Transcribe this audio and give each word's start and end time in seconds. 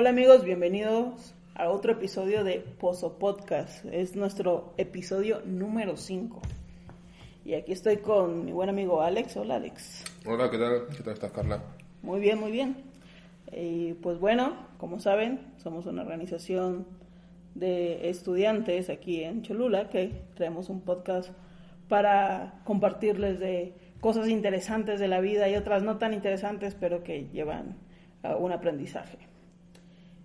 Hola 0.00 0.10
amigos, 0.10 0.44
bienvenidos 0.44 1.34
a 1.56 1.70
otro 1.70 1.90
episodio 1.90 2.44
de 2.44 2.60
Pozo 2.60 3.18
Podcast. 3.18 3.84
Es 3.86 4.14
nuestro 4.14 4.72
episodio 4.76 5.42
número 5.44 5.96
5. 5.96 6.40
Y 7.44 7.54
aquí 7.54 7.72
estoy 7.72 7.96
con 7.96 8.44
mi 8.44 8.52
buen 8.52 8.68
amigo 8.68 9.02
Alex. 9.02 9.36
Hola 9.36 9.56
Alex. 9.56 10.04
Hola, 10.24 10.48
¿qué 10.52 10.56
tal? 10.56 10.86
¿Qué 10.96 11.02
tal 11.02 11.14
estás, 11.14 11.32
Carla? 11.32 11.64
Muy 12.02 12.20
bien, 12.20 12.38
muy 12.38 12.52
bien. 12.52 12.76
Y 13.50 13.94
pues 13.94 14.20
bueno, 14.20 14.68
como 14.78 15.00
saben, 15.00 15.40
somos 15.56 15.84
una 15.86 16.02
organización 16.02 16.86
de 17.56 18.08
estudiantes 18.08 18.90
aquí 18.90 19.24
en 19.24 19.42
Cholula 19.42 19.88
que 19.90 20.12
traemos 20.36 20.68
un 20.68 20.82
podcast 20.82 21.30
para 21.88 22.60
compartirles 22.62 23.40
de 23.40 23.74
cosas 24.00 24.28
interesantes 24.28 25.00
de 25.00 25.08
la 25.08 25.18
vida 25.18 25.48
y 25.48 25.56
otras 25.56 25.82
no 25.82 25.98
tan 25.98 26.14
interesantes, 26.14 26.76
pero 26.76 27.02
que 27.02 27.26
llevan 27.32 27.76
a 28.22 28.36
un 28.36 28.52
aprendizaje. 28.52 29.27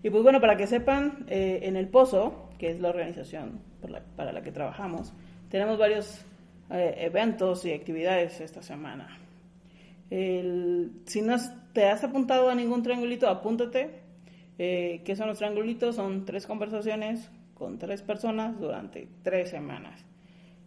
Y 0.04 0.10
pues 0.10 0.22
bueno, 0.22 0.42
para 0.42 0.58
que 0.58 0.68
sepan, 0.68 1.26
eh, 1.30 1.62
en 1.64 1.78
El 1.78 1.88
Pozo, 1.88 2.50
que 2.58 2.70
es 2.70 2.80
la 2.80 2.90
organización 2.90 3.62
para 4.16 4.32
la 4.32 4.42
que 4.42 4.52
trabajamos, 4.52 5.14
tenemos 5.50 5.78
varios 5.78 6.26
eh, 6.70 6.96
eventos 7.00 7.66
y 7.66 7.72
actividades 7.72 8.42
esta 8.42 8.62
semana. 8.62 9.18
si 10.10 11.22
no 11.22 11.36
te 11.74 11.86
has 11.86 12.04
apuntado 12.04 12.50
a 12.50 12.56
ningún 12.56 12.84
triangulito, 12.84 13.28
apúntate. 13.28 14.04
Eh, 14.60 15.02
¿Qué 15.04 15.16
son 15.16 15.28
los 15.28 15.40
triangulitos? 15.40 15.96
Son 15.96 16.26
tres 16.26 16.46
conversaciones 16.46 17.32
con 17.54 17.80
tres 17.80 18.02
personas 18.02 18.60
durante 18.60 19.08
tres 19.24 19.50
semanas. 19.50 20.06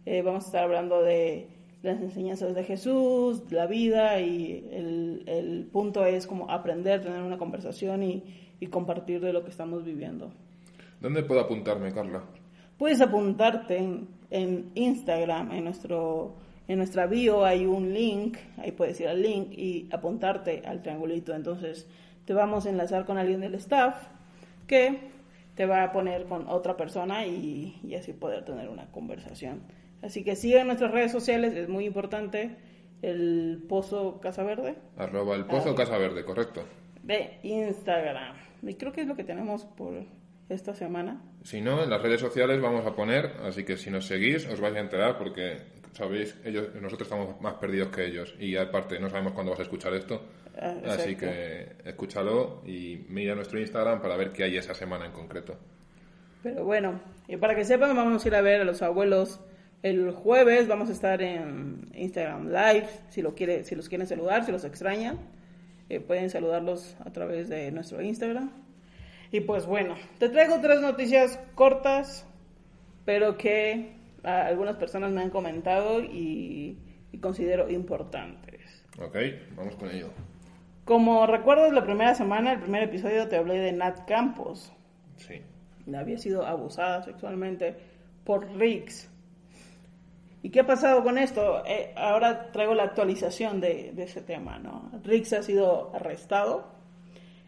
Eh, 0.05 0.21
vamos 0.21 0.43
a 0.43 0.47
estar 0.47 0.63
hablando 0.63 1.01
de 1.01 1.47
las 1.83 2.01
enseñanzas 2.01 2.55
de 2.55 2.63
Jesús, 2.63 3.43
la 3.51 3.67
vida 3.67 4.19
y 4.19 4.67
el, 4.71 5.23
el 5.27 5.65
punto 5.71 6.05
es 6.05 6.27
como 6.27 6.49
aprender, 6.49 7.01
tener 7.01 7.21
una 7.21 7.37
conversación 7.37 8.03
y, 8.03 8.23
y 8.59 8.67
compartir 8.67 9.21
de 9.21 9.33
lo 9.33 9.43
que 9.43 9.49
estamos 9.49 9.83
viviendo. 9.83 10.31
¿Dónde 10.99 11.23
puedo 11.23 11.41
apuntarme, 11.41 11.93
Carla? 11.93 12.23
Puedes 12.77 13.01
apuntarte 13.01 13.77
en, 13.77 14.07
en, 14.29 14.71
Instagram, 14.75 15.51
en, 15.51 15.63
nuestro, 15.63 16.35
en 16.67 16.77
nuestra 16.77 17.07
bio 17.07 17.45
hay 17.45 17.65
un 17.65 17.93
link, 17.93 18.37
ahí 18.57 18.71
puedes 18.71 18.99
ir 18.99 19.07
al 19.07 19.21
link 19.21 19.51
y 19.51 19.89
apuntarte 19.91 20.63
al 20.65 20.81
triangulito. 20.81 21.33
Entonces 21.33 21.87
te 22.25 22.33
vamos 22.33 22.65
a 22.65 22.69
enlazar 22.69 23.05
con 23.05 23.17
alguien 23.17 23.41
del 23.41 23.55
staff 23.55 23.95
que 24.67 24.99
te 25.55 25.65
va 25.65 25.83
a 25.83 25.91
poner 25.91 26.25
con 26.25 26.47
otra 26.47 26.77
persona 26.77 27.25
y, 27.25 27.79
y 27.83 27.95
así 27.95 28.13
poder 28.13 28.45
tener 28.45 28.69
una 28.69 28.91
conversación. 28.91 29.61
Así 30.01 30.23
que 30.23 30.35
sigan 30.35 30.67
nuestras 30.67 30.91
redes 30.91 31.11
sociales, 31.11 31.55
es 31.55 31.67
muy 31.69 31.85
importante. 31.85 32.55
El 33.01 33.63
Pozo 33.69 34.19
Casa 34.19 34.43
Verde. 34.43 34.75
Arroba 34.97 35.35
el 35.35 35.45
Pozo 35.45 35.71
ah. 35.71 35.75
Casa 35.75 35.97
Verde, 35.97 36.25
correcto. 36.25 36.63
De 37.03 37.39
Instagram. 37.43 38.46
Y 38.61 38.75
creo 38.75 38.91
que 38.91 39.01
es 39.01 39.07
lo 39.07 39.15
que 39.15 39.23
tenemos 39.23 39.65
por 39.65 40.05
esta 40.49 40.73
semana. 40.73 41.21
Si 41.43 41.61
no, 41.61 41.83
en 41.83 41.89
las 41.89 42.01
redes 42.01 42.21
sociales 42.21 42.61
vamos 42.61 42.85
a 42.85 42.95
poner, 42.95 43.33
así 43.43 43.63
que 43.63 43.77
si 43.77 43.89
nos 43.89 44.05
seguís 44.05 44.47
os 44.47 44.59
vais 44.59 44.75
a 44.75 44.79
enterar 44.79 45.17
porque, 45.17 45.57
sabéis, 45.93 46.35
ellos, 46.43 46.69
nosotros 46.75 47.09
estamos 47.09 47.39
más 47.41 47.55
perdidos 47.55 47.89
que 47.89 48.05
ellos 48.05 48.33
y 48.39 48.55
aparte 48.55 48.99
no 48.99 49.09
sabemos 49.09 49.33
cuándo 49.33 49.51
vas 49.51 49.59
a 49.59 49.63
escuchar 49.63 49.93
esto. 49.93 50.21
Ah, 50.59 50.75
así 50.87 51.15
que 51.15 51.75
escúchalo 51.85 52.63
y 52.65 53.05
mira 53.09 53.35
nuestro 53.35 53.59
Instagram 53.59 54.01
para 54.01 54.17
ver 54.17 54.31
qué 54.31 54.43
hay 54.43 54.57
esa 54.57 54.73
semana 54.73 55.05
en 55.05 55.11
concreto. 55.11 55.55
Pero 56.41 56.63
bueno, 56.63 56.99
y 57.27 57.37
para 57.37 57.55
que 57.55 57.65
sepan, 57.65 57.95
vamos 57.95 58.23
a 58.23 58.27
ir 58.27 58.35
a 58.35 58.41
ver 58.41 58.61
a 58.61 58.63
los 58.63 58.81
abuelos 58.81 59.39
el 59.83 60.11
jueves. 60.11 60.67
Vamos 60.67 60.89
a 60.89 60.93
estar 60.93 61.21
en 61.21 61.89
Instagram 61.93 62.47
Live. 62.47 62.87
Si, 63.09 63.21
lo 63.21 63.35
quiere, 63.35 63.63
si 63.65 63.75
los 63.75 63.89
quieren 63.89 64.07
saludar, 64.07 64.45
si 64.45 64.51
los 64.51 64.63
extrañan. 64.63 65.19
Eh, 65.89 65.99
pueden 65.99 66.29
saludarlos 66.29 66.97
a 67.05 67.11
través 67.11 67.49
de 67.49 67.71
nuestro 67.71 68.01
Instagram. 68.01 68.51
Y 69.31 69.41
pues 69.41 69.65
bueno, 69.65 69.95
te 70.19 70.29
traigo 70.29 70.59
tres 70.61 70.81
noticias 70.81 71.39
cortas, 71.55 72.25
pero 73.05 73.37
que 73.37 73.93
algunas 74.23 74.75
personas 74.75 75.11
me 75.11 75.21
han 75.21 75.29
comentado 75.29 76.01
y, 76.01 76.77
considero 77.21 77.67
importantes. 77.67 78.85
Ok, 78.99 79.17
vamos 79.55 79.75
con 79.75 79.89
ello. 79.89 80.09
Como 80.85 81.25
recuerdas, 81.25 81.73
la 81.73 81.83
primera 81.83 82.13
semana, 82.13 82.53
el 82.53 82.59
primer 82.59 82.83
episodio, 82.83 83.27
te 83.27 83.37
hablé 83.37 83.57
de 83.57 83.71
Nat 83.71 84.05
Campos. 84.07 84.71
Sí. 85.15 85.41
Había 85.95 86.19
sido 86.19 86.45
abusada 86.45 87.01
sexualmente 87.01 87.75
por 88.23 88.47
Riggs. 88.55 89.09
¿Y 90.43 90.49
qué 90.49 90.61
ha 90.61 90.67
pasado 90.67 91.03
con 91.03 91.17
esto? 91.17 91.63
Eh, 91.65 91.93
ahora 91.95 92.51
traigo 92.51 92.73
la 92.73 92.83
actualización 92.83 93.59
de, 93.59 93.93
ese 93.97 94.21
tema, 94.21 94.59
¿no? 94.59 94.91
Riggs 95.03 95.33
ha 95.33 95.43
sido 95.43 95.91
arrestado, 95.95 96.65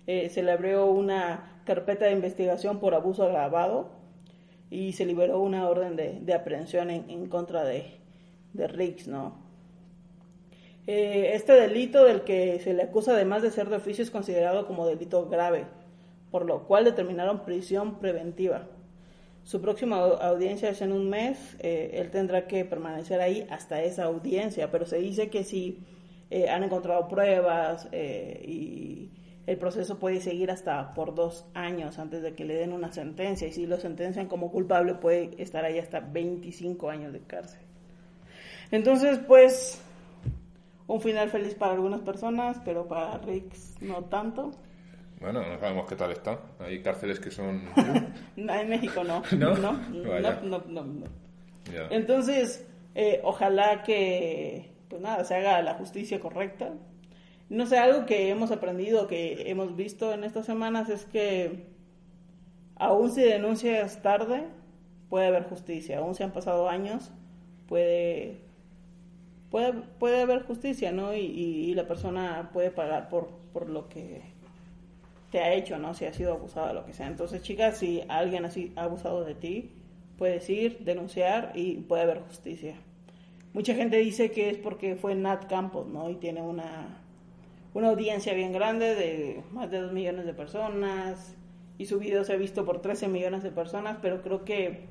eh, 0.07 0.29
se 0.29 0.41
le 0.41 0.51
abrió 0.51 0.88
una 0.88 1.61
carpeta 1.66 2.05
de 2.05 2.13
investigación 2.13 2.79
por 2.79 2.95
abuso 2.95 3.23
agravado 3.23 3.91
y 4.72 4.94
se 4.94 5.05
liberó 5.05 5.39
una 5.39 5.69
orden 5.69 5.95
de, 5.95 6.33
aprehensión 6.33 6.89
en, 6.89 7.28
contra 7.28 7.63
de, 7.63 7.99
de 8.53 8.67
Riggs, 8.67 9.07
¿no? 9.07 9.49
Eh, 10.88 11.35
este 11.35 11.53
delito 11.53 12.03
del 12.03 12.23
que 12.23 12.59
se 12.61 12.73
le 12.73 12.81
acusa 12.81 13.11
además 13.11 13.44
de 13.44 13.51
ser 13.51 13.69
de 13.69 13.75
oficio 13.75 14.03
es 14.03 14.09
considerado 14.09 14.66
como 14.66 14.88
delito 14.88 15.29
grave, 15.29 15.67
por 16.31 16.45
lo 16.45 16.63
cual 16.63 16.85
determinaron 16.85 17.45
prisión 17.45 17.99
preventiva. 17.99 18.67
Su 19.49 19.59
próxima 19.59 19.97
audiencia 19.97 20.69
es 20.69 20.79
en 20.83 20.91
un 20.91 21.09
mes. 21.09 21.57
Eh, 21.57 21.89
él 21.93 22.11
tendrá 22.11 22.45
que 22.45 22.65
permanecer 22.65 23.19
ahí 23.19 23.47
hasta 23.49 23.81
esa 23.81 24.03
audiencia, 24.03 24.69
pero 24.69 24.85
se 24.85 24.99
dice 24.99 25.31
que 25.31 25.43
si 25.43 25.79
eh, 26.29 26.47
han 26.49 26.63
encontrado 26.63 27.07
pruebas 27.07 27.89
eh, 27.91 28.43
y 28.45 29.09
el 29.47 29.57
proceso 29.57 29.97
puede 29.97 30.21
seguir 30.21 30.51
hasta 30.51 30.93
por 30.93 31.15
dos 31.15 31.47
años 31.55 31.97
antes 31.97 32.21
de 32.21 32.35
que 32.35 32.45
le 32.45 32.57
den 32.57 32.73
una 32.73 32.91
sentencia. 32.91 33.47
Y 33.47 33.51
si 33.51 33.65
lo 33.65 33.77
sentencian 33.77 34.27
como 34.27 34.51
culpable, 34.51 34.93
puede 34.93 35.31
estar 35.41 35.66
ahí 35.66 35.79
hasta 35.79 35.99
25 35.99 36.87
años 36.87 37.11
de 37.11 37.21
cárcel. 37.21 37.61
Entonces, 38.69 39.17
pues, 39.27 39.81
un 40.85 41.01
final 41.01 41.31
feliz 41.31 41.55
para 41.55 41.73
algunas 41.73 42.01
personas, 42.01 42.61
pero 42.63 42.87
para 42.87 43.17
Rix 43.17 43.81
no 43.81 44.03
tanto. 44.03 44.51
Bueno, 45.19 45.46
no 45.46 45.59
sabemos 45.59 45.88
qué 45.88 45.96
tal 45.96 46.12
está. 46.12 46.40
Hay 46.59 46.81
cárceles 46.81 47.19
que 47.19 47.31
son... 47.31 47.62
en 48.38 48.69
México 48.69 49.03
no. 49.03 49.22
¿No? 49.38 49.56
No, 49.56 49.74
no, 50.44 50.63
no, 50.68 50.84
no. 50.84 51.06
Entonces, 51.90 52.68
eh, 52.96 53.19
ojalá 53.24 53.84
que, 53.84 54.72
pues 54.90 55.02
nada, 55.02 55.24
se 55.24 55.35
haga 55.35 55.62
la 55.62 55.75
justicia 55.75 56.19
correcta. 56.19 56.74
No 57.50 57.66
sé, 57.66 57.78
algo 57.78 58.06
que 58.06 58.29
hemos 58.29 58.52
aprendido, 58.52 59.08
que 59.08 59.50
hemos 59.50 59.75
visto 59.75 60.13
en 60.13 60.24
estas 60.24 60.46
semanas 60.46 60.90
es 60.90 61.06
que 61.06 61.68
aún 62.75 63.12
si 63.12 63.22
denuncias 63.22 64.02
tarde, 64.02 64.46
puede 65.09 65.28
haber 65.28 65.44
justicia. 65.44 66.00
Aún 66.00 66.16
si 66.16 66.24
han 66.24 66.31
pasado 66.31 66.69
años, 66.69 67.12
puede 67.68 68.38
puede, 69.50 69.74
puede 70.00 70.22
haber 70.22 70.44
justicia, 70.44 70.91
¿no? 70.91 71.13
Y, 71.13 71.19
y, 71.19 71.74
la 71.74 71.88
persona 71.88 72.50
puede 72.53 72.72
pagar 72.72 73.09
por, 73.09 73.29
por 73.52 73.69
lo 73.69 73.90
que 73.90 74.22
te 75.31 75.40
ha 75.40 75.53
hecho, 75.53 75.78
¿no? 75.78 75.94
Si 75.94 76.06
ha 76.06 76.13
sido 76.13 76.34
abusada, 76.34 76.73
lo 76.73 76.85
que 76.85 76.94
sea. 76.94 77.07
Entonces, 77.07 77.41
chicas, 77.41 77.78
si 77.78 78.01
alguien 78.07 78.45
así 78.45 78.73
ha 78.75 78.84
abusado 78.84 79.23
de 79.23 79.35
ti, 79.35 79.72
puedes 80.17 80.50
ir, 80.50 80.79
denunciar 80.79 81.51
y 81.56 81.75
puede 81.75 82.03
haber 82.03 82.22
justicia. 82.22 82.75
Mucha 83.53 83.73
gente 83.73 83.97
dice 83.97 84.31
que 84.31 84.50
es 84.50 84.57
porque 84.57 84.95
fue 84.95 85.16
Nat 85.16 85.47
Campos, 85.47 85.88
¿no? 85.88 86.09
Y 86.09 86.16
tiene 86.16 86.41
una, 86.41 87.01
una 87.73 87.90
audiencia 87.90 88.34
bien 88.34 88.51
grande 88.51 88.95
de 88.95 89.44
más 89.51 89.72
de 89.72 89.81
2 89.81 89.91
millones 89.91 90.25
de 90.25 90.34
personas 90.34 91.35
y 91.78 91.85
su 91.85 92.00
video 92.00 92.23
se 92.23 92.34
ha 92.34 92.35
visto 92.35 92.66
por 92.66 92.81
13 92.81 93.07
millones 93.07 93.41
de 93.41 93.51
personas, 93.51 93.97
pero 94.01 94.22
creo 94.22 94.44
que, 94.44 94.81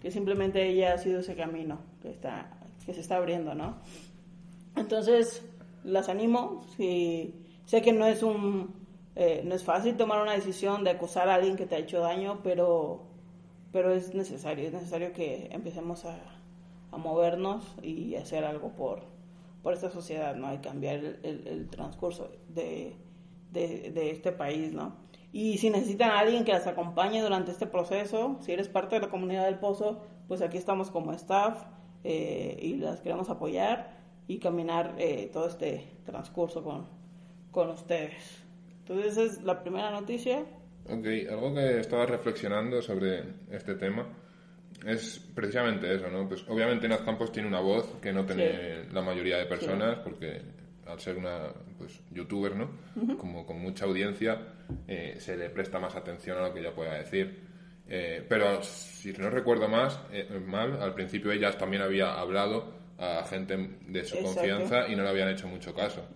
que 0.00 0.10
simplemente 0.10 0.66
ella 0.68 0.94
ha 0.94 0.98
sido 0.98 1.20
ese 1.20 1.36
camino 1.36 1.78
que, 2.02 2.10
está, 2.10 2.50
que 2.84 2.92
se 2.92 3.00
está 3.00 3.16
abriendo, 3.16 3.54
¿no? 3.54 3.76
Entonces, 4.76 5.42
las 5.84 6.08
animo, 6.08 6.66
si 6.76 7.34
sé 7.64 7.80
que 7.80 7.92
no 7.92 8.06
es 8.06 8.22
un 8.22 8.81
eh, 9.14 9.42
no 9.44 9.54
es 9.54 9.64
fácil 9.64 9.96
tomar 9.96 10.22
una 10.22 10.32
decisión 10.32 10.84
de 10.84 10.90
acusar 10.90 11.28
a 11.28 11.34
alguien 11.34 11.56
que 11.56 11.66
te 11.66 11.74
ha 11.74 11.78
hecho 11.78 12.00
daño, 12.00 12.40
pero, 12.42 13.02
pero 13.72 13.92
es 13.92 14.14
necesario, 14.14 14.66
es 14.66 14.72
necesario 14.72 15.12
que 15.12 15.48
empecemos 15.52 16.04
a, 16.04 16.18
a 16.90 16.96
movernos 16.96 17.76
y 17.82 18.14
hacer 18.16 18.44
algo 18.44 18.70
por, 18.72 19.02
por 19.62 19.74
esta 19.74 19.90
sociedad, 19.90 20.34
¿no? 20.34 20.52
Y 20.54 20.58
cambiar 20.58 20.96
el, 20.96 21.46
el, 21.46 21.68
transcurso 21.68 22.30
de, 22.48 22.96
de, 23.50 24.10
este 24.10 24.32
país, 24.32 24.72
¿no? 24.72 24.96
Y 25.32 25.58
si 25.58 25.70
necesitan 25.70 26.10
a 26.10 26.18
alguien 26.18 26.44
que 26.44 26.52
las 26.52 26.66
acompañe 26.66 27.22
durante 27.22 27.50
este 27.50 27.66
proceso, 27.66 28.36
si 28.40 28.52
eres 28.52 28.68
parte 28.68 28.96
de 28.96 29.02
la 29.02 29.08
comunidad 29.08 29.46
del 29.46 29.58
Pozo, 29.58 30.00
pues 30.28 30.42
aquí 30.42 30.58
estamos 30.58 30.90
como 30.90 31.12
staff 31.12 31.64
eh, 32.04 32.58
y 32.60 32.74
las 32.76 33.00
queremos 33.00 33.30
apoyar 33.30 33.96
y 34.26 34.38
caminar 34.38 34.94
eh, 34.98 35.30
todo 35.32 35.46
este 35.46 35.98
transcurso 36.04 36.62
con, 36.62 36.86
con 37.50 37.70
ustedes. 37.70 38.41
Entonces 38.92 39.12
esa 39.16 39.22
es 39.22 39.42
la 39.42 39.62
primera 39.62 39.90
noticia. 39.90 40.40
Ok, 40.84 41.06
algo 41.30 41.54
que 41.54 41.80
estaba 41.80 42.04
reflexionando 42.04 42.82
sobre 42.82 43.22
este 43.50 43.74
tema 43.76 44.06
es 44.86 45.18
precisamente 45.34 45.94
eso, 45.94 46.08
¿no? 46.10 46.28
Pues 46.28 46.44
obviamente 46.48 46.88
Naz 46.88 47.00
Campos 47.00 47.32
tiene 47.32 47.48
una 47.48 47.60
voz 47.60 47.86
que 48.02 48.12
no 48.12 48.26
tiene 48.26 48.84
la 48.92 49.00
mayoría 49.00 49.38
de 49.38 49.46
personas 49.46 49.98
porque 50.00 50.42
al 50.86 51.00
ser 51.00 51.16
una 51.16 51.52
pues, 51.78 52.02
youtuber, 52.10 52.54
¿no? 52.54 52.70
Como 53.16 53.46
con 53.46 53.60
mucha 53.60 53.86
audiencia, 53.86 54.38
eh, 54.86 55.16
se 55.18 55.36
le 55.38 55.48
presta 55.48 55.78
más 55.78 55.96
atención 55.96 56.36
a 56.36 56.48
lo 56.48 56.52
que 56.52 56.60
ella 56.60 56.74
pueda 56.74 56.94
decir. 56.94 57.48
Eh, 57.88 58.24
pero 58.28 58.62
si 58.62 59.12
no 59.12 59.30
recuerdo 59.30 59.68
más, 59.68 60.00
mal, 60.46 60.82
al 60.82 60.94
principio 60.94 61.32
ella 61.32 61.56
también 61.56 61.82
había 61.82 62.12
hablado 62.12 62.74
a 62.98 63.24
gente 63.24 63.56
de 63.86 64.04
su 64.04 64.20
confianza 64.22 64.88
y 64.88 64.96
no 64.96 65.02
le 65.02 65.08
habían 65.08 65.30
hecho 65.30 65.48
mucho 65.48 65.74
caso. 65.74 66.06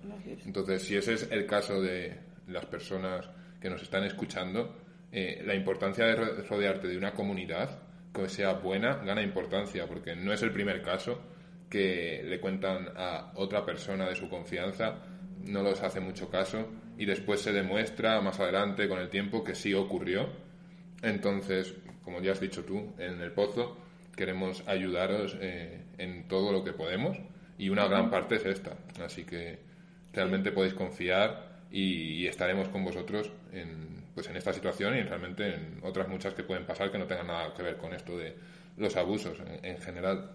Entonces, 0.45 0.83
si 0.83 0.97
ese 0.97 1.15
es 1.15 1.31
el 1.31 1.47
caso 1.47 1.81
de 1.81 2.27
las 2.49 2.67
personas 2.67 3.29
que 3.61 3.71
nos 3.71 3.83
están 3.83 4.05
escuchando, 4.05 4.77
la 5.13 5.55
importancia 5.55 6.05
de 6.05 6.15
rodearte 6.43 6.89
de 6.89 6.99
una 6.99 7.13
comunidad 7.13 7.79
que 8.13 8.29
sea 8.29 8.55
buena 8.55 8.97
gana 8.97 9.23
importancia, 9.23 9.87
porque 9.87 10.15
no 10.15 10.33
es 10.33 10.43
el 10.43 10.53
primer 10.53 10.83
caso 10.83 11.21
que 11.69 12.23
le 12.25 12.41
cuentan 12.41 12.89
a 12.97 13.33
otra 13.35 13.65
persona 13.65 14.09
de 14.09 14.15
su 14.15 14.29
confianza, 14.29 14.97
no 15.45 15.63
los 15.63 15.83
hace 15.83 16.01
mucho 16.01 16.31
caso 16.31 16.69
y 16.99 17.05
después 17.05 17.41
se 17.41 17.53
demuestra 17.53 18.21
más 18.21 18.41
adelante 18.41 18.89
con 18.89 18.99
el 18.99 19.09
tiempo 19.09 19.45
que 19.45 19.55
sí 19.55 19.75
ocurrió. 19.75 20.29
Entonces, 21.03 21.75
como 22.05 22.21
ya 22.21 22.33
has 22.33 22.41
dicho 22.41 22.65
tú 22.65 22.95
en 22.99 23.21
el 23.21 23.33
pozo, 23.33 23.77
queremos 24.17 24.67
ayudaros 24.67 25.37
eh, 25.41 25.83
en 25.99 26.27
todo 26.29 26.53
lo 26.53 26.65
que 26.65 26.73
podemos 26.73 27.19
y 27.59 27.69
una 27.69 27.87
gran 27.87 28.11
parte 28.11 28.37
es 28.37 28.47
esta. 28.47 28.77
Así 29.05 29.25
que 29.25 29.59
realmente 30.13 30.53
podéis 30.53 30.75
confiar 30.75 31.46
y, 31.71 32.27
estaremos 32.27 32.69
con 32.69 32.85
vosotros 32.85 33.31
en, 33.53 34.05
pues 34.15 34.29
en 34.29 34.37
esta 34.37 34.53
situación 34.53 34.97
y 34.97 35.03
realmente 35.03 35.55
en 35.55 35.81
otras 35.83 36.09
muchas 36.09 36.35
que 36.35 36.43
pueden 36.43 36.65
pasar 36.65 36.91
que 36.91 36.99
no 36.99 37.07
tengan 37.07 37.27
nada 37.27 37.55
que 37.55 37.63
ver 37.63 37.77
con 37.77 37.93
esto 37.93 38.17
de 38.17 38.35
los 38.77 38.97
abusos 38.97 39.39
en, 39.63 39.79
general. 39.79 40.31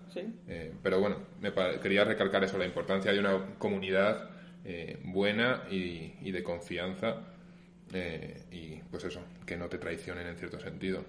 Eh, 0.48 0.74
pero 0.82 1.00
bueno, 1.00 1.18
me 1.40 1.52
quería 1.82 2.04
recalcar 2.04 2.44
eso, 2.44 2.58
la 2.58 2.66
importancia 2.66 3.12
de 3.12 3.20
una 3.20 3.56
comunidad 3.58 4.30
eh, 4.66 5.00
buena 5.04 5.64
y, 5.70 6.32
de 6.32 6.44
confianza 6.44 7.18
eh, 7.94 8.44
y 8.52 8.76
pues 8.90 9.04
eso, 9.04 9.22
que 9.46 9.58
no 9.58 9.68
te 9.68 9.78
traicionen 9.78 10.28
en 10.28 10.38
cierto 10.38 10.60
sentido. 10.60 11.04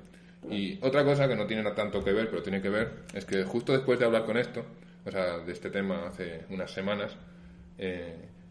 Y 0.51 0.79
otra 0.83 1.05
cosa 1.05 1.29
que 1.29 1.37
no 1.37 1.47
tiene 1.47 1.63
tanto 1.71 2.03
que 2.03 2.13
ver, 2.13 2.29
pero 2.29 2.43
tiene 2.43 2.61
que 2.61 2.69
ver, 2.69 2.91
es 3.15 3.25
que 3.25 3.45
justo 3.45 3.73
después 3.73 3.99
de 3.99 4.07
hablar 4.07 4.25
con 4.25 4.37
esto, 4.37 4.65
o 5.05 5.11
sea, 5.11 5.39
de 5.39 5.53
este 5.53 5.71
tema 5.71 6.09
hace 6.09 6.45
unas 6.51 6.71
semanas, 6.71 7.17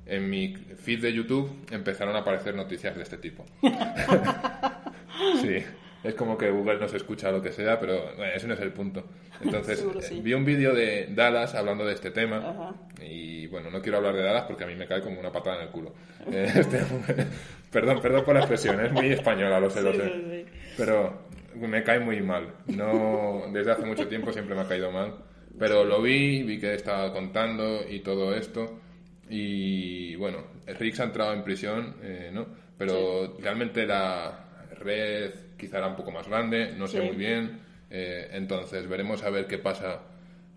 en 0.06 0.30
mi 0.30 0.56
feed 0.56 1.01
de 1.01 1.13
YouTube 1.13 1.65
empezaron 1.71 2.15
a 2.15 2.19
aparecer 2.19 2.56
noticias 2.56 2.95
de 2.95 3.03
este 3.03 3.18
tipo. 3.18 3.45
sí 5.42 5.63
es 6.03 6.15
como 6.15 6.38
que 6.38 6.50
Google 6.50 6.80
no 6.80 6.88
se 6.88 6.98
escucha 6.98 7.31
lo 7.31 7.42
que 7.42 7.51
sea, 7.51 7.80
pero 7.80 8.13
bueno, 8.18 8.33
ese 8.33 8.48
no 8.48 8.56
es 8.56 8.59
el 8.59 8.71
punto. 8.71 9.03
Entonces, 9.39 9.86
eh, 10.12 10.19
vi 10.21 10.33
un 10.33 10.44
vídeo 10.44 10.74
de 10.74 11.07
Dallas 11.12 11.53
hablando 11.53 11.86
de 11.86 11.94
este 11.94 12.12
tema 12.12 12.75
y 13.01 13.48
bueno, 13.48 13.69
no 13.69 13.81
quiero 13.81 13.98
hablar 13.98 14.15
de 14.15 14.24
Dallas 14.24 14.45
porque 14.48 14.63
a 14.63 14.68
mí 14.68 14.75
me 14.75 14.88
cae 14.88 15.01
como 15.01 15.19
una 15.19 15.31
patada 15.31 15.57
en 15.57 15.63
el 15.63 15.69
culo. 15.69 15.94
Este, 16.31 16.81
perdón, 17.71 18.01
perdón 18.01 18.24
por 18.24 18.33
la 18.33 18.42
expresión, 18.42 18.83
es 18.83 18.92
muy 18.92 19.12
española, 19.12 19.59
lo 19.59 19.69
sé, 19.69 19.81
lo 19.81 19.94
sé. 19.94 20.45
Pero 20.77 21.27
me 21.56 21.83
cae 21.83 22.00
muy 22.00 22.21
mal. 22.21 22.54
No, 22.68 23.44
desde 23.51 23.71
hace 23.71 23.86
mucho 23.86 24.07
tiempo 24.07 24.31
siempre 24.31 24.56
me 24.56 24.62
ha 24.62 24.68
caído 24.68 24.92
mal. 24.92 25.15
Pero 25.59 25.83
lo 25.83 26.01
vi, 26.01 26.44
vi 26.44 26.59
que 26.59 26.74
estaba 26.74 27.12
contando 27.13 27.81
y 27.88 28.00
todo 28.00 28.33
esto. 28.33 28.81
Y 29.33 30.13
bueno, 30.18 30.44
Riggs 30.68 31.00
ha 31.00 31.06
entrado 31.06 31.31
en 31.31 31.42
prisión, 31.42 31.95
eh, 32.04 32.30
¿no? 32.33 32.48
Pero 32.78 33.38
realmente 33.39 33.86
la 33.86 34.68
red 34.78 35.31
quizá 35.57 35.78
era 35.78 35.88
un 35.88 35.95
poco 35.95 36.12
más 36.12 36.28
grande, 36.28 36.74
no 36.74 36.86
sé 36.86 37.01
muy 37.01 37.16
bien. 37.16 37.62
Eh, 37.89 38.28
entonces 38.33 38.89
veremos 38.89 39.24
a 39.24 39.30
ver 39.30 39.48
qué 39.48 39.57
pasa 39.57 40.01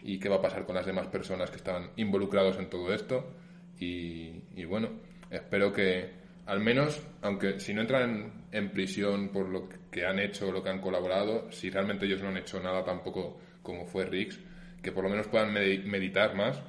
y 0.02 0.18
qué 0.18 0.28
va 0.28 0.36
a 0.36 0.42
pasar 0.42 0.66
con 0.66 0.74
las 0.74 0.86
demás 0.86 1.06
personas 1.06 1.50
que 1.50 1.58
están 1.58 1.92
involucrados 1.94 2.58
en 2.58 2.68
todo 2.68 2.92
esto. 2.92 3.32
Y, 3.78 4.64
bueno, 4.64 4.90
espero 5.30 5.72
que 5.72 6.10
al 6.46 6.58
menos, 6.58 7.00
aunque 7.22 7.60
si 7.60 7.74
no 7.74 7.80
entran 7.80 8.48
en, 8.50 8.70
prisión 8.70 9.28
por 9.28 9.48
lo 9.50 9.68
que 9.92 10.04
han 10.04 10.18
hecho 10.18 10.48
o 10.48 10.52
lo 10.52 10.64
que 10.64 10.70
han 10.70 10.80
colaborado, 10.80 11.48
si 11.52 11.70
realmente 11.70 12.06
ellos 12.06 12.22
no 12.22 12.28
han 12.30 12.38
hecho 12.38 12.58
nada 12.58 12.84
tampoco 12.84 13.38
como 13.62 13.86
fue 13.86 14.04
Riggs, 14.04 14.40
que 14.82 14.90
por 14.90 15.04
lo 15.04 15.10
menos 15.10 15.28
puedan 15.28 15.52
meditar 15.52 16.34
más 16.34 16.60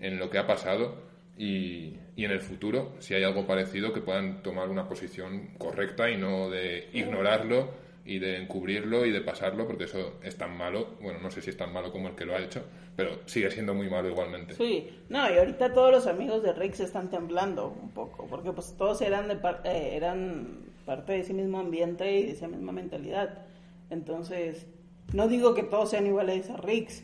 en 0.00 0.18
lo 0.18 0.28
que 0.28 0.38
ha 0.38 0.46
pasado 0.48 1.11
y, 1.42 1.98
y, 2.14 2.24
en 2.24 2.30
el 2.30 2.40
futuro, 2.40 2.94
si 3.00 3.14
hay 3.14 3.24
algo 3.24 3.46
parecido, 3.46 3.92
que 3.92 4.00
puedan 4.00 4.44
tomar 4.44 4.68
una 4.68 4.88
posición 4.88 5.48
correcta 5.58 6.08
y 6.08 6.16
no 6.16 6.48
de 6.48 6.88
ignorarlo 6.92 7.70
y 8.04 8.20
de 8.20 8.36
encubrirlo 8.36 9.04
y 9.06 9.10
de 9.10 9.20
pasarlo, 9.22 9.66
porque 9.66 9.84
eso 9.84 10.20
es 10.22 10.36
tan 10.36 10.56
malo, 10.56 10.90
bueno, 11.00 11.18
no 11.20 11.32
sé 11.32 11.42
si 11.42 11.50
es 11.50 11.56
tan 11.56 11.72
malo 11.72 11.90
como 11.90 12.08
el 12.08 12.14
que 12.14 12.26
lo 12.26 12.36
ha 12.36 12.38
hecho, 12.38 12.64
pero 12.94 13.18
sigue 13.26 13.50
siendo 13.50 13.74
muy 13.74 13.90
malo 13.90 14.08
igualmente. 14.08 14.54
Sí, 14.54 14.88
no, 15.08 15.28
y 15.32 15.36
ahorita 15.36 15.72
todos 15.72 15.90
los 15.90 16.06
amigos 16.06 16.44
de 16.44 16.52
Rick 16.52 16.74
se 16.74 16.84
están 16.84 17.10
temblando 17.10 17.68
un 17.68 17.90
poco, 17.90 18.26
porque 18.28 18.52
pues 18.52 18.76
todos 18.78 19.00
eran, 19.02 19.26
de 19.26 19.34
eh, 19.64 19.96
eran 19.96 20.60
parte 20.86 21.12
de 21.12 21.20
ese 21.20 21.34
mismo 21.34 21.58
ambiente 21.58 22.20
y 22.20 22.26
de 22.26 22.30
esa 22.32 22.46
misma 22.46 22.70
mentalidad. 22.70 23.46
Entonces, 23.90 24.68
no 25.12 25.26
digo 25.26 25.54
que 25.54 25.64
todos 25.64 25.90
sean 25.90 26.06
iguales 26.06 26.50
a 26.50 26.56
Riggs, 26.56 27.02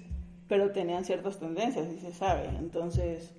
pero 0.48 0.70
tenían 0.70 1.04
ciertas 1.04 1.40
tendencias, 1.40 1.88
y 1.92 1.98
se 1.98 2.12
sabe. 2.12 2.48
Entonces, 2.58 3.34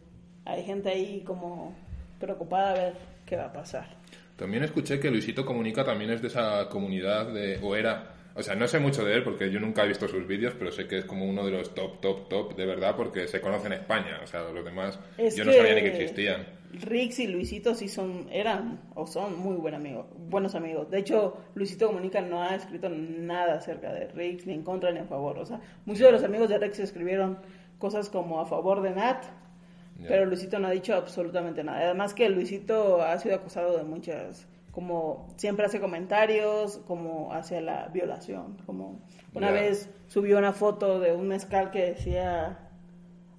hay 0.52 0.64
gente 0.64 0.90
ahí 0.90 1.22
como 1.26 1.74
preocupada 2.20 2.72
a 2.72 2.74
ver 2.74 2.94
qué 3.26 3.36
va 3.36 3.46
a 3.46 3.54
pasar. 3.54 3.88
También 4.36 4.64
escuché 4.64 5.00
que 5.00 5.12
Luisito 5.12 5.46
Comunica 5.46 5.84
también 5.84 6.12
es 6.12 6.22
de 6.22 6.30
esa 6.30 6.70
comunidad 6.70 7.28
de, 7.28 7.60
o 7.62 7.76
era, 7.76 8.14
o 8.36 8.42
sea, 8.42 8.56
no 8.56 8.68
sé 8.68 8.80
mucho 8.80 9.04
de 9.04 9.16
él 9.16 9.24
porque 9.24 9.52
yo 9.52 9.60
nunca 9.60 9.84
he 9.84 9.88
visto 9.88 10.08
sus 10.08 10.26
vídeos, 10.26 10.54
pero 10.58 10.72
sé 10.72 10.88
que 10.88 11.00
es 11.00 11.06
como 11.06 11.26
uno 11.26 11.46
de 11.46 11.52
los 11.52 11.76
top, 11.76 12.00
top, 12.00 12.30
top 12.30 12.56
de 12.56 12.66
verdad 12.66 12.96
porque 12.96 13.28
se 13.28 13.42
conoce 13.42 13.68
en 13.68 13.74
España, 13.74 14.20
o 14.24 14.28
sea, 14.28 14.44
los 14.44 14.64
demás 14.64 14.98
yo 15.18 15.44
no 15.44 15.52
sabía 15.52 15.76
ni 15.76 15.82
que 15.82 15.98
existían. 15.98 16.60
Rix 16.72 17.20
y 17.20 17.28
Luisito 17.28 17.74
sí 17.74 17.88
son, 17.88 18.28
eran 18.32 18.80
o 18.94 19.08
son 19.08 19.40
muy 19.40 19.56
buen 19.56 19.74
amigos, 19.74 20.06
buenos 20.30 20.54
amigos. 20.56 20.90
De 20.90 21.00
hecho, 21.00 21.38
Luisito 21.56 21.88
Comunica 21.88 22.22
no 22.22 22.44
ha 22.44 22.56
escrito 22.56 22.90
nada 22.90 23.56
acerca 23.56 23.92
de 23.92 24.08
Rix, 24.08 24.46
ni 24.46 24.54
en 24.54 24.64
contra 24.64 24.92
ni 24.92 25.00
a 25.00 25.06
favor. 25.06 25.40
O 25.40 25.46
sea, 25.46 25.60
muchos 25.86 26.06
de 26.06 26.12
los 26.12 26.24
amigos 26.24 26.48
de 26.50 26.60
Rix 26.60 26.80
escribieron 26.80 27.40
cosas 27.80 28.10
como 28.10 28.40
a 28.40 28.46
favor 28.46 28.82
de 28.82 28.92
Nat, 28.92 29.26
pero 30.08 30.26
Luisito 30.26 30.60
no 30.60 30.68
ha 30.68 30.72
dicho 30.72 30.96
absolutamente 30.96 31.64
nada. 31.64 31.80
Además 31.80 32.14
que 32.14 32.30
Luisito 32.30 33.02
ha 33.02 33.18
sido 33.20 33.36
acusado 33.36 33.78
de 33.78 33.84
muchas, 33.84 34.48
como 34.72 35.34
siempre 35.38 35.66
hace 35.66 35.80
comentarios 35.80 36.80
como 36.88 37.34
hacia 37.34 37.62
la 37.62 37.88
violación. 37.88 38.58
Como 38.66 39.02
una 39.34 39.52
vez 39.52 39.90
subió 40.08 40.38
una 40.38 40.54
foto 40.54 41.00
de 41.00 41.14
un 41.14 41.28
mezcal 41.28 41.72
que 41.72 41.86
decía, 41.86 42.60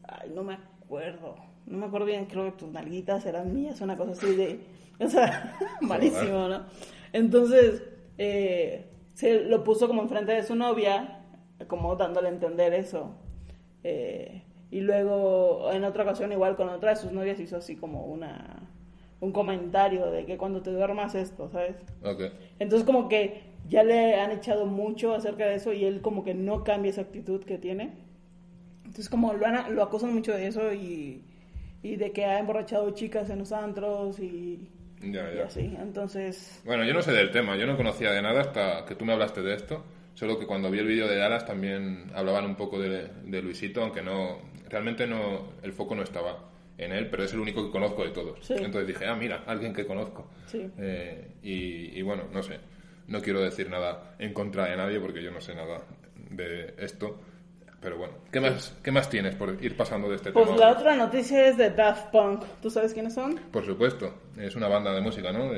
ay, 0.06 0.30
no 0.34 0.42
me 0.42 0.54
acuerdo, 0.54 1.36
no 1.66 1.78
me 1.78 1.86
acuerdo 1.86 2.06
bien, 2.06 2.26
creo 2.26 2.44
que 2.44 2.52
tus 2.52 2.70
nalguitas 2.70 3.24
eran 3.26 3.54
mías, 3.54 3.80
una 3.80 3.96
cosa 3.96 4.12
así 4.12 4.34
de, 4.34 4.60
o 4.98 5.08
sea, 5.08 5.56
malísimo, 5.80 6.48
¿no? 6.48 6.64
Entonces, 7.12 7.82
eh, 8.18 8.86
se 9.14 9.44
lo 9.44 9.64
puso 9.64 9.88
como 9.88 10.02
enfrente 10.02 10.32
de 10.32 10.42
su 10.42 10.54
novia, 10.54 11.20
como 11.66 11.96
dándole 11.96 12.28
a 12.28 12.32
entender 12.32 12.74
eso. 12.74 13.14
Eh, 13.82 14.42
y 14.70 14.80
luego, 14.80 15.70
en 15.72 15.84
otra 15.84 16.04
ocasión, 16.04 16.32
igual 16.32 16.56
con 16.56 16.68
otra 16.68 16.90
de 16.90 16.96
sus 16.96 17.12
novias, 17.12 17.40
hizo 17.40 17.56
así 17.56 17.76
como 17.76 18.04
una 18.04 18.70
un 19.20 19.32
comentario 19.32 20.10
de 20.10 20.24
que 20.24 20.36
cuando 20.36 20.62
te 20.62 20.70
duermas 20.70 21.14
esto, 21.14 21.50
¿sabes? 21.50 21.76
Okay. 22.02 22.32
Entonces 22.58 22.86
como 22.86 23.08
que 23.08 23.42
ya 23.68 23.84
le 23.84 24.18
han 24.18 24.30
echado 24.32 24.66
mucho 24.66 25.14
acerca 25.14 25.46
de 25.46 25.56
eso 25.56 25.72
y 25.72 25.84
él 25.84 26.00
como 26.00 26.24
que 26.24 26.34
no 26.34 26.64
cambia 26.64 26.90
esa 26.90 27.02
actitud 27.02 27.44
que 27.44 27.58
tiene. 27.58 27.92
Entonces 28.78 29.08
como 29.08 29.34
lo, 29.34 29.46
lo 29.70 29.82
acusan 29.82 30.14
mucho 30.14 30.32
de 30.32 30.46
eso 30.46 30.72
y, 30.72 31.22
y 31.82 31.96
de 31.96 32.12
que 32.12 32.24
ha 32.24 32.38
emborrachado 32.38 32.90
chicas 32.92 33.28
en 33.30 33.40
los 33.40 33.52
antros 33.52 34.18
y, 34.18 34.68
ya, 35.02 35.32
ya. 35.34 35.44
así. 35.44 35.76
Entonces... 35.78 36.62
Bueno, 36.64 36.84
yo 36.84 36.94
no 36.94 37.02
sé 37.02 37.12
del 37.12 37.30
tema, 37.30 37.56
yo 37.56 37.66
no 37.66 37.76
conocía 37.76 38.12
de 38.12 38.22
nada 38.22 38.40
hasta 38.40 38.86
que 38.86 38.94
tú 38.94 39.04
me 39.04 39.12
hablaste 39.12 39.42
de 39.42 39.54
esto. 39.54 39.84
Solo 40.14 40.38
que 40.38 40.46
cuando 40.46 40.70
vi 40.70 40.80
el 40.80 40.86
vídeo 40.86 41.06
de 41.06 41.16
Dallas 41.16 41.46
también 41.46 42.10
hablaban 42.14 42.44
un 42.44 42.56
poco 42.56 42.80
de, 42.80 43.08
de 43.24 43.42
Luisito, 43.42 43.82
aunque 43.82 44.02
no, 44.02 44.38
realmente 44.70 45.06
no, 45.06 45.52
el 45.62 45.72
foco 45.72 45.94
no 45.94 46.02
estaba 46.02 46.38
en 46.78 46.92
él, 46.92 47.08
pero 47.10 47.24
es 47.24 47.32
el 47.34 47.40
único 47.40 47.64
que 47.64 47.70
conozco 47.70 48.04
de 48.04 48.10
todos. 48.10 48.50
Entonces 48.50 48.86
dije, 48.86 49.06
ah, 49.06 49.14
mira, 49.14 49.44
alguien 49.46 49.74
que 49.74 49.84
conozco. 49.84 50.30
Eh, 50.54 51.32
y, 51.42 52.00
bueno, 52.02 52.24
no 52.32 52.42
sé, 52.42 52.58
no 53.06 53.20
quiero 53.20 53.40
decir 53.40 53.68
nada 53.68 54.14
en 54.18 54.32
contra 54.32 54.66
de 54.66 54.76
nadie 54.76 54.98
porque 54.98 55.22
yo 55.22 55.30
no 55.30 55.40
sé 55.40 55.54
nada 55.54 55.82
de 56.30 56.74
esto. 56.78 57.18
Pero 57.80 57.96
bueno, 57.96 58.14
¿qué 58.30 58.40
más, 58.40 58.76
¿qué 58.82 58.92
más 58.92 59.08
tienes 59.08 59.34
por 59.36 59.56
ir 59.62 59.74
pasando 59.74 60.10
de 60.10 60.16
este 60.16 60.32
tema? 60.32 60.44
Pues 60.44 60.60
la 60.60 60.72
otra 60.72 60.96
noticia 60.96 61.46
es 61.46 61.56
de 61.56 61.70
Daft 61.70 62.10
Punk. 62.10 62.44
¿Tú 62.60 62.70
sabes 62.70 62.92
quiénes 62.92 63.14
son? 63.14 63.36
Por 63.50 63.64
supuesto, 63.64 64.12
es 64.38 64.54
una 64.54 64.68
banda 64.68 64.92
de 64.92 65.00
música, 65.00 65.32
¿no? 65.32 65.50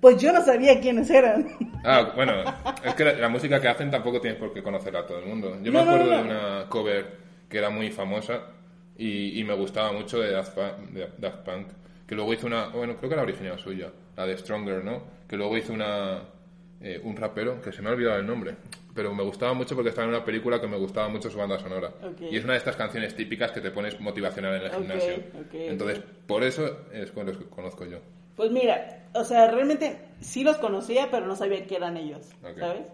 Pues 0.00 0.20
yo 0.20 0.32
no 0.32 0.42
sabía 0.42 0.80
quiénes 0.80 1.08
eran. 1.10 1.46
Ah, 1.84 2.12
bueno, 2.14 2.44
es 2.84 2.94
que 2.94 3.04
la, 3.04 3.28
música 3.28 3.60
que 3.60 3.66
hacen 3.66 3.90
tampoco 3.90 4.20
tienes 4.20 4.38
por 4.38 4.54
qué 4.54 4.62
conocer 4.62 4.96
a 4.96 5.04
todo 5.04 5.18
el 5.18 5.26
mundo. 5.26 5.58
Yo 5.64 5.72
me 5.72 5.80
acuerdo 5.80 6.10
de 6.10 6.22
una 6.22 6.66
cover 6.68 7.21
que 7.52 7.58
era 7.58 7.68
muy 7.68 7.90
famosa 7.90 8.40
y, 8.96 9.44
me 9.44 9.54
gustaba 9.54 9.92
mucho 9.92 10.18
de 10.18 10.32
Daft, 10.32 10.56
Punk, 11.44 11.68
que 12.06 12.14
luego 12.14 12.32
hizo 12.32 12.46
una, 12.46 12.68
bueno, 12.68 12.96
creo 12.96 13.10
que 13.10 13.16
la 13.16 13.22
original 13.22 13.58
suya, 13.58 13.90
la 14.16 14.26
de 14.26 14.38
Stronger, 14.38 14.82
¿no? 14.82 15.02
Que 15.28 15.36
luego 15.36 15.56
hizo 15.56 15.72
una, 15.72 16.22
eh, 16.80 17.00
un 17.04 17.14
rapero, 17.14 17.60
que 17.60 17.70
se 17.70 17.82
me 17.82 17.90
ha 17.90 17.92
olvidado 17.92 18.18
el 18.18 18.26
nombre. 18.26 18.56
pero 18.94 19.14
me 19.14 19.22
gustaba 19.22 19.54
mucho 19.54 19.74
porque 19.74 19.90
estaba 19.90 20.06
en 20.06 20.14
una 20.14 20.24
película 20.24 20.60
que 20.60 20.66
me 20.66 20.76
gustaba 20.76 21.08
mucho 21.08 21.30
su 21.30 21.38
banda 21.38 21.58
sonora. 21.58 21.92
Y 22.20 22.36
es 22.36 22.44
una 22.44 22.54
de 22.54 22.58
estas 22.58 22.76
canciones 22.76 23.14
típicas 23.14 23.50
que 23.50 23.60
te 23.60 23.70
pones 23.70 24.00
motivacional 24.00 24.56
en 24.56 24.62
el 24.62 24.70
gimnasio. 24.70 25.14
Entonces, 25.52 26.00
por 26.26 26.44
eso 26.44 26.86
es 26.92 27.10
cuando 27.10 27.32
los 27.32 27.42
conozco 27.44 27.84
yo. 27.84 27.98
Pues 28.36 28.50
mira, 28.50 29.08
o 29.14 29.24
sea, 29.24 29.50
realmente 29.50 29.98
sí 30.20 30.42
los 30.42 30.56
conocía, 30.56 31.08
pero 31.10 31.26
no 31.26 31.36
sabía 31.36 31.66
que 31.66 31.76
eran 31.76 31.98
ellos, 31.98 32.30
¿sabes? 32.58 32.86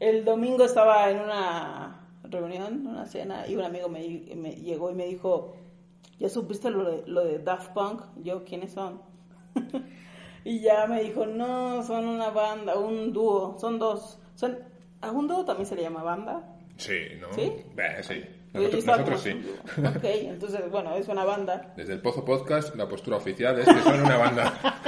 El 0.00 0.24
domingo 0.24 0.64
estaba 0.64 1.10
en 1.10 1.20
una 1.20 2.05
reunión, 2.30 2.86
una 2.86 3.06
cena, 3.06 3.46
y 3.46 3.56
un 3.56 3.62
amigo 3.62 3.88
me, 3.88 4.02
llegó 4.02 4.90
y 4.90 4.94
me 4.94 5.06
dijo, 5.06 5.56
¿ya 6.18 6.28
supiste 6.28 6.70
lo 6.70 6.84
de, 6.84 7.02
lo 7.06 7.24
de 7.24 7.38
Daft 7.38 7.72
Punk? 7.72 8.02
Yo, 8.22 8.44
¿quiénes 8.44 8.72
son? 8.72 9.02
y 10.44 10.60
ya 10.60 10.86
me 10.86 11.02
dijo, 11.02 11.26
no, 11.26 11.82
son 11.82 12.06
una 12.06 12.30
banda, 12.30 12.78
un 12.78 13.12
dúo, 13.12 13.56
son 13.58 13.78
dos, 13.78 14.18
son 14.34 14.58
¿A 15.00 15.10
un 15.10 15.28
dúo 15.28 15.44
también 15.44 15.66
se 15.66 15.76
le 15.76 15.82
llama 15.82 16.02
banda? 16.02 16.42
Sí, 16.76 16.98
¿no? 17.20 17.32
¿Sí? 17.32 17.52
sí. 18.02 18.24
Nosotros, 18.52 19.20
sí. 19.20 19.30
Ok, 19.78 20.04
entonces, 20.04 20.70
bueno, 20.70 20.96
es 20.96 21.06
una 21.08 21.24
banda. 21.24 21.74
Desde 21.76 21.92
el 21.92 22.00
Pozo 22.00 22.24
Podcast, 22.24 22.74
la 22.74 22.88
postura 22.88 23.18
oficial 23.18 23.58
es 23.58 23.66
que 23.66 23.82
son 23.82 24.02
una 24.02 24.16
banda. 24.16 24.80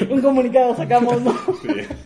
un 0.10 0.20
comunicado 0.20 0.76
sacamos, 0.76 1.20
¿no? 1.22 1.32
Sí. 1.62 2.05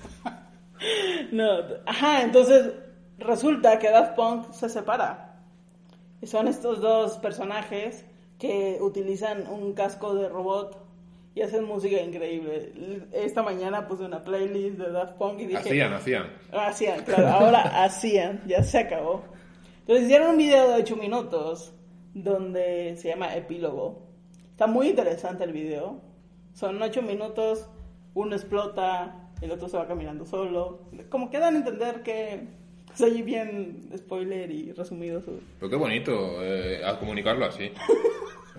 No, 1.32 1.46
ajá, 1.86 2.22
entonces 2.22 2.72
resulta 3.18 3.78
que 3.78 3.90
Daft 3.90 4.14
Punk 4.14 4.52
se 4.52 4.68
separa. 4.68 5.38
Y 6.22 6.26
son 6.26 6.48
estos 6.48 6.80
dos 6.80 7.18
personajes 7.18 8.04
que 8.38 8.78
utilizan 8.80 9.46
un 9.46 9.74
casco 9.74 10.14
de 10.14 10.28
robot 10.28 10.90
y 11.34 11.42
hacen 11.42 11.64
música 11.64 12.00
increíble. 12.00 13.06
Esta 13.12 13.42
mañana 13.42 13.86
puse 13.86 14.04
una 14.04 14.24
playlist 14.24 14.78
de 14.78 14.90
Daft 14.90 15.14
Punk 15.14 15.40
y 15.40 15.46
dije... 15.46 15.58
Hacían, 15.58 15.92
hacían. 15.92 16.26
Hacían, 16.52 17.04
claro, 17.04 17.28
ahora 17.28 17.60
hacían, 17.84 18.42
ya 18.46 18.62
se 18.62 18.78
acabó. 18.78 19.24
Entonces 19.80 20.04
hicieron 20.06 20.30
un 20.30 20.38
video 20.38 20.68
de 20.68 20.82
8 20.82 20.96
minutos 20.96 21.72
donde 22.14 22.96
se 22.96 23.08
llama 23.08 23.34
Epílogo. 23.34 24.06
Está 24.50 24.66
muy 24.66 24.88
interesante 24.88 25.44
el 25.44 25.52
video. 25.52 26.00
Son 26.52 26.80
8 26.82 27.02
minutos, 27.02 27.68
uno 28.14 28.34
explota, 28.34 29.30
el 29.40 29.50
otro 29.50 29.68
se 29.68 29.76
va 29.76 29.86
caminando 29.86 30.24
solo. 30.24 30.88
Como 31.08 31.30
que 31.30 31.38
dan 31.38 31.54
a 31.54 31.58
entender 31.58 32.02
que 32.02 32.48
soy 32.94 33.22
bien 33.22 33.90
spoiler 33.96 34.50
y 34.50 34.72
resumido. 34.72 35.22
Pero 35.58 35.70
qué 35.70 35.76
bonito 35.76 36.42
eh, 36.42 36.82
a 36.84 36.98
comunicarlo 36.98 37.46
así. 37.46 37.70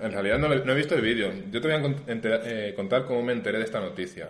En 0.02 0.12
realidad 0.12 0.40
no, 0.40 0.52
he 0.52 0.76
visto 0.76 0.96
el 0.96 1.02
vídeo. 1.02 1.32
Yo 1.52 1.62
te 1.62 1.68
voy 1.68 1.78
a 1.78 1.96
eh, 2.08 2.74
contar 2.76 3.06
cómo 3.06 3.22
me 3.22 3.34
enteré 3.34 3.60
de 3.60 3.66
esta 3.66 3.80
noticia. 3.80 4.30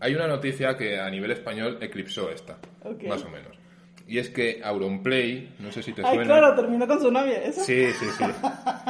Hay 0.00 0.14
una 0.14 0.26
noticia 0.26 0.78
que 0.78 0.98
a 0.98 1.10
nivel 1.10 1.30
español 1.30 1.76
eclipsó 1.82 2.30
esta, 2.30 2.58
más 3.06 3.22
o 3.22 3.28
menos. 3.28 3.61
Y 4.06 4.18
es 4.18 4.28
que 4.28 4.60
Auronplay, 4.62 5.54
no 5.58 5.72
sé 5.72 5.82
si 5.82 5.92
te 5.92 6.02
suena. 6.02 6.20
Ay, 6.20 6.26
claro, 6.26 6.54
terminó 6.54 6.86
con 6.86 7.00
su 7.00 7.10
novia, 7.10 7.42
¿eso? 7.44 7.62
Sí, 7.62 7.86
sí, 7.98 8.06
sí. 8.16 8.24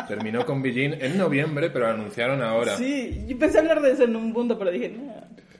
terminó 0.08 0.44
con 0.44 0.62
Beijing 0.62 0.94
en 1.00 1.18
noviembre, 1.18 1.70
pero 1.70 1.88
anunciaron 1.88 2.42
ahora. 2.42 2.76
Sí, 2.76 3.24
yo 3.26 3.38
pensé 3.38 3.58
hablar 3.58 3.80
de 3.82 3.92
eso 3.92 4.04
en 4.04 4.16
un 4.16 4.32
punto, 4.32 4.58
pero 4.58 4.70
dije, 4.70 4.94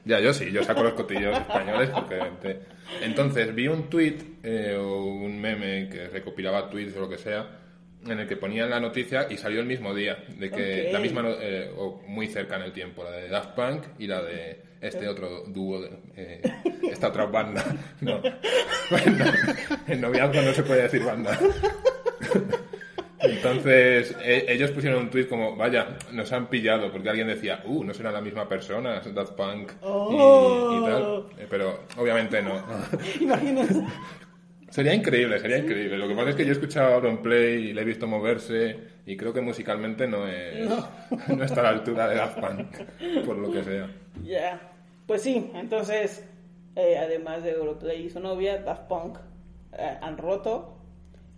Ya, 0.05 0.21
yo 0.21 0.33
sí, 0.33 0.51
yo 0.51 0.65
saco 0.65 0.83
los 0.83 0.95
cotillos 0.95 1.39
españoles 1.39 1.91
porque... 1.91 2.59
Entonces, 3.03 3.55
vi 3.55 3.69
un 3.69 3.89
tweet 3.89 4.19
eh, 4.43 4.77
o 4.79 5.05
un 5.05 5.41
meme 5.41 5.89
que 5.89 6.09
recopilaba 6.09 6.69
tweets 6.69 6.97
o 6.97 7.01
lo 7.01 7.09
que 7.09 7.19
sea 7.19 7.62
en 8.07 8.19
el 8.19 8.27
que 8.27 8.37
ponían 8.37 8.71
la 8.71 8.81
noticia 8.81 9.27
y 9.31 9.37
salió 9.37 9.61
el 9.61 9.67
mismo 9.67 9.95
día, 9.95 10.25
de 10.29 10.51
que 10.51 10.91
la 10.93 10.99
misma, 10.99 11.25
eh, 11.41 11.71
o 11.77 12.03
muy 12.07 12.27
cerca 12.27 12.57
en 12.57 12.63
el 12.63 12.73
tiempo, 12.73 13.05
la 13.05 13.13
de 13.13 13.29
Daft 13.29 13.51
Punk 13.51 13.85
y 13.99 14.07
la 14.07 14.23
de 14.23 14.61
este 14.81 15.09
otro 15.09 15.45
dúo, 15.47 15.85
eh, 16.17 16.43
esta 16.91 17.09
otra 17.09 17.27
banda. 17.27 17.65
No, 18.01 18.21
en 19.87 20.01
noviazgo 20.01 20.43
no 20.43 20.53
se 20.53 20.63
puede 20.65 20.83
decir 20.83 21.05
banda. 21.05 21.39
Entonces, 23.23 24.17
e, 24.23 24.47
ellos 24.49 24.73
pusieron 24.73 25.03
un 25.03 25.11
tweet 25.11 25.27
como, 25.27 25.57
vaya, 25.57 25.97
nos 26.11 26.33
han 26.33 26.49
pillado, 26.49 26.91
porque 26.91 27.09
alguien 27.09 27.29
decía, 27.29 27.63
uh, 27.65 27.85
no 27.85 27.95
será 27.95 28.11
la 28.11 28.21
misma 28.21 28.49
persona, 28.49 29.01
Daft 29.01 29.33
Punk 29.35 29.71
y, 29.71 29.75
y, 29.75 30.85
tal. 30.85 31.03
Oh. 31.03 31.31
Eh, 31.39 31.47
pero 31.49 31.85
obviamente 31.97 32.43
no. 32.43 32.63
Imagínate. 33.21 33.75
Sería 34.73 34.95
increíble, 34.95 35.39
sería 35.39 35.59
increíble. 35.59 35.99
Lo 35.99 36.09
que 36.09 36.15
pasa 36.15 36.31
es 36.31 36.35
que 36.35 36.45
yo 36.45 36.49
he 36.49 36.53
escuchado 36.55 37.07
a 37.07 37.23
Play 37.23 37.69
y 37.69 37.73
le 37.75 37.83
he 37.83 37.85
visto 37.85 38.07
moverse 38.07 38.75
y 39.05 39.19
creo 39.19 39.31
que 39.31 39.43
musicalmente 39.43 40.09
no, 40.09 40.27
es, 40.27 40.67
no. 41.29 41.45
está 41.45 41.61
a 41.61 41.65
la 41.65 41.69
altura 41.69 42.09
de 42.09 42.17
Daft 42.17 42.41
Punk, 42.41 43.27
por 43.27 43.37
lo 43.37 43.53
que 43.53 43.63
sea. 43.63 43.91
Ya, 44.25 44.73
pues 45.07 45.21
sí, 45.21 45.51
entonces, 45.55 46.27
eh, 46.75 46.97
además 46.97 47.43
de 47.43 47.51
Europlay 47.51 48.07
y 48.07 48.09
su 48.09 48.19
novia, 48.21 48.63
Daft 48.63 48.89
Punk 48.89 49.19
eh, 49.79 49.99
han 50.01 50.17
roto. 50.17 50.79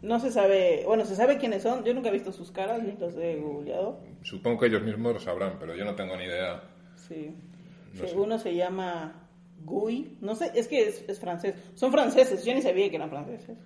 No 0.01 0.21
se 0.21 0.31
sabe, 0.31 0.85
bueno, 0.87 1.05
se 1.05 1.17
sabe 1.17 1.37
quiénes 1.37 1.63
son, 1.63 1.83
yo 1.83 1.93
nunca 1.93 2.11
he 2.11 2.13
visto 2.13 2.31
sus 2.31 2.53
caras 2.53 2.85
ni 2.85 2.93
los 2.93 3.17
he 3.17 3.35
googleado. 3.41 3.99
Supongo 4.23 4.61
que 4.61 4.67
ellos 4.67 4.83
mismos 4.83 5.15
lo 5.15 5.19
sabrán, 5.19 5.57
pero 5.59 5.75
yo 5.75 5.85
no 5.85 5.97
tengo 5.97 6.17
ni 6.17 6.25
idea. 6.25 6.63
Sí, 6.95 7.35
uno 8.15 8.39
se 8.39 8.55
llama 8.55 9.24
Guy, 9.63 10.19
no 10.21 10.35
sé, 10.35 10.53
es 10.55 10.69
que 10.69 10.89
es, 10.89 11.21
francés. 11.21 11.55
Son 11.75 11.91
franceses, 11.91 12.45
yo 12.45 12.55
ni 12.55 12.63
sabía 12.63 12.91
que 12.91 12.97
eran 12.97 13.11
franceses. 13.11 13.57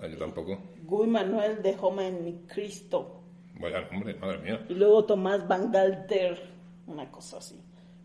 Ah, 0.00 0.06
yo 0.06 0.16
tampoco. 0.18 0.58
Guy 0.84 1.06
Manuel 1.06 1.62
de 1.62 1.76
Homen 1.80 2.46
Cristo. 2.46 3.22
Vaya 3.60 3.88
hombre, 3.92 4.14
madre 4.14 4.38
mía. 4.38 4.66
Y 4.68 4.74
luego 4.74 5.04
Tomás 5.04 5.46
Van 5.46 5.70
Galter, 5.70 6.40
una 6.86 7.10
cosa 7.10 7.38
así. 7.38 7.60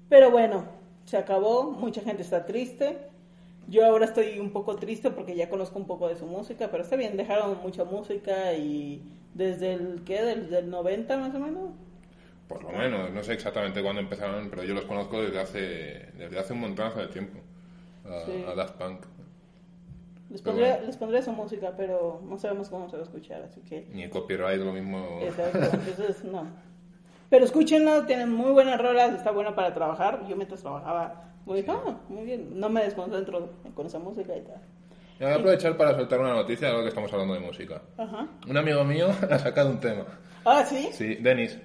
Pero 0.10 0.32
bueno, 0.32 0.66
se 1.06 1.18
acabó, 1.18 1.72
mucha 1.72 2.02
gente 2.02 2.22
está 2.22 2.46
triste. 2.46 2.98
Yo 3.68 3.86
ahora 3.86 4.06
estoy 4.06 4.40
un 4.40 4.52
poco 4.52 4.76
triste 4.76 5.10
porque 5.10 5.36
ya 5.36 5.50
conozco 5.50 5.80
un 5.80 5.88
poco 5.88 6.08
de 6.08 6.16
su 6.16 6.26
música, 6.26 6.70
pero 6.70 6.84
está 6.84 6.96
bien, 6.96 7.18
dejaron 7.18 7.58
mucha 7.62 7.84
música 7.84 8.54
y 8.54 9.02
desde 9.34 9.74
el, 9.74 10.04
¿qué? 10.06 10.22
Desde 10.22 10.60
el 10.60 10.70
90 10.70 11.18
más 11.18 11.36
o 11.36 11.40
menos. 11.40 11.72
Por 12.48 12.64
lo 12.64 12.72
menos, 12.72 13.12
no 13.12 13.24
sé 13.24 13.34
exactamente 13.34 13.82
cuándo 13.84 14.02
empezaron, 14.02 14.50
pero 14.50 14.64
yo 14.64 14.74
los 14.74 14.86
conozco 14.86 15.22
desde 15.22 15.40
hace, 15.40 16.12
desde 16.18 16.40
hace 16.40 16.54
un 16.54 16.62
montonazo 16.62 17.00
de 17.00 17.08
tiempo, 17.08 17.40
a, 18.06 18.56
Daft 18.56 18.76
Punk. 18.76 19.06
Les 20.30 20.42
pondré, 20.42 20.82
les 20.86 20.98
pondré 20.98 21.22
su 21.22 21.32
música, 21.32 21.74
pero 21.76 22.22
no 22.24 22.38
sabemos 22.38 22.70
cómo 22.70 22.90
se 22.90 22.98
va 22.98 23.02
a 23.02 23.06
escuchar, 23.06 23.42
así 23.44 23.62
que... 23.62 23.88
Ni 23.92 24.04
el 24.04 24.10
copyright 24.10 24.62
lo 24.62 24.74
mismo... 24.74 25.20
Exacto, 25.22 25.60
entonces 25.60 26.24
no. 26.24 26.48
Pero 27.30 27.46
escúchenlo, 27.46 28.06
tienen 28.06 28.32
muy 28.32 28.52
buenas 28.52 28.80
rolas, 28.80 29.14
está 29.14 29.32
buena 29.32 29.54
para 29.54 29.74
trabajar. 29.74 30.26
Yo 30.30 30.36
mientras 30.38 30.62
trabajaba, 30.62 31.34
muy, 31.46 31.66
ah, 31.68 31.98
muy 32.08 32.24
bien, 32.24 32.58
no 32.58 32.70
me 32.70 32.84
desconcentro 32.84 33.50
con 33.74 33.86
esa 33.86 34.00
música 34.00 34.36
y 34.36 34.42
tal. 34.42 34.62
voy 35.20 35.30
a 35.30 35.36
aprovechar 35.36 35.76
para 35.76 35.96
soltar 35.96 36.20
una 36.20 36.34
noticia, 36.34 36.70
ahora 36.70 36.84
que 36.84 36.90
estamos 36.90 37.12
hablando 37.12 37.34
de 37.34 37.42
música. 37.42 37.82
Ajá. 37.98 38.28
Un 38.48 38.58
amigo 38.58 38.84
mío 38.86 39.08
ha 39.30 39.40
sacado 39.40 39.70
un 39.70 39.80
tema. 39.80 40.06
Ah, 40.46 40.64
¿sí? 40.66 40.90
Sí, 40.94 41.16
Denis 41.16 41.58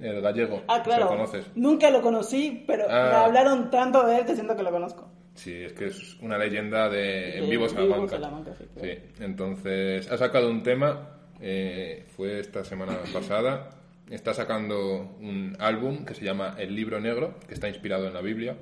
el 0.00 0.20
gallego. 0.20 0.62
Ah, 0.68 0.82
claro. 0.82 1.04
Lo 1.04 1.10
conoces. 1.10 1.46
Nunca 1.54 1.90
lo 1.90 2.02
conocí, 2.02 2.64
pero 2.66 2.86
me 2.86 2.94
ah. 2.94 3.24
hablaron 3.24 3.70
tanto 3.70 4.06
de 4.06 4.18
él 4.18 4.26
que 4.26 4.34
siento 4.34 4.56
que 4.56 4.62
lo 4.62 4.70
conozco. 4.70 5.08
Sí, 5.34 5.54
es 5.54 5.72
que 5.72 5.86
es 5.86 6.16
una 6.20 6.36
leyenda 6.36 6.88
de 6.88 7.38
En 7.38 7.48
Vivo 7.48 7.68
Salamanca. 7.68 8.54
sí, 8.80 8.98
entonces 9.20 10.10
ha 10.10 10.18
sacado 10.18 10.50
un 10.50 10.62
tema, 10.62 11.18
eh, 11.40 12.04
fue 12.16 12.40
esta 12.40 12.64
semana 12.64 12.98
pasada. 13.12 13.70
Está 14.10 14.34
sacando 14.34 15.16
un 15.20 15.56
álbum 15.60 16.04
que 16.04 16.14
se 16.14 16.24
llama 16.24 16.56
El 16.58 16.74
Libro 16.74 17.00
Negro, 17.00 17.36
que 17.46 17.54
está 17.54 17.68
inspirado 17.68 18.08
en 18.08 18.14
la 18.14 18.20
Biblia. 18.20 18.56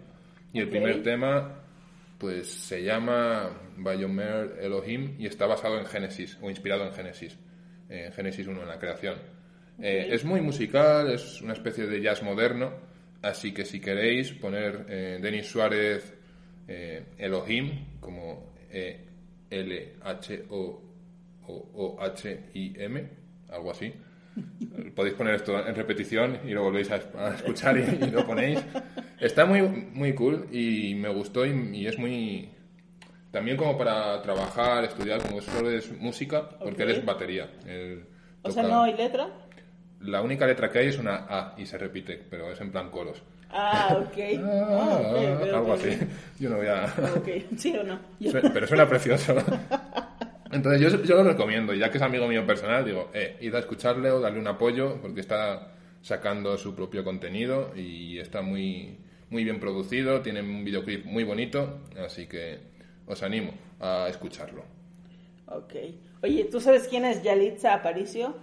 Y 0.52 0.60
el 0.60 0.68
primer 0.68 1.02
tema, 1.02 1.62
pues 2.18 2.50
se 2.52 2.82
llama 2.82 3.50
Bayomer 3.76 4.58
Elohim 4.60 5.16
y 5.18 5.26
está 5.26 5.46
basado 5.46 5.78
en 5.78 5.86
Génesis, 5.86 6.38
o 6.42 6.50
inspirado 6.50 6.84
en 6.84 6.92
Génesis, 6.92 7.38
en 7.88 8.12
Génesis 8.12 8.46
1, 8.46 8.60
en 8.60 8.68
la 8.68 8.78
creación. 8.78 9.16
Eh, 9.80 10.08
es 10.10 10.24
muy 10.24 10.40
musical, 10.40 11.12
es 11.12 11.40
una 11.40 11.52
especie 11.52 11.86
de 11.86 12.00
jazz 12.00 12.20
moderno, 12.22 12.72
así 13.22 13.52
que 13.52 13.64
si 13.64 13.80
queréis 13.80 14.32
poner 14.32 14.86
eh, 14.88 15.20
Denis 15.22 15.46
Suárez 15.46 16.12
eh, 16.66 17.04
Elohim 17.16 17.98
como 18.00 18.54
L-H-O-H-I-M, 19.50 19.88
algo 23.50 23.70
así. 23.70 23.94
Podéis 24.94 25.14
poner 25.14 25.36
esto 25.36 25.64
en 25.64 25.74
repetición 25.74 26.40
y 26.44 26.50
lo 26.50 26.64
volvéis 26.64 26.90
a, 26.90 26.96
escuchar 27.34 27.78
y, 27.78 28.10
lo 28.10 28.26
ponéis. 28.26 28.58
Está 29.20 29.46
muy, 29.46 29.62
muy 29.62 30.12
cool 30.14 30.48
y 30.50 30.94
me 30.96 31.08
gustó 31.08 31.46
y, 31.46 31.86
es 31.86 31.96
muy... 31.98 32.50
También 33.30 33.56
como 33.56 33.78
para 33.78 34.20
trabajar, 34.22 34.84
estudiar, 34.84 35.22
como 35.22 35.40
solo 35.40 35.70
es 35.70 35.92
música, 36.00 36.48
porque 36.58 36.82
él 36.82 36.90
es 36.90 37.04
batería. 37.04 37.48
o 38.42 38.50
sea, 38.50 38.62
no 38.64 38.82
hay 38.82 38.96
letra. 38.96 39.28
La 40.00 40.22
única 40.22 40.46
letra 40.46 40.70
que 40.70 40.78
hay 40.78 40.88
es 40.88 40.98
una 40.98 41.26
A 41.28 41.54
y 41.56 41.66
se 41.66 41.76
repite, 41.76 42.20
pero 42.30 42.52
es 42.52 42.60
en 42.60 42.70
plan 42.70 42.90
coros. 42.90 43.22
Ah, 43.50 43.96
ok. 44.00 44.18
Ah, 44.42 45.00
ah, 45.00 45.56
algo 45.56 45.72
así. 45.72 45.98
Yo 46.38 46.50
no 46.50 46.56
voy 46.58 46.66
a... 46.66 46.84
Ok, 47.16 47.56
sí 47.56 47.76
o 47.76 47.82
no. 47.82 47.98
Pero 48.20 48.66
suena 48.66 48.88
precioso. 48.88 49.34
Entonces 50.52 50.80
yo, 50.80 51.02
yo 51.02 51.16
lo 51.16 51.24
recomiendo, 51.24 51.74
ya 51.74 51.90
que 51.90 51.98
es 51.98 52.02
amigo 52.02 52.26
mío 52.26 52.46
personal, 52.46 52.84
digo, 52.84 53.10
eh, 53.12 53.36
id 53.40 53.54
a 53.54 53.58
escucharle 53.58 54.10
o 54.10 54.20
darle 54.20 54.38
un 54.38 54.46
apoyo, 54.46 54.98
porque 55.02 55.20
está 55.20 55.72
sacando 56.00 56.56
su 56.56 56.74
propio 56.74 57.04
contenido 57.04 57.72
y 57.76 58.18
está 58.18 58.40
muy, 58.40 58.98
muy 59.28 59.44
bien 59.44 59.60
producido, 59.60 60.22
tiene 60.22 60.40
un 60.40 60.64
videoclip 60.64 61.04
muy 61.04 61.24
bonito, 61.24 61.80
así 62.02 62.26
que 62.26 62.60
os 63.06 63.22
animo 63.22 63.52
a 63.80 64.06
escucharlo. 64.08 64.64
Ok. 65.46 65.74
Oye, 66.22 66.44
¿tú 66.44 66.60
sabes 66.60 66.88
quién 66.88 67.04
es 67.04 67.22
Yalitza 67.22 67.74
Aparicio? 67.74 68.34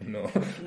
No. 0.10 0.22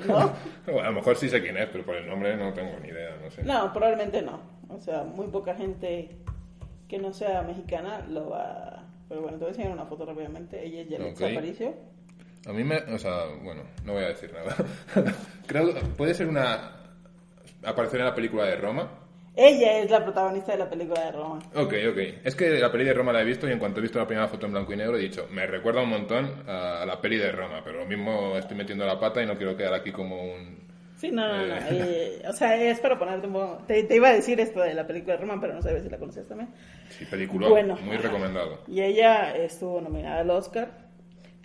¿No? 0.06 0.32
a 0.80 0.86
lo 0.86 0.92
mejor 0.92 1.16
sí 1.16 1.28
sé 1.28 1.42
quién 1.42 1.56
es, 1.56 1.68
pero 1.68 1.84
por 1.84 1.96
el 1.96 2.06
nombre 2.06 2.36
no 2.36 2.52
tengo 2.52 2.78
ni 2.80 2.88
idea, 2.88 3.16
no 3.22 3.30
sé. 3.30 3.42
No, 3.42 3.72
probablemente 3.72 4.22
no. 4.22 4.40
O 4.68 4.80
sea, 4.80 5.02
muy 5.02 5.26
poca 5.26 5.54
gente 5.54 6.10
que 6.88 6.98
no 6.98 7.12
sea 7.12 7.42
mexicana 7.42 8.04
lo 8.08 8.30
va... 8.30 8.84
Pero 9.08 9.22
bueno, 9.22 9.36
te 9.36 9.44
voy 9.44 9.48
a 9.48 9.50
enseñar 9.50 9.72
una 9.72 9.86
foto 9.86 10.06
rápidamente. 10.06 10.64
Ella 10.64 10.82
es 10.82 10.88
Yalitza 10.88 11.26
Aparicio. 11.26 11.74
A 12.46 12.52
mí 12.52 12.64
me... 12.64 12.76
O 12.76 12.98
sea, 12.98 13.26
bueno, 13.42 13.62
no 13.84 13.92
voy 13.94 14.04
a 14.04 14.08
decir 14.08 14.32
nada. 14.32 14.54
Creo 15.46 15.74
que 15.74 15.80
puede 15.80 16.14
ser 16.14 16.28
una... 16.28 16.76
Aparecer 17.64 18.00
en 18.00 18.06
la 18.06 18.14
película 18.14 18.44
de 18.44 18.56
Roma. 18.56 18.88
Ella 19.36 19.78
es 19.80 19.90
la 19.90 20.04
protagonista 20.04 20.52
de 20.52 20.58
la 20.58 20.70
película 20.70 21.06
de 21.06 21.12
Roma. 21.12 21.40
Ok, 21.54 21.74
ok. 21.90 21.98
Es 22.22 22.36
que 22.36 22.50
la 22.50 22.70
peli 22.70 22.84
de 22.84 22.94
Roma 22.94 23.12
la 23.12 23.22
he 23.22 23.24
visto 23.24 23.48
y 23.48 23.52
en 23.52 23.58
cuanto 23.58 23.80
he 23.80 23.82
visto 23.82 23.98
la 23.98 24.06
primera 24.06 24.28
foto 24.28 24.46
en 24.46 24.52
blanco 24.52 24.72
y 24.72 24.76
negro 24.76 24.96
he 24.96 25.00
dicho, 25.00 25.26
me 25.30 25.44
recuerda 25.46 25.82
un 25.82 25.90
montón 25.90 26.48
a 26.48 26.84
la 26.86 27.00
peli 27.00 27.16
de 27.16 27.32
Roma, 27.32 27.60
pero 27.64 27.80
lo 27.80 27.86
mismo 27.86 28.36
estoy 28.36 28.56
metiendo 28.56 28.86
la 28.86 28.98
pata 28.98 29.22
y 29.22 29.26
no 29.26 29.36
quiero 29.36 29.56
quedar 29.56 29.74
aquí 29.74 29.90
como 29.90 30.22
un... 30.22 30.62
Sí, 30.96 31.10
no, 31.10 31.26
no, 31.26 31.46
no. 31.46 31.54
Eh. 31.54 31.68
Eh, 31.70 32.22
o 32.28 32.32
sea, 32.32 32.54
es 32.56 32.78
para 32.78 32.96
ponerte 32.96 33.26
un 33.26 33.32
poco... 33.32 33.64
Te, 33.66 33.86
iba 33.90 34.08
a 34.08 34.12
decir 34.12 34.38
esto 34.38 34.60
de 34.60 34.72
la 34.72 34.86
película 34.86 35.14
de 35.14 35.20
Roma, 35.20 35.40
pero 35.40 35.54
no 35.54 35.62
sabes 35.62 35.82
si 35.82 35.90
la 35.90 35.98
conoces 35.98 36.28
también. 36.28 36.50
Sí, 36.90 37.04
película 37.04 37.48
bueno, 37.48 37.76
muy 37.82 37.96
recomendado. 37.96 38.60
Y 38.68 38.80
ella 38.82 39.36
estuvo 39.36 39.80
nominada 39.80 40.20
al 40.20 40.30
Oscar. 40.30 40.84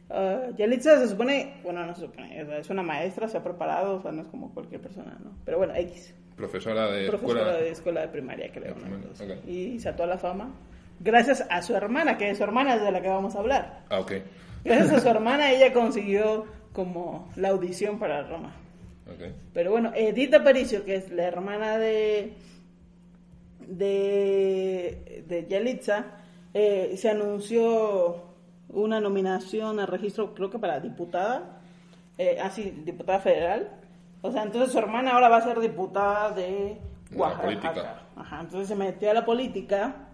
Uh, 0.09 0.55
Yalitza 0.55 0.99
se 0.99 1.07
supone, 1.07 1.59
bueno, 1.63 1.85
no 1.85 1.93
se 1.93 2.01
supone, 2.01 2.59
es 2.59 2.69
una 2.71 2.81
maestra, 2.81 3.27
se 3.27 3.37
ha 3.37 3.43
preparado, 3.43 3.97
o 3.97 4.01
sea, 4.01 4.11
no 4.11 4.23
es 4.23 4.27
como 4.27 4.51
cualquier 4.55 4.81
persona, 4.81 5.15
¿no? 5.23 5.33
Pero 5.45 5.59
bueno, 5.59 5.75
X. 5.75 6.15
Profesora 6.39 6.89
de 6.89 7.07
Profesora 7.07 7.41
escuela. 7.41 7.57
de 7.59 7.69
escuela 7.69 8.01
de 8.01 8.07
primaria, 8.07 8.51
creo. 8.53 8.73
¿no? 8.75 9.51
Y 9.51 9.77
saltó 9.79 10.03
a 10.03 10.07
la 10.07 10.17
fama 10.17 10.53
gracias 11.01 11.45
a 11.49 11.61
su 11.61 11.75
hermana, 11.75 12.17
que 12.17 12.29
es 12.29 12.37
su 12.37 12.43
hermana 12.43 12.77
de 12.77 12.91
la 12.91 13.01
que 13.01 13.09
vamos 13.09 13.35
a 13.35 13.39
hablar. 13.39 13.83
Ah, 13.89 13.99
ok. 13.99 14.13
Gracias 14.63 14.91
a 14.93 14.99
su 15.01 15.07
hermana 15.17 15.51
ella 15.51 15.73
consiguió 15.73 16.45
como 16.71 17.29
la 17.35 17.49
audición 17.49 17.99
para 17.99 18.23
Roma. 18.23 18.55
Okay. 19.13 19.33
Pero 19.53 19.71
bueno, 19.71 19.91
Edith 19.93 20.33
Aparicio, 20.33 20.85
que 20.85 20.95
es 20.95 21.11
la 21.11 21.23
hermana 21.23 21.77
de 21.77 22.33
de, 23.67 25.23
de 25.27 25.45
Yalitza, 25.47 26.05
eh, 26.53 26.93
se 26.95 27.09
anunció 27.09 28.23
una 28.69 29.01
nominación 29.01 29.79
a 29.79 29.85
registro, 29.85 30.33
creo 30.33 30.49
que 30.49 30.59
para 30.59 30.79
diputada, 30.79 31.61
eh, 32.17 32.37
así, 32.41 32.73
ah, 32.73 32.81
diputada 32.85 33.19
federal, 33.19 33.78
o 34.21 34.31
sea, 34.31 34.43
entonces 34.43 34.71
su 34.71 34.77
hermana 34.77 35.11
ahora 35.13 35.29
va 35.29 35.37
a 35.37 35.41
ser 35.41 35.59
diputada 35.59 36.31
de 36.31 36.77
Oaxaca. 37.15 38.03
Ajá, 38.15 38.41
entonces 38.41 38.67
se 38.67 38.75
metió 38.75 39.11
a 39.11 39.13
la 39.13 39.25
política 39.25 40.09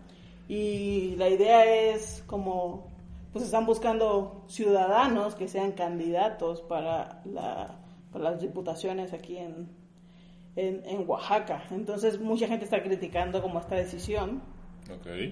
y 0.48 1.16
la 1.18 1.28
idea 1.28 1.66
es 1.66 2.24
como, 2.28 2.88
pues 3.34 3.46
están 3.46 3.66
buscando 3.66 4.44
ciudadanos 4.48 5.36
que 5.36 5.48
sean 5.48 5.72
candidatos 5.72 6.62
para, 6.62 7.22
la, 7.26 7.80
para 8.12 8.32
las 8.32 8.42
diputaciones 8.42 9.12
aquí 9.12 9.38
en, 9.38 9.70
en, 10.56 11.10
Oaxaca. 11.10 11.64
Entonces 11.72 12.20
mucha 12.20 12.48
gente 12.48 12.66
está 12.66 12.84
criticando 12.84 13.42
como 13.42 13.60
esta 13.60 13.76
decisión. 13.76 14.42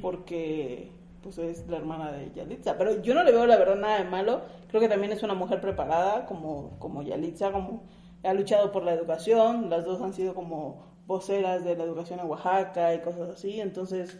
Porque 0.02 0.92
pues 1.22 1.38
es 1.38 1.68
la 1.68 1.78
hermana 1.78 2.12
de 2.12 2.32
Yalitza. 2.34 2.76
Pero 2.76 3.02
yo 3.04 3.14
no 3.14 3.24
le 3.24 3.32
veo 3.32 3.46
la 3.46 3.56
verdad 3.56 3.76
nada 3.76 4.00
de 4.00 4.10
malo. 4.10 4.42
Creo 4.68 4.82
que 4.82 4.90
también 4.90 5.14
es 5.14 5.22
una 5.22 5.36
mujer 5.36 5.62
preparada 5.62 6.26
como, 6.26 6.78
como 6.80 7.04
Yalitza, 7.04 7.52
como 7.52 7.84
ha 8.24 8.34
luchado 8.34 8.72
por 8.72 8.84
la 8.84 8.94
educación, 8.94 9.70
las 9.70 9.86
dos 9.86 10.02
han 10.02 10.14
sido 10.14 10.34
como 10.34 10.94
voceras 11.06 11.64
de 11.64 11.76
la 11.76 11.84
educación 11.84 12.20
en 12.20 12.28
Oaxaca 12.28 12.94
y 12.94 13.02
cosas 13.02 13.30
así, 13.30 13.60
entonces, 13.60 14.20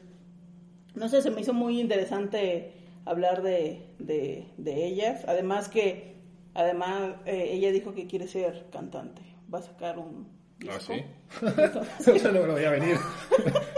no 0.96 1.08
sé, 1.08 1.22
se 1.22 1.32
me 1.32 1.42
hizo 1.42 1.54
muy 1.54 1.80
interesante 1.80 2.74
hablar 3.06 3.42
de, 3.42 3.94
de, 3.98 4.86
ellas, 4.86 5.24
además 5.28 5.70
que, 5.70 6.18
además, 6.54 7.16
eh, 7.26 7.50
ella 7.52 7.72
dijo 7.72 7.94
que 7.94 8.08
quiere 8.08 8.28
ser 8.28 8.68
cantante, 8.72 9.22
va 9.54 9.60
a 9.60 9.64
sacar 9.64 9.98
un... 9.98 10.28
¿Ah, 10.70 10.80
sí? 10.80 11.04
Eso 12.12 12.32
no 12.32 12.46
lo 12.46 12.54
voy 12.54 12.66
a 12.66 12.72
venir. 12.72 12.98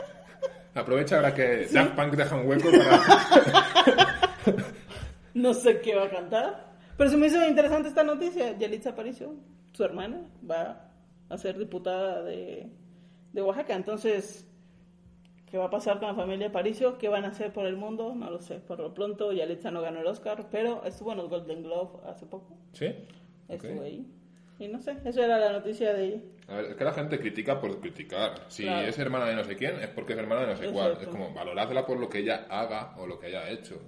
Aprovecha 0.73 1.15
ahora 1.15 1.33
que 1.33 1.67
¿Sí? 1.67 1.77
Punk 1.95 2.15
deja 2.15 2.35
un 2.35 2.47
hueco 2.47 2.69
para... 2.69 3.01
no 5.33 5.53
sé 5.53 5.79
qué 5.79 5.95
va 5.95 6.05
a 6.05 6.09
cantar, 6.09 6.75
pero 6.97 7.09
se 7.09 7.17
me 7.17 7.27
hizo 7.27 7.47
interesante 7.47 7.89
esta 7.89 8.03
noticia, 8.03 8.57
Yelitza 8.57 8.89
Aparicio 8.89 9.35
su 9.75 9.83
hermana 9.83 10.21
va 10.49 10.89
a 11.29 11.37
ser 11.37 11.57
diputada 11.57 12.23
de, 12.23 12.69
Oaxaca. 13.35 13.75
Entonces, 13.75 14.47
¿qué 15.45 15.57
va 15.57 15.65
a 15.65 15.69
pasar 15.69 15.99
con 15.99 16.07
la 16.07 16.15
familia 16.15 16.51
Paricio? 16.51 16.97
¿Qué 16.97 17.09
van 17.09 17.25
a 17.25 17.29
hacer 17.29 17.51
por 17.51 17.65
el 17.65 17.75
mundo? 17.75 18.15
No 18.15 18.31
lo 18.31 18.39
sé. 18.39 18.59
Por 18.59 18.79
lo 18.79 18.93
pronto, 18.93 19.33
Yalitza 19.33 19.71
no 19.71 19.81
ganó 19.81 19.99
el 19.99 20.07
Oscar, 20.07 20.47
pero 20.49 20.83
estuvo 20.85 21.11
en 21.11 21.17
los 21.17 21.29
Golden 21.29 21.63
Globe 21.63 21.99
hace 22.07 22.25
poco. 22.25 22.57
¿Sí? 22.71 22.87
Estuvo 23.49 23.81
ahí. 23.81 24.05
Y 24.57 24.69
no 24.69 24.79
sé, 24.79 24.95
eso 25.03 25.21
era 25.21 25.37
la 25.37 25.51
noticia 25.51 25.93
de... 25.93 26.21
A 26.47 26.55
ver, 26.55 26.65
es 26.65 26.75
que 26.75 26.83
la 26.85 26.93
gente 26.93 27.19
critica 27.19 27.59
por 27.59 27.81
criticar. 27.81 28.45
Si 28.47 28.65
es 28.65 28.97
hermana 28.97 29.25
de 29.25 29.35
no 29.35 29.43
sé 29.43 29.57
quién, 29.57 29.75
es 29.81 29.89
porque 29.89 30.13
es 30.13 30.19
hermana 30.19 30.41
de 30.41 30.47
no 30.47 30.55
sé 30.55 30.71
cuál. 30.71 30.97
Es 31.01 31.07
como, 31.09 31.33
valoradla 31.33 31.85
por 31.85 31.99
lo 31.99 32.07
que 32.07 32.19
ella 32.19 32.47
haga 32.49 32.95
o 32.97 33.05
lo 33.05 33.19
que 33.19 33.27
haya 33.27 33.49
hecho 33.49 33.81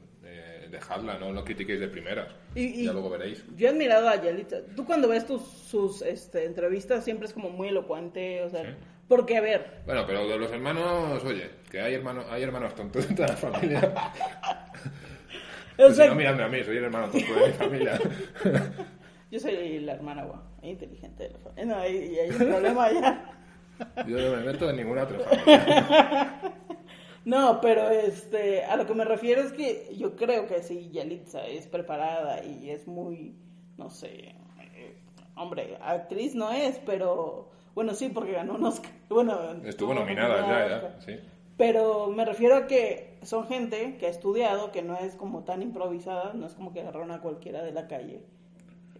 dejadla, 0.72 1.18
no 1.18 1.32
lo 1.32 1.44
critiquéis 1.44 1.80
de 1.80 1.88
primeras. 1.88 2.28
Y, 2.56 2.86
ya 2.86 2.94
luego 2.94 3.10
veréis. 3.10 3.44
Yo 3.56 3.68
he 3.68 3.70
admirado 3.70 4.08
a 4.08 4.22
Yalitza. 4.22 4.58
Tú 4.76 4.86
cuando 4.86 5.08
ves 5.08 5.26
tus, 5.26 5.42
sus 5.42 6.02
este, 6.02 6.46
entrevistas 6.46 7.04
siempre 7.04 7.28
es 7.28 7.34
como 7.34 7.50
muy 7.50 7.70
elocuente, 7.70 8.44
o 8.44 8.50
sea... 8.50 8.76
Porque, 9.08 9.38
a 9.38 9.42
ver... 9.42 9.82
Bueno, 9.86 10.04
pero 10.06 10.28
de 10.28 10.38
los 10.38 10.52
hermanos, 10.52 11.24
oye, 11.24 11.50
que 11.72 11.80
hay 11.80 11.94
hermanos, 11.94 12.26
hay 12.30 12.44
hermanos 12.44 12.76
tontos 12.76 13.10
en 13.10 13.16
toda 13.16 13.30
la 13.30 13.38
familia. 13.38 13.94
o 15.78 15.90
sea, 15.92 16.08
no 16.08 16.16
miradme 16.16 16.44
a 16.44 16.48
mí, 16.50 16.64
soy 16.64 16.78
el 16.78 16.84
hermano 16.86 17.10
tonto 17.10 17.34
de 17.34 17.48
mi 17.48 17.54
familia. 17.54 18.00
Yo 19.32 19.40
soy 19.40 19.80
la 19.80 19.94
hermana 19.94 20.24
guau, 20.24 20.42
inteligente 20.62 21.24
de 21.24 21.30
la 21.32 21.40
familia. 21.40 21.66
No, 21.66 21.82
hay, 21.82 22.18
hay 22.18 22.30
un 22.30 22.38
problema 22.38 22.86
allá. 22.86 23.38
Yo 24.08 24.18
no 24.18 24.38
me 24.38 24.44
meto 24.44 24.70
en 24.70 24.76
ninguna 24.76 25.04
otra 25.04 25.20
familia. 25.20 26.42
No, 27.28 27.60
pero 27.60 27.90
este, 27.90 28.64
a 28.64 28.78
lo 28.78 28.88
que 28.88 28.94
me 28.94 29.04
refiero 29.04 29.42
es 29.42 29.52
que 29.52 29.94
yo 29.98 30.16
creo 30.16 30.48
que 30.48 30.64
sí, 30.64 30.90
Yalitza 30.94 31.46
es 31.46 31.68
preparada 31.68 32.42
y 32.46 32.70
es 32.70 32.88
muy, 32.88 33.36
no 33.78 33.90
sé, 33.90 34.34
eh, 34.74 34.96
hombre, 35.36 35.78
actriz 35.82 36.36
no 36.36 36.52
es, 36.52 36.80
pero 36.86 37.50
bueno, 37.76 37.96
sí, 37.96 38.08
porque 38.08 38.32
ganó 38.32 38.56
unos, 38.56 38.82
bueno, 39.10 39.38
estuvo 39.66 39.94
nominada 39.94 40.48
ya, 40.48 40.82
ya, 40.82 41.02
sí. 41.02 41.20
Pero 41.58 42.08
me 42.08 42.24
refiero 42.24 42.56
a 42.56 42.66
que 42.66 43.18
son 43.24 43.46
gente 43.46 43.98
que 43.98 44.06
ha 44.06 44.10
estudiado, 44.10 44.72
que 44.72 44.82
no 44.82 44.96
es 44.96 45.14
como 45.16 45.44
tan 45.44 45.62
improvisada, 45.62 46.32
no 46.34 46.46
es 46.46 46.54
como 46.54 46.72
que 46.72 46.80
agarraron 46.80 47.12
a 47.12 47.20
cualquiera 47.20 47.62
de 47.62 47.74
la 47.74 47.90
calle. 47.90 48.22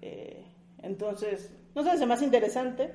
Eh, 0.02 0.44
entonces, 0.84 1.56
no 1.76 1.82
sé, 1.86 1.98
se 1.98 2.06
me 2.06 2.16
hace 2.16 2.26
interesante 2.26 2.92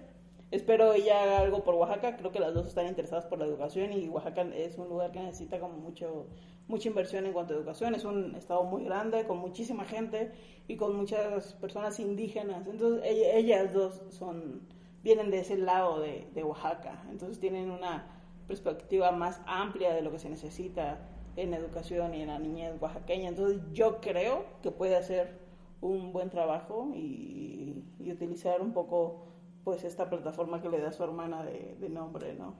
espero 0.52 0.92
ella 0.92 1.22
haga 1.22 1.38
algo 1.40 1.64
por 1.64 1.74
Oaxaca. 1.74 2.16
Creo 2.16 2.30
que 2.30 2.38
las 2.38 2.54
dos 2.54 2.66
están 2.66 2.86
interesadas 2.86 3.26
por 3.26 3.38
la 3.38 3.46
educación 3.46 3.92
y 3.92 4.08
Oaxaca 4.08 4.42
es 4.54 4.78
un 4.78 4.88
lugar 4.88 5.10
que 5.10 5.20
necesita 5.20 5.58
como 5.58 5.78
mucho 5.78 6.26
mucha 6.68 6.88
inversión 6.88 7.26
en 7.26 7.32
cuanto 7.32 7.54
a 7.54 7.56
educación. 7.56 7.94
Es 7.94 8.04
un 8.04 8.34
estado 8.36 8.62
muy 8.64 8.84
grande, 8.84 9.26
con 9.26 9.38
muchísima 9.38 9.84
gente 9.84 10.30
y 10.68 10.76
con 10.76 10.94
muchas 10.94 11.54
personas 11.54 11.98
indígenas. 11.98 12.66
Entonces 12.68 13.02
ellas 13.04 13.72
dos 13.72 14.02
son 14.10 14.60
vienen 15.02 15.30
de 15.30 15.40
ese 15.40 15.56
lado 15.56 16.00
de, 16.00 16.28
de 16.34 16.44
Oaxaca. 16.44 17.02
Entonces 17.10 17.40
tienen 17.40 17.70
una 17.70 18.06
perspectiva 18.46 19.10
más 19.10 19.40
amplia 19.46 19.94
de 19.94 20.02
lo 20.02 20.12
que 20.12 20.18
se 20.18 20.28
necesita 20.28 21.08
en 21.36 21.54
educación 21.54 22.14
y 22.14 22.20
en 22.20 22.28
la 22.28 22.38
niñez 22.38 22.74
oaxaqueña. 22.80 23.30
Entonces 23.30 23.62
yo 23.72 24.00
creo 24.00 24.44
que 24.62 24.70
puede 24.70 24.96
hacer 24.96 25.40
un 25.80 26.12
buen 26.12 26.28
trabajo 26.28 26.92
y 26.94 27.82
utilizar 27.98 28.60
un 28.60 28.72
poco 28.72 29.31
pues 29.64 29.84
esta 29.84 30.08
plataforma 30.08 30.60
que 30.60 30.68
le 30.68 30.80
da 30.80 30.92
su 30.92 31.04
hermana 31.04 31.44
de, 31.44 31.88
nombre, 31.88 32.34
¿no? 32.34 32.56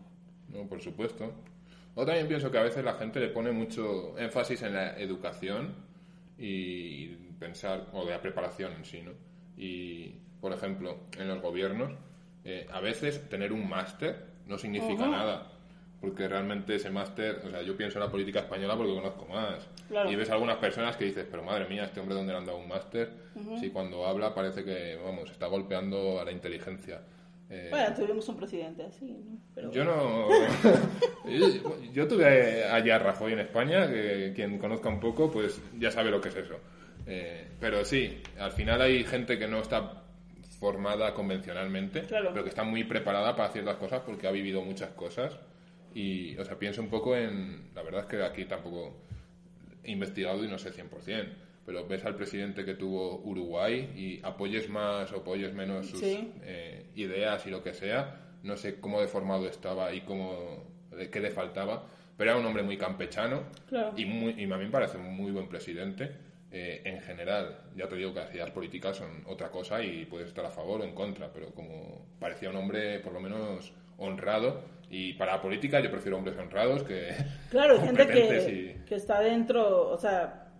No, 0.48 0.66
por 0.68 0.80
supuesto. 0.80 1.32
Yo 1.96 2.06
también 2.06 2.28
pienso 2.28 2.50
que 2.50 2.58
a 2.58 2.62
veces 2.62 2.84
la 2.84 2.94
gente 2.94 3.20
le 3.20 3.28
pone 3.28 3.52
mucho 3.52 4.16
énfasis 4.18 4.62
en 4.62 4.74
la 4.74 4.98
educación 4.98 5.74
y 6.38 7.08
pensar, 7.38 7.88
o 7.92 8.04
de 8.04 8.12
la 8.12 8.20
preparación 8.20 8.72
en 8.72 8.84
sí, 8.84 9.02
¿no? 9.02 9.12
Y, 9.56 10.16
por 10.40 10.52
ejemplo, 10.52 10.96
en 11.18 11.28
los 11.28 11.42
gobiernos, 11.42 11.92
eh, 12.44 12.66
a 12.72 12.80
veces 12.80 13.28
tener 13.28 13.52
un 13.52 13.68
máster 13.68 14.32
no 14.46 14.58
significa 14.58 15.06
nada 15.06 15.52
porque 16.02 16.26
realmente 16.26 16.74
ese 16.74 16.90
máster, 16.90 17.40
o 17.46 17.48
sea, 17.48 17.62
yo 17.62 17.76
pienso 17.76 17.98
en 17.98 18.04
la 18.04 18.10
política 18.10 18.40
española 18.40 18.76
porque 18.76 18.92
conozco 18.92 19.24
más. 19.26 19.68
Y 20.10 20.16
ves 20.16 20.28
algunas 20.30 20.56
personas 20.56 20.96
que 20.96 21.04
dices, 21.04 21.24
pero 21.30 21.44
madre 21.44 21.68
mía, 21.68 21.84
este 21.84 22.00
hombre 22.00 22.16
dónde 22.16 22.32
le 22.32 22.38
han 22.40 22.44
dado 22.44 22.58
un 22.58 22.66
máster, 22.66 23.08
si 23.60 23.70
cuando 23.70 24.04
habla 24.04 24.34
parece 24.34 24.64
que, 24.64 24.98
vamos, 25.02 25.30
está 25.30 25.46
golpeando 25.46 26.20
a 26.20 26.24
la 26.24 26.32
inteligencia. 26.32 27.02
Eh, 27.48 27.68
bueno, 27.70 27.94
tuvimos 27.94 28.28
un 28.28 28.36
presidente 28.36 28.82
así, 28.82 29.16
¿no? 29.54 29.70
Yo 29.70 29.84
no... 29.84 30.28
yo, 31.92 32.08
tuve 32.08 32.64
allá 32.64 32.96
a 32.96 32.98
Rajoy 32.98 33.34
en 33.34 33.38
España, 33.38 33.88
que 33.88 34.32
quien 34.34 34.58
conozca 34.58 34.88
un 34.88 34.98
poco, 34.98 35.30
pues 35.30 35.60
ya 35.78 35.92
sabe 35.92 36.10
lo 36.10 36.20
que 36.20 36.30
es 36.30 36.36
eso. 36.36 36.56
Eh, 37.06 37.46
pero 37.60 37.84
sí, 37.84 38.20
al 38.40 38.50
final 38.50 38.82
hay 38.82 39.04
gente 39.04 39.38
que 39.38 39.46
no 39.46 39.60
está 39.60 40.02
formada 40.58 41.14
convencionalmente, 41.14 42.02
pero 42.08 42.42
que 42.42 42.48
está 42.48 42.64
muy 42.64 42.82
preparada 42.82 43.36
para 43.36 43.52
ciertas 43.52 43.76
cosas 43.76 44.00
porque 44.04 44.26
ha 44.26 44.32
vivido 44.32 44.62
muchas 44.62 44.90
cosas 44.90 45.38
Y, 45.94 46.36
o 46.38 46.44
sea, 46.44 46.58
pienso 46.58 46.80
un 46.80 46.88
poco 46.88 47.16
en. 47.16 47.70
La 47.74 47.82
verdad 47.82 48.02
es 48.02 48.06
que 48.06 48.22
aquí 48.22 48.44
tampoco 48.44 48.94
he 49.84 49.90
investigado 49.90 50.44
y 50.44 50.48
no 50.48 50.58
sé 50.58 50.72
100%, 50.72 51.26
pero 51.66 51.86
ves 51.86 52.04
al 52.04 52.14
presidente 52.14 52.64
que 52.64 52.74
tuvo 52.74 53.20
Uruguay 53.24 53.92
y 53.94 54.20
apoyes 54.24 54.68
más 54.68 55.12
o 55.12 55.18
apoyes 55.18 55.52
menos 55.52 55.86
sus 55.86 56.02
eh, 56.02 56.86
ideas 56.94 57.46
y 57.46 57.50
lo 57.50 57.62
que 57.62 57.74
sea, 57.74 58.32
no 58.42 58.56
sé 58.56 58.80
cómo 58.80 59.00
deformado 59.00 59.46
estaba 59.46 59.92
y 59.92 60.02
cómo, 60.02 60.64
qué 61.10 61.20
le 61.20 61.30
faltaba, 61.30 61.86
pero 62.16 62.30
era 62.30 62.40
un 62.40 62.46
hombre 62.46 62.62
muy 62.62 62.76
campechano 62.76 63.44
y, 63.96 64.04
muy, 64.04 64.32
y 64.32 64.44
a 64.44 64.56
mí 64.56 64.64
me 64.64 64.70
parece 64.70 64.98
un 64.98 65.14
muy 65.14 65.32
buen 65.32 65.48
presidente. 65.48 66.10
Eh, 66.54 66.82
en 66.84 67.00
general, 67.00 67.60
ya 67.74 67.88
te 67.88 67.96
digo 67.96 68.12
que 68.12 68.20
las 68.20 68.34
ideas 68.34 68.50
políticas 68.50 68.98
son 68.98 69.22
otra 69.24 69.50
cosa 69.50 69.82
y 69.82 70.04
puedes 70.04 70.28
estar 70.28 70.44
a 70.44 70.50
favor 70.50 70.82
o 70.82 70.84
en 70.84 70.94
contra, 70.94 71.32
pero 71.32 71.46
como 71.54 72.04
parecía 72.20 72.50
un 72.50 72.56
hombre 72.56 72.98
por 73.00 73.14
lo 73.14 73.20
menos 73.20 73.72
honrado 73.96 74.62
y 74.92 75.14
para 75.14 75.36
la 75.36 75.42
política 75.42 75.80
yo 75.80 75.90
prefiero 75.90 76.18
hombres 76.18 76.36
honrados 76.36 76.84
que... 76.84 77.14
Claro, 77.50 77.80
gente 77.80 78.06
que, 78.06 78.82
que 78.86 78.94
está 78.94 79.20
dentro, 79.20 79.88
o 79.88 79.96
sea, 79.96 80.52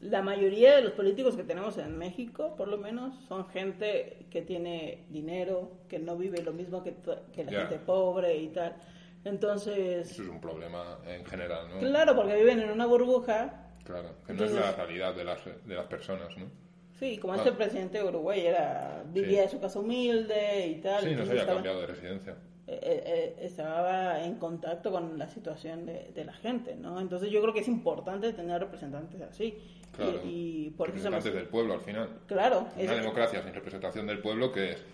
la 0.00 0.22
mayoría 0.22 0.76
de 0.76 0.82
los 0.82 0.92
políticos 0.92 1.36
que 1.36 1.44
tenemos 1.44 1.76
en 1.76 1.98
México, 1.98 2.56
por 2.56 2.68
lo 2.68 2.78
menos, 2.78 3.14
son 3.28 3.46
gente 3.50 4.24
que 4.30 4.40
tiene 4.40 5.04
dinero, 5.10 5.82
que 5.86 5.98
no 5.98 6.16
vive 6.16 6.42
lo 6.42 6.54
mismo 6.54 6.82
que, 6.82 6.94
que 7.30 7.44
la 7.44 7.60
gente 7.60 7.78
pobre 7.78 8.34
y 8.38 8.48
tal. 8.48 8.74
Entonces... 9.22 10.10
Eso 10.10 10.22
es 10.22 10.28
un 10.30 10.40
problema 10.40 10.98
en 11.06 11.24
general, 11.26 11.68
¿no? 11.68 11.78
Claro, 11.78 12.16
porque 12.16 12.34
viven 12.34 12.58
en 12.58 12.70
una 12.70 12.86
burbuja. 12.86 13.68
Claro, 13.84 14.14
que 14.26 14.32
no 14.32 14.44
es 14.44 14.52
la 14.52 14.72
realidad 14.72 15.14
de 15.14 15.24
las, 15.24 15.44
de 15.44 15.74
las 15.74 15.86
personas, 15.88 16.34
¿no? 16.38 16.46
Sí, 16.98 17.18
como 17.18 17.34
este 17.34 17.52
presidente 17.52 17.98
de 17.98 18.04
Uruguay 18.04 18.46
era, 18.46 19.04
vivía 19.12 19.42
en 19.42 19.50
su 19.50 19.60
casa 19.60 19.78
humilde 19.78 20.68
y 20.68 20.80
tal. 20.80 21.02
Sí, 21.02 21.14
no 21.14 21.26
se 21.26 21.32
había 21.32 21.46
cambiado 21.46 21.80
de 21.82 21.86
residencia. 21.88 22.36
Eh, 22.66 22.78
eh, 23.04 23.36
estaba 23.40 24.22
en 24.24 24.36
contacto 24.36 24.92
con 24.92 25.18
la 25.18 25.28
situación 25.28 25.84
de, 25.84 26.12
de, 26.14 26.24
la 26.24 26.32
gente, 26.32 26.76
¿no? 26.76 27.00
Entonces 27.00 27.28
yo 27.28 27.42
creo 27.42 27.52
que 27.52 27.60
es 27.60 27.68
importante 27.68 28.32
tener 28.32 28.60
representantes 28.60 29.20
así. 29.20 29.58
Claro, 29.96 30.20
y, 30.24 30.70
por 30.70 30.86
representantes 30.86 31.34
del 31.34 31.48
pueblo 31.48 31.74
al 31.74 31.80
final. 31.80 32.08
Claro. 32.26 32.68
Una 32.76 32.94
democracia 32.94 33.42
sin 33.42 33.52
representación 33.52 34.06
del 34.06 34.20
pueblo 34.20 34.52
que 34.52 34.72
es, 34.72 34.84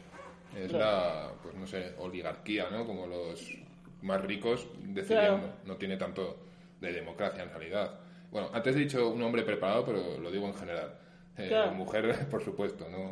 es 0.56 0.72
la, 0.72 1.30
pues 1.42 1.54
no 1.54 1.66
sé, 1.66 1.94
oligarquía, 1.98 2.68
¿no? 2.70 2.86
Como 2.86 3.06
los 3.06 3.58
más 4.02 4.20
ricos 4.22 4.66
decidiendo. 4.80 5.52
No 5.64 5.76
tiene 5.76 5.96
tanto 5.96 6.36
de 6.80 6.92
democracia 6.92 7.42
en 7.42 7.50
realidad. 7.50 8.00
Bueno, 8.30 8.50
antes 8.52 8.76
he 8.76 8.80
dicho 8.80 9.08
un 9.08 9.22
hombre 9.22 9.42
preparado, 9.42 9.84
pero 9.84 10.18
lo 10.18 10.30
digo 10.30 10.46
en 10.46 10.54
general. 10.54 10.94
Eh, 11.36 11.70
mujer, 11.72 12.26
por 12.30 12.42
supuesto, 12.42 12.88
no, 12.88 13.10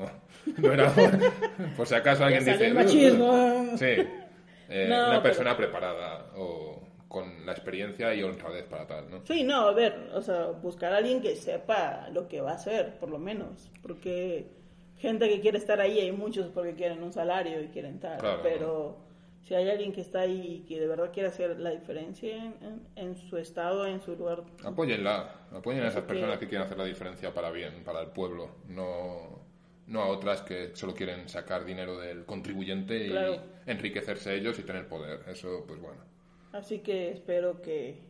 no 0.59 0.73
era 0.73 0.91
por, 1.77 1.87
si 1.87 1.95
acaso 1.95 2.25
alguien 2.25 2.45
dice... 2.45 2.73
machismo. 2.73 3.77
sí, 3.77 3.97
eh, 4.69 4.87
una 4.87 5.23
persona 5.23 5.57
preparada 5.57 6.33
o 6.37 6.83
con 7.09 7.47
la 7.47 7.53
experiencia 7.53 8.15
y 8.15 8.23
honradez 8.23 8.65
para 8.65 8.87
tal, 8.87 9.11
¿no? 9.11 9.25
Sí, 9.25 9.45
no, 9.45 9.69
a 9.69 9.73
ver, 9.73 10.11
o 10.13 10.23
sea, 10.23 10.47
buscar 10.47 10.93
a 10.93 10.99
alguien 10.99 11.21
que 11.23 11.37
sepa 11.37 12.09
lo 12.13 12.29
que 12.29 12.41
va 12.41 12.53
a 12.53 12.55
hacer, 12.55 12.99
por 12.99 13.11
lo 13.11 13.19
menos, 13.19 13.71
porque 13.83 14.51
gente 14.99 15.29
que 15.29 15.41
quiere 15.41 15.59
estar 15.59 15.81
ahí 15.81 16.01
hay 16.01 16.13
muchos 16.13 16.49
porque 16.49 16.75
quieren 16.75 17.03
un 17.03 17.13
salario 17.13 17.63
y 17.63 17.69
quieren 17.69 18.01
tal, 18.01 18.19
pero 18.43 18.99
si 19.47 19.55
hay 19.55 19.71
alguien 19.71 19.93
que 19.93 20.01
está 20.01 20.21
ahí 20.21 20.63
y 20.65 20.67
que 20.67 20.81
de 20.81 20.89
verdad 20.89 21.13
quiere 21.13 21.29
hacer 21.29 21.59
la 21.61 21.71
diferencia 21.71 22.53
en, 22.97 23.17
su 23.17 23.37
estado, 23.37 23.87
en 23.87 24.01
su 24.01 24.17
lugar. 24.17 24.43
Apóyenla, 24.65 25.47
apoyen 25.53 25.85
a 25.85 25.89
esas 25.89 26.03
personas 26.03 26.39
que... 26.39 26.49
quieren 26.49 26.67
hacer 26.67 26.77
la 26.77 26.85
diferencia 26.85 27.33
para 27.33 27.51
bien, 27.51 27.85
para 27.85 28.01
el 28.01 28.09
pueblo, 28.09 28.57
no, 28.67 29.46
no 29.87 30.03
a 30.03 30.09
otras 30.09 30.43
que 30.43 30.75
solo 30.75 30.95
quieren 30.95 31.29
sacar 31.29 31.65
dinero 31.65 31.99
del 31.99 32.25
contribuyente 32.25 33.07
y 33.07 33.15
enriquecerse 33.67 34.35
ellos 34.35 34.59
y 34.59 34.63
tener 34.63 34.89
poder. 34.89 35.21
Eso, 35.29 35.65
pues 35.67 35.81
bueno. 35.81 36.01
Así 36.53 36.81
que 36.81 37.11
espero 37.11 37.61
que, 37.63 38.01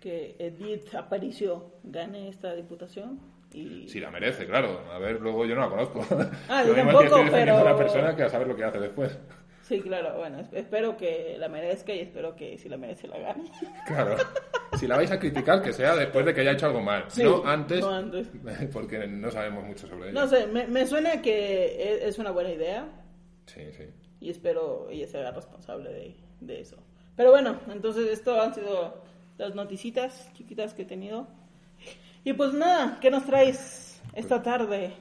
que 0.00 0.36
Edith 0.38 0.94
Aparicio 0.94 1.72
gane 1.82 2.28
esta 2.28 2.54
diputación. 2.54 3.20
Y... 3.52 3.88
Si 3.88 4.00
la 4.00 4.10
merece, 4.10 4.46
claro. 4.46 4.80
A 4.92 4.98
ver, 4.98 5.20
luego 5.20 5.46
yo 5.46 5.54
no 5.54 5.62
la 5.62 5.68
conozco. 5.68 6.04
Ah, 6.48 6.64
yo 6.66 6.74
tampoco, 6.74 7.24
pero... 7.30 7.60
una 7.62 7.76
persona 7.76 8.16
que 8.16 8.24
a 8.24 8.28
saber 8.28 8.48
lo 8.48 8.56
que 8.56 8.64
hace 8.64 8.80
después. 8.80 9.18
Sí, 9.64 9.80
claro, 9.80 10.18
bueno, 10.18 10.46
espero 10.52 10.94
que 10.94 11.36
la 11.38 11.48
merezca 11.48 11.94
y 11.94 12.00
espero 12.00 12.36
que 12.36 12.58
si 12.58 12.68
la 12.68 12.76
merece 12.76 13.08
la 13.08 13.18
gane. 13.18 13.50
Claro. 13.86 14.16
Si 14.78 14.86
la 14.86 14.96
vais 14.96 15.10
a 15.10 15.18
criticar, 15.18 15.62
que 15.62 15.72
sea 15.72 15.94
después 15.94 16.26
de 16.26 16.34
que 16.34 16.40
haya 16.42 16.52
hecho 16.52 16.66
algo 16.66 16.82
mal. 16.82 17.06
no, 17.16 17.46
antes, 17.46 17.80
no 17.80 17.90
antes. 17.90 18.28
Porque 18.72 19.06
no 19.06 19.30
sabemos 19.30 19.64
mucho 19.64 19.86
sobre 19.86 20.10
ella. 20.10 20.20
No 20.20 20.28
sé, 20.28 20.46
me, 20.46 20.86
suena 20.86 21.22
que 21.22 21.66
e, 21.76 22.08
es 22.08 22.18
una 22.18 22.30
buena 22.30 22.50
idea. 22.50 22.86
Sí, 23.46 23.62
sí. 23.72 23.84
Y 24.20 24.30
espero 24.30 24.88
ella 24.90 25.06
sea 25.06 25.30
responsable 25.30 25.90
de, 25.92 26.16
de 26.40 26.60
eso. 26.60 26.76
Pero 27.16 27.30
bueno, 27.30 27.60
entonces 27.72 28.08
esto 28.10 28.40
han 28.42 28.52
sido 28.52 29.02
las 29.38 29.54
noticitas 29.54 30.30
chiquitas 30.34 30.74
que 30.74 30.82
he 30.82 30.86
tenido. 30.86 31.26
Y 32.24 32.32
pues 32.32 32.52
nada, 32.52 32.98
¿qué 33.00 33.10
nos 33.10 33.24
traes 33.24 34.02
esta 34.14 34.42
tarde? 34.42 34.92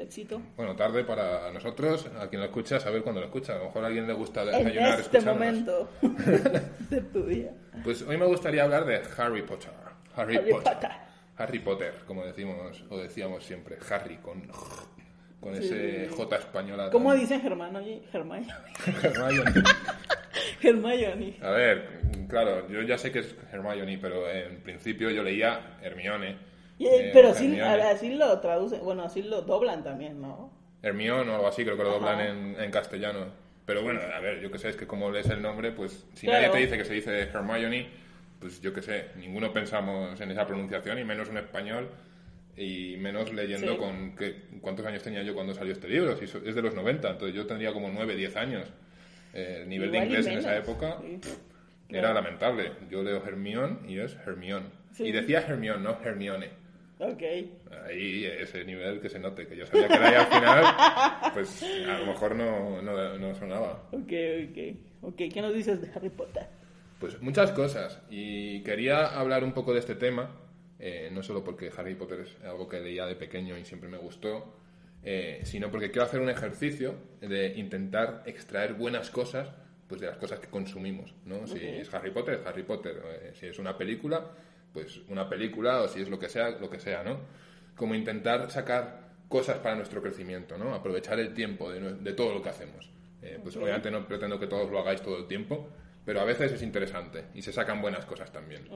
Éxito. 0.00 0.40
Bueno, 0.56 0.74
tarde 0.76 1.04
para 1.04 1.50
nosotros, 1.52 2.06
a 2.18 2.28
quien 2.28 2.40
lo 2.40 2.46
escucha, 2.46 2.80
saber 2.80 3.02
cuándo 3.02 3.20
lo 3.20 3.26
escucha. 3.26 3.54
A 3.54 3.58
lo 3.58 3.64
mejor 3.66 3.84
a 3.84 3.86
alguien 3.88 4.06
le 4.06 4.12
gusta 4.12 4.44
desayunar 4.44 4.94
En 4.94 5.00
este 5.00 5.20
momento 5.20 5.90
de 6.90 7.00
tu 7.00 7.26
día. 7.26 7.52
Pues 7.82 8.02
hoy 8.02 8.16
me 8.16 8.26
gustaría 8.26 8.64
hablar 8.64 8.84
de 8.84 9.02
Harry 9.16 9.42
Potter. 9.42 9.70
Harry, 10.16 10.38
Potter. 10.50 10.90
Harry 11.36 11.58
Potter, 11.58 11.94
como 12.06 12.24
decimos 12.24 12.84
o 12.88 12.98
decíamos 12.98 13.44
siempre. 13.44 13.78
Harry 13.90 14.16
con, 14.18 14.42
con 15.40 15.54
ese 15.54 16.08
J 16.08 16.36
española. 16.36 16.90
¿Cómo 16.90 17.12
dicen. 17.14 17.40
Hermione. 17.44 18.02
Hermione. 20.62 21.36
A 21.42 21.50
ver, 21.50 22.00
claro, 22.28 22.68
yo 22.68 22.82
ya 22.82 22.96
sé 22.96 23.10
que 23.10 23.20
es 23.20 23.34
Hermione, 23.52 23.98
pero 23.98 24.30
en 24.30 24.60
principio 24.60 25.10
yo 25.10 25.22
leía 25.22 25.78
Hermione 25.82 26.53
eh, 26.80 27.10
pero 27.12 27.30
así, 27.30 27.60
así, 27.60 28.14
lo 28.14 28.40
traducen, 28.40 28.80
bueno, 28.84 29.04
así 29.04 29.22
lo 29.22 29.42
doblan 29.42 29.84
también, 29.84 30.20
¿no? 30.20 30.50
Hermione 30.82 31.30
o 31.30 31.34
algo 31.34 31.46
así, 31.46 31.64
creo 31.64 31.76
que 31.76 31.84
lo 31.84 31.92
doblan 31.92 32.20
en, 32.20 32.60
en, 32.60 32.70
castellano. 32.70 33.26
Pero 33.64 33.82
bueno, 33.82 34.00
a 34.00 34.20
ver, 34.20 34.40
yo 34.40 34.50
que 34.50 34.58
sé, 34.58 34.68
es 34.68 34.76
que 34.76 34.86
como 34.86 35.10
lees 35.10 35.28
el 35.30 35.40
nombre, 35.40 35.72
pues 35.72 36.04
si 36.14 36.26
nadie 36.26 36.50
te 36.50 36.58
dice 36.58 36.76
que 36.76 36.84
se 36.84 36.94
dice 36.94 37.20
Hermione, 37.22 37.88
pues 38.38 38.60
yo 38.60 38.74
que 38.74 38.82
sé, 38.82 39.06
ninguno 39.16 39.52
pensamos 39.52 40.20
en 40.20 40.30
esa 40.30 40.46
pronunciación 40.46 40.98
y 40.98 41.04
menos 41.04 41.30
un 41.30 41.38
español 41.38 41.88
y 42.56 42.96
menos 42.98 43.32
leyendo 43.32 43.78
con 43.78 44.14
que, 44.14 44.42
cuántos 44.60 44.84
años 44.86 45.02
tenía 45.02 45.22
yo 45.22 45.34
cuando 45.34 45.54
salió 45.54 45.72
este 45.72 45.88
libro, 45.88 46.16
si 46.16 46.24
es 46.24 46.54
de 46.54 46.62
los 46.62 46.74
90, 46.74 47.10
entonces 47.10 47.34
yo 47.34 47.46
tendría 47.46 47.72
como 47.72 47.88
9, 47.88 48.16
10 48.16 48.36
años. 48.36 48.68
Eh, 49.32 49.60
el 49.62 49.68
nivel 49.68 49.90
de 49.90 49.98
inglés 49.98 50.26
en 50.26 50.38
esa 50.38 50.56
época 50.56 50.98
era 51.88 52.12
lamentable. 52.12 52.72
Yo 52.90 53.02
leo 53.02 53.22
Hermione 53.24 53.78
y 53.88 53.98
es 53.98 54.16
Hermione. 54.26 54.66
Y 54.98 55.10
decía 55.10 55.40
Hermione, 55.40 55.82
no 55.82 55.98
Hermione. 56.04 56.50
Ok. 56.98 57.22
Ahí 57.84 58.24
ese 58.24 58.64
nivel 58.64 59.00
que 59.00 59.08
se 59.08 59.18
note, 59.18 59.46
que 59.46 59.56
yo 59.56 59.66
sabía 59.66 59.88
que 59.88 59.94
era 59.94 60.08
ahí 60.08 60.14
al 60.14 60.26
final, 60.26 61.32
pues 61.34 61.62
a 61.62 61.98
lo 61.98 62.06
mejor 62.06 62.36
no, 62.36 62.82
no, 62.82 63.18
no 63.18 63.34
sonaba. 63.34 63.88
Ok, 63.92 64.12
ok. 64.50 64.76
Ok, 65.02 65.16
¿qué 65.32 65.42
nos 65.42 65.54
dices 65.54 65.80
de 65.80 65.90
Harry 65.94 66.10
Potter? 66.10 66.46
Pues 66.98 67.20
muchas 67.20 67.50
cosas. 67.50 68.00
Y 68.08 68.62
quería 68.62 69.06
hablar 69.06 69.44
un 69.44 69.52
poco 69.52 69.72
de 69.72 69.80
este 69.80 69.96
tema, 69.96 70.30
eh, 70.78 71.10
no 71.12 71.22
solo 71.22 71.42
porque 71.42 71.70
Harry 71.76 71.94
Potter 71.94 72.20
es 72.20 72.36
algo 72.44 72.68
que 72.68 72.80
leía 72.80 73.06
de 73.06 73.16
pequeño 73.16 73.58
y 73.58 73.64
siempre 73.64 73.88
me 73.88 73.98
gustó, 73.98 74.56
eh, 75.02 75.40
sino 75.44 75.70
porque 75.70 75.90
quiero 75.90 76.06
hacer 76.06 76.20
un 76.20 76.30
ejercicio 76.30 76.94
de 77.20 77.54
intentar 77.56 78.22
extraer 78.24 78.74
buenas 78.74 79.10
cosas 79.10 79.52
pues 79.86 80.00
de 80.00 80.06
las 80.06 80.16
cosas 80.16 80.40
que 80.40 80.48
consumimos, 80.48 81.14
¿no? 81.26 81.46
Si 81.46 81.58
es 81.58 81.92
Harry 81.92 82.10
Potter, 82.10 82.40
Harry 82.46 82.62
Potter. 82.62 83.02
Eh, 83.04 83.32
si 83.34 83.46
es 83.46 83.58
una 83.58 83.76
película, 83.76 84.30
pues 84.74 85.00
una 85.08 85.28
película 85.28 85.80
o 85.80 85.88
si 85.88 86.02
es 86.02 86.10
lo 86.10 86.18
que 86.18 86.28
sea, 86.28 86.50
lo 86.50 86.68
que 86.68 86.80
sea, 86.80 87.02
¿no? 87.04 87.20
Como 87.76 87.94
intentar 87.94 88.50
sacar 88.50 89.04
cosas 89.28 89.58
para 89.58 89.76
nuestro 89.76 90.02
crecimiento, 90.02 90.58
¿no? 90.58 90.74
Aprovechar 90.74 91.18
el 91.20 91.32
tiempo 91.32 91.70
de, 91.70 92.12
todo 92.12 92.34
lo 92.34 92.42
que 92.42 92.50
hacemos. 92.50 92.90
Eh, 93.22 93.38
pues 93.42 93.56
obviamente 93.56 93.90
no 93.90 94.06
pretendo 94.06 94.38
que 94.38 94.48
todos 94.48 94.70
lo 94.70 94.80
hagáis 94.80 95.00
todo 95.00 95.16
el 95.16 95.26
tiempo, 95.26 95.70
pero 96.04 96.20
a 96.20 96.24
veces 96.24 96.52
es 96.52 96.62
interesante 96.62 97.26
y 97.34 97.40
se 97.40 97.52
sacan 97.52 97.80
buenas 97.80 98.04
cosas 98.04 98.30
también. 98.32 98.68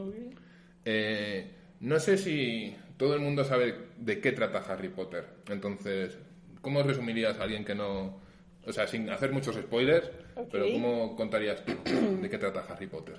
Eh, 0.84 1.50
no 1.80 1.98
sé 1.98 2.16
si 2.16 2.74
todo 2.96 3.14
el 3.14 3.20
mundo 3.20 3.44
sabe 3.44 3.74
de 3.98 4.20
qué 4.20 4.32
trata 4.32 4.60
Harry 4.60 4.88
Potter. 4.88 5.24
Entonces, 5.48 6.16
¿cómo 6.62 6.82
resumirías 6.82 7.38
a 7.38 7.42
alguien 7.42 7.64
que 7.64 7.74
no... 7.74 8.20
O 8.64 8.72
sea, 8.72 8.86
sin 8.86 9.10
hacer 9.10 9.32
muchos 9.32 9.56
spoilers, 9.56 10.10
pero 10.50 10.66
¿cómo 10.72 11.16
contarías 11.16 11.64
tú 11.64 11.72
de 12.20 12.28
qué 12.28 12.38
trata 12.38 12.66
Harry 12.68 12.86
Potter? 12.86 13.16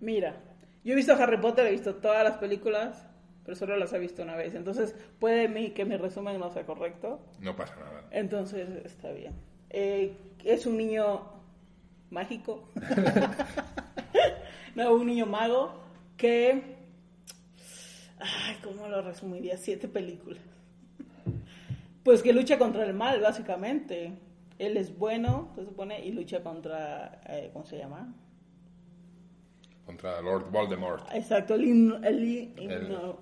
Mira, 0.00 0.49
yo 0.84 0.92
he 0.92 0.96
visto 0.96 1.12
Harry 1.14 1.36
Potter, 1.36 1.66
he 1.66 1.72
visto 1.72 1.96
todas 1.96 2.24
las 2.24 2.38
películas, 2.38 3.06
pero 3.44 3.56
solo 3.56 3.76
las 3.76 3.92
he 3.92 3.98
visto 3.98 4.22
una 4.22 4.36
vez. 4.36 4.54
Entonces, 4.54 4.94
puede 5.18 5.72
que 5.74 5.84
mi 5.84 5.96
resumen 5.96 6.38
no 6.38 6.50
sea 6.50 6.64
correcto. 6.64 7.20
No 7.40 7.56
pasa 7.56 7.76
nada. 7.76 8.04
Entonces, 8.10 8.68
está 8.84 9.10
bien. 9.12 9.34
Eh, 9.70 10.16
es 10.44 10.66
un 10.66 10.78
niño 10.78 11.22
mágico. 12.10 12.68
no, 14.74 14.94
un 14.94 15.06
niño 15.06 15.26
mago 15.26 15.80
que... 16.16 16.78
Ay, 18.18 18.56
¿cómo 18.62 18.88
lo 18.88 19.02
resumiría? 19.02 19.56
Siete 19.56 19.88
películas. 19.88 20.42
Pues 22.04 22.22
que 22.22 22.32
lucha 22.32 22.58
contra 22.58 22.84
el 22.84 22.94
mal, 22.94 23.20
básicamente. 23.20 24.12
Él 24.58 24.76
es 24.76 24.98
bueno, 24.98 25.50
se 25.54 25.64
supone, 25.64 26.04
y 26.04 26.12
lucha 26.12 26.42
contra... 26.42 27.20
Eh, 27.26 27.50
¿Cómo 27.52 27.66
se 27.66 27.78
llama? 27.78 28.14
Contra 29.90 30.20
Lord 30.20 30.50
Voldemort. 30.52 31.04
Exacto, 31.12 31.54
el, 31.54 31.64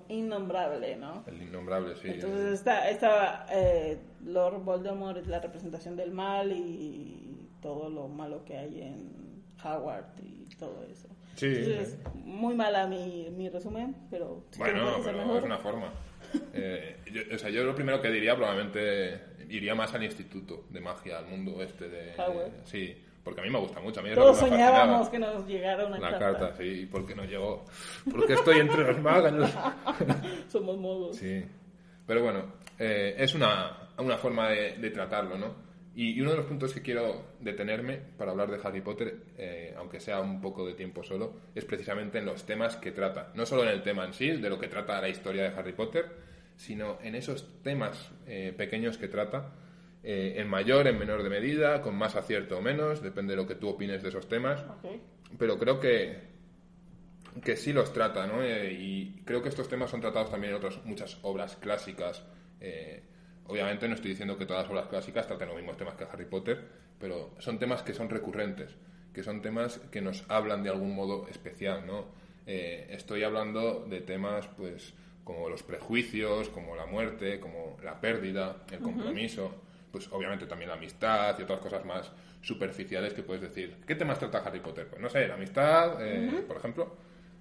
innombrable, 0.07 0.95
¿no? 0.97 1.23
El 1.25 1.41
innombrable, 1.41 1.95
sí. 1.95 2.09
Entonces 2.09 2.53
esta, 2.53 2.89
esta 2.89 3.47
eh, 3.51 3.97
Lord 4.23 4.63
Voldemort 4.63 5.17
es 5.17 5.27
la 5.27 5.39
representación 5.39 5.95
del 5.95 6.11
mal 6.11 6.51
y 6.51 7.49
todo 7.59 7.89
lo 7.89 8.07
malo 8.07 8.45
que 8.45 8.55
hay 8.55 8.81
en 8.83 9.43
Howard 9.63 10.05
y 10.21 10.45
todo 10.57 10.85
eso. 10.91 11.07
Sí. 11.35 11.47
Entonces, 11.47 11.97
muy 12.13 12.53
mala 12.53 12.85
mi, 12.85 13.29
mi 13.31 13.49
resumen, 13.49 13.95
pero... 14.11 14.43
bueno, 14.57 14.97
pero 15.03 15.37
es 15.37 15.43
una 15.43 15.57
forma. 15.57 15.91
Eh, 16.53 16.97
yo, 17.11 17.21
o 17.33 17.39
sea, 17.39 17.49
yo 17.49 17.63
lo 17.63 17.73
primero 17.73 18.03
que 18.03 18.11
diría 18.11 18.35
probablemente 18.35 19.19
iría 19.49 19.73
más 19.73 19.95
al 19.95 20.03
instituto 20.03 20.65
de 20.69 20.79
magia, 20.79 21.17
al 21.17 21.25
mundo 21.25 21.63
este 21.63 21.89
de... 21.89 22.13
Howard. 22.21 22.51
sí, 22.65 22.95
porque 23.29 23.41
a 23.41 23.43
mí 23.43 23.51
me 23.51 23.59
gusta 23.59 23.79
mucho. 23.79 23.99
A 23.99 24.03
mí 24.03 24.09
Todos 24.15 24.39
soñábamos 24.39 25.07
que 25.09 25.19
nos 25.19 25.45
llegara 25.45 25.85
una 25.85 25.99
carta. 25.99 26.31
La 26.31 26.39
carta, 26.39 26.55
sí, 26.57 26.87
¿por 26.87 27.05
qué 27.05 27.13
no 27.13 27.25
llegó? 27.25 27.63
Porque 28.09 28.33
estoy 28.33 28.57
entre 28.57 28.83
los 28.83 28.99
magos. 28.99 29.51
Somos 30.47 30.77
modos. 30.79 31.15
Sí, 31.15 31.45
pero 32.07 32.23
bueno, 32.23 32.45
eh, 32.79 33.13
es 33.19 33.35
una, 33.35 33.89
una 33.99 34.17
forma 34.17 34.49
de, 34.49 34.77
de 34.77 34.89
tratarlo, 34.89 35.37
¿no? 35.37 35.69
Y, 35.93 36.19
uno 36.21 36.31
de 36.31 36.37
los 36.37 36.47
puntos 36.47 36.73
que 36.73 36.81
quiero 36.81 37.35
detenerme 37.39 37.97
para 38.17 38.31
hablar 38.31 38.49
de 38.49 38.59
Harry 38.63 38.81
Potter, 38.81 39.15
eh, 39.37 39.75
aunque 39.77 39.99
sea 39.99 40.21
un 40.21 40.41
poco 40.41 40.65
de 40.65 40.73
tiempo 40.73 41.03
solo, 41.03 41.35
es 41.53 41.65
precisamente 41.65 42.17
en 42.17 42.25
los 42.25 42.47
temas 42.47 42.77
que 42.77 42.91
trata. 42.91 43.31
No 43.35 43.45
solo 43.45 43.61
en 43.61 43.69
el 43.69 43.83
tema 43.83 44.05
en 44.05 44.13
sí, 44.13 44.31
de 44.31 44.49
lo 44.49 44.57
que 44.57 44.69
trata 44.69 44.99
la 44.99 45.09
historia 45.09 45.43
de 45.43 45.49
Harry 45.49 45.73
Potter, 45.73 46.07
sino 46.55 46.97
en 47.03 47.13
esos 47.13 47.61
temas 47.61 48.09
eh, 48.25 48.55
pequeños 48.57 48.97
que 48.97 49.07
trata, 49.07 49.51
eh, 50.03 50.35
en 50.37 50.47
mayor, 50.47 50.87
en 50.87 50.97
menor 50.97 51.23
de 51.23 51.29
medida, 51.29 51.81
con 51.81 51.95
más 51.95 52.15
acierto 52.15 52.57
o 52.57 52.61
menos, 52.61 53.01
depende 53.01 53.33
de 53.33 53.37
lo 53.37 53.47
que 53.47 53.55
tú 53.55 53.69
opines 53.69 54.01
de 54.01 54.09
esos 54.09 54.27
temas. 54.27 54.63
Pero 55.37 55.59
creo 55.59 55.79
que, 55.79 56.17
que 57.43 57.55
sí 57.55 57.73
los 57.73 57.93
trata, 57.93 58.25
¿no? 58.27 58.43
y 58.43 59.21
creo 59.25 59.41
que 59.43 59.49
estos 59.49 59.67
temas 59.69 59.89
son 59.89 60.01
tratados 60.01 60.31
también 60.31 60.51
en 60.51 60.57
otras 60.57 60.83
muchas 60.85 61.17
obras 61.21 61.55
clásicas. 61.57 62.23
Obviamente 63.49 63.87
no 63.87 63.95
estoy 63.95 64.11
diciendo 64.11 64.37
que 64.37 64.45
todas 64.45 64.63
las 64.63 64.71
obras 64.71 64.87
clásicas 64.87 65.25
traten 65.25 65.47
los 65.47 65.57
mismos 65.57 65.75
temas 65.75 65.95
que 65.95 66.03
Harry 66.03 66.25
Potter, 66.25 66.63
pero 66.99 67.31
son 67.39 67.57
temas 67.57 67.81
que 67.81 67.95
son 67.95 68.07
recurrentes, 68.07 68.75
que 69.11 69.23
son 69.23 69.41
temas 69.41 69.79
que 69.91 70.01
nos 70.01 70.23
hablan 70.29 70.61
de 70.61 70.69
algún 70.69 70.93
modo 70.93 71.27
especial, 71.27 71.85
¿no? 71.87 72.05
Eh, 72.45 72.87
estoy 72.91 73.23
hablando 73.23 73.85
de 73.89 74.01
temas, 74.01 74.47
pues, 74.55 74.93
como 75.23 75.49
los 75.49 75.63
prejuicios, 75.63 76.49
como 76.49 76.75
la 76.75 76.85
muerte, 76.85 77.39
como 77.39 77.77
la 77.83 77.99
pérdida, 77.99 78.65
el 78.71 78.79
compromiso, 78.79 79.55
pues 79.91 80.07
obviamente 80.11 80.45
también 80.45 80.69
la 80.69 80.75
amistad 80.75 81.37
y 81.39 81.43
otras 81.43 81.59
cosas 81.59 81.85
más 81.85 82.11
superficiales 82.41 83.13
que 83.13 83.23
puedes 83.23 83.41
decir. 83.41 83.77
¿Qué 83.85 83.95
temas 83.95 84.19
trata 84.19 84.39
Harry 84.39 84.59
Potter? 84.59 84.87
Pues 84.87 85.01
no 85.01 85.09
sé, 85.09 85.27
la 85.27 85.35
amistad, 85.35 85.97
eh, 86.01 86.43
por 86.47 86.57
ejemplo, 86.57 86.95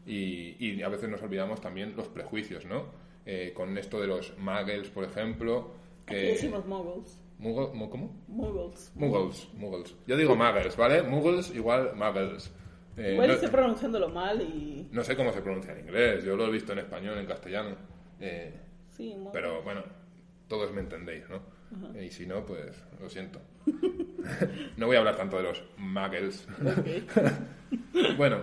y, 0.07 0.57
y, 0.59 0.83
a 0.83 0.89
veces 0.89 1.09
nos 1.09 1.23
olvidamos 1.23 1.61
también 1.61 1.95
los 1.97 2.09
prejuicios, 2.09 2.65
¿no? 2.65 2.87
Eh, 3.27 3.53
con 3.55 3.77
esto 3.77 4.01
de 4.01 4.07
los 4.07 4.37
muggles, 4.39 4.89
por 4.89 5.05
ejemplo, 5.05 5.73
que... 6.07 6.17
Aquí 6.17 6.27
decimos 6.29 6.65
muggles. 6.67 7.23
¿Cómo? 7.39 8.17
Muggles. 8.27 8.93
Muggles, 8.95 9.49
muggles. 9.55 9.95
Yo 10.07 10.17
digo 10.17 10.35
muggles, 10.35 10.77
¿vale? 10.77 11.03
Muggles 11.03 11.55
igual 11.55 11.95
muggles. 11.95 12.51
Eh, 12.97 13.13
igual 13.13 13.31
estoy 13.31 13.51
pronunciándolo 13.51 14.09
mal 14.09 14.41
y... 14.41 14.89
No 14.91 15.05
sé 15.05 15.15
cómo 15.15 15.33
se 15.33 15.43
pronuncia 15.43 15.73
en 15.73 15.81
inglés, 15.81 16.25
yo 16.25 16.37
lo 16.37 16.47
he 16.47 16.51
visto 16.51 16.73
en 16.73 16.81
español, 16.81 17.19
en 17.19 17.27
castellano. 17.27 17.77
Eh, 18.19 18.53
sí, 18.91 19.15
Pero 19.33 19.63
bueno, 19.63 19.85
todos 20.49 20.73
me 20.73 20.81
entendéis, 20.81 21.29
¿no? 21.29 21.41
Y 22.01 22.11
si 22.11 22.27
no, 22.27 22.45
pues 22.45 22.83
lo 23.01 23.09
siento. 23.11 23.41
no 24.77 24.87
voy 24.87 24.97
a 24.97 25.01
hablar 25.01 25.17
tanto 25.17 25.37
de 25.37 25.43
los 25.43 25.63
muggles. 25.77 26.47
bueno, 28.17 28.39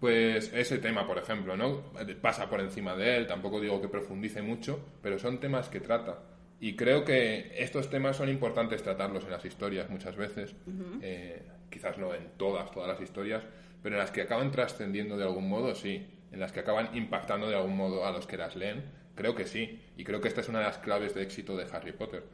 pues 0.00 0.52
ese 0.52 0.78
tema, 0.78 1.06
por 1.06 1.18
ejemplo, 1.18 1.56
¿no? 1.56 1.92
Pasa 2.20 2.50
por 2.50 2.60
encima 2.60 2.96
de 2.96 3.16
él, 3.16 3.26
tampoco 3.26 3.60
digo 3.60 3.80
que 3.80 3.88
profundice 3.88 4.42
mucho, 4.42 4.80
pero 5.00 5.18
son 5.18 5.38
temas 5.40 5.68
que 5.68 5.80
trata. 5.80 6.18
Y 6.58 6.76
creo 6.76 7.04
que 7.04 7.52
estos 7.56 7.90
temas 7.90 8.16
son 8.16 8.28
importantes 8.28 8.82
tratarlos 8.82 9.24
en 9.24 9.30
las 9.30 9.44
historias 9.44 9.90
muchas 9.90 10.16
veces, 10.16 10.54
eh, 11.00 11.42
quizás 11.70 11.98
no 11.98 12.14
en 12.14 12.30
todas, 12.36 12.70
todas 12.70 12.88
las 12.88 13.00
historias, 13.00 13.42
pero 13.82 13.96
en 13.96 14.00
las 14.00 14.10
que 14.10 14.22
acaban 14.22 14.50
trascendiendo 14.52 15.16
de 15.16 15.24
algún 15.24 15.48
modo, 15.48 15.74
sí, 15.74 16.06
en 16.30 16.40
las 16.40 16.52
que 16.52 16.60
acaban 16.60 16.96
impactando 16.96 17.48
de 17.48 17.56
algún 17.56 17.76
modo 17.76 18.06
a 18.06 18.12
los 18.12 18.26
que 18.26 18.36
las 18.36 18.56
leen, 18.56 18.84
creo 19.14 19.34
que 19.34 19.46
sí. 19.46 19.80
Y 19.96 20.04
creo 20.04 20.20
que 20.20 20.28
esta 20.28 20.40
es 20.40 20.48
una 20.48 20.60
de 20.60 20.66
las 20.66 20.78
claves 20.78 21.14
de 21.14 21.22
éxito 21.22 21.56
de 21.56 21.66
Harry 21.72 21.92
Potter, 21.92 22.24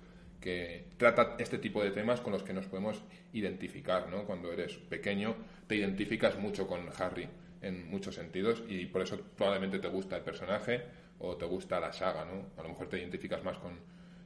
que 0.41 0.85
trata 0.97 1.37
este 1.39 1.59
tipo 1.59 1.83
de 1.83 1.91
temas 1.91 2.21
con 2.21 2.33
los 2.33 2.43
que 2.43 2.53
nos 2.53 2.67
podemos 2.67 3.03
identificar, 3.33 4.09
¿no? 4.09 4.25
Cuando 4.25 4.53
eres 4.53 4.75
pequeño 4.75 5.35
te 5.67 5.77
identificas 5.77 6.39
mucho 6.39 6.67
con 6.67 6.81
Harry 6.99 7.29
en 7.61 7.91
muchos 7.91 8.15
sentidos 8.15 8.63
y 8.69 8.87
por 8.87 9.03
eso 9.03 9.21
probablemente 9.37 9.79
te 9.79 9.89
gusta 9.89 10.17
el 10.17 10.23
personaje 10.23 10.83
o 11.19 11.37
te 11.37 11.45
gusta 11.45 11.81
la 11.81 11.93
saga, 11.93 12.25
¿no? 12.25 12.47
A 12.57 12.63
lo 12.63 12.71
mejor 12.71 12.89
te 12.89 12.99
identificas 12.99 13.43
más 13.43 13.59
con 13.59 13.73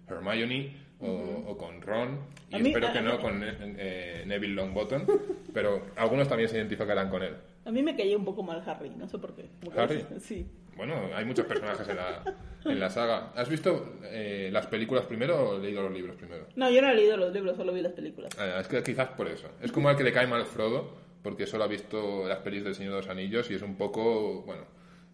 Hermione 0.09 0.75
o, 1.01 1.57
con 1.57 1.81
Ron 1.81 2.21
y 2.51 2.69
espero 2.69 2.93
que 2.93 3.01
no 3.01 3.21
con 3.21 3.41
eh, 3.43 4.25
Neville 4.27 4.55
Longbottom, 4.55 5.07
pero 5.53 5.87
algunos 5.97 6.29
también 6.29 6.49
se 6.49 6.59
identificarán 6.59 7.09
con 7.09 7.23
él. 7.23 7.35
A 7.65 7.71
mí 7.71 7.83
me 7.83 7.97
caía 7.97 8.17
un 8.17 8.25
poco 8.25 8.43
mal 8.43 8.63
Harry, 8.67 8.91
no 8.91 9.09
sé 9.09 9.19
por 9.19 9.35
qué. 9.35 9.49
¿Harry? 9.77 10.05
Sí. 10.21 10.47
Bueno, 10.77 11.11
hay 11.15 11.25
muchos 11.25 11.47
personajes 11.47 11.87
en 11.89 11.97
la, 11.97 12.25
en 12.65 12.81
la 12.81 12.91
saga. 12.91 13.33
¿Has 13.35 13.49
visto 13.49 13.99
eh, 14.05 14.49
las 14.53 14.67
películas 14.67 15.05
primero 15.05 15.51
o 15.51 15.59
leído 15.59 15.83
los 15.83 15.93
libros 15.93 16.17
primero? 16.17 16.47
No, 16.57 16.71
yo 16.71 16.81
no 16.83 16.91
he 16.91 16.95
leído 16.95 17.17
los 17.17 17.33
libros, 17.33 17.57
solo 17.57 17.73
vi 17.73 17.83
las 17.83 17.93
películas. 17.93 18.33
Ah, 18.39 18.59
es 18.61 18.69
que 18.69 18.83
quizás 18.83 19.09
por 19.09 19.29
eso. 19.29 19.49
Es 19.61 19.71
como 19.73 19.89
al 19.89 19.97
que 19.97 20.05
le 20.05 20.13
cae 20.13 20.27
mal 20.27 20.45
Frodo, 20.47 20.97
porque 21.23 21.47
solo 21.47 21.65
ha 21.65 21.69
visto 21.69 22.27
las 22.27 22.39
pelis 22.39 22.65
del 22.65 22.75
Señor 22.75 22.93
de 22.93 22.99
los 22.99 23.09
Anillos 23.09 23.51
y 23.51 23.55
es 23.55 23.63
un 23.63 23.77
poco, 23.77 24.43
bueno, 24.43 24.65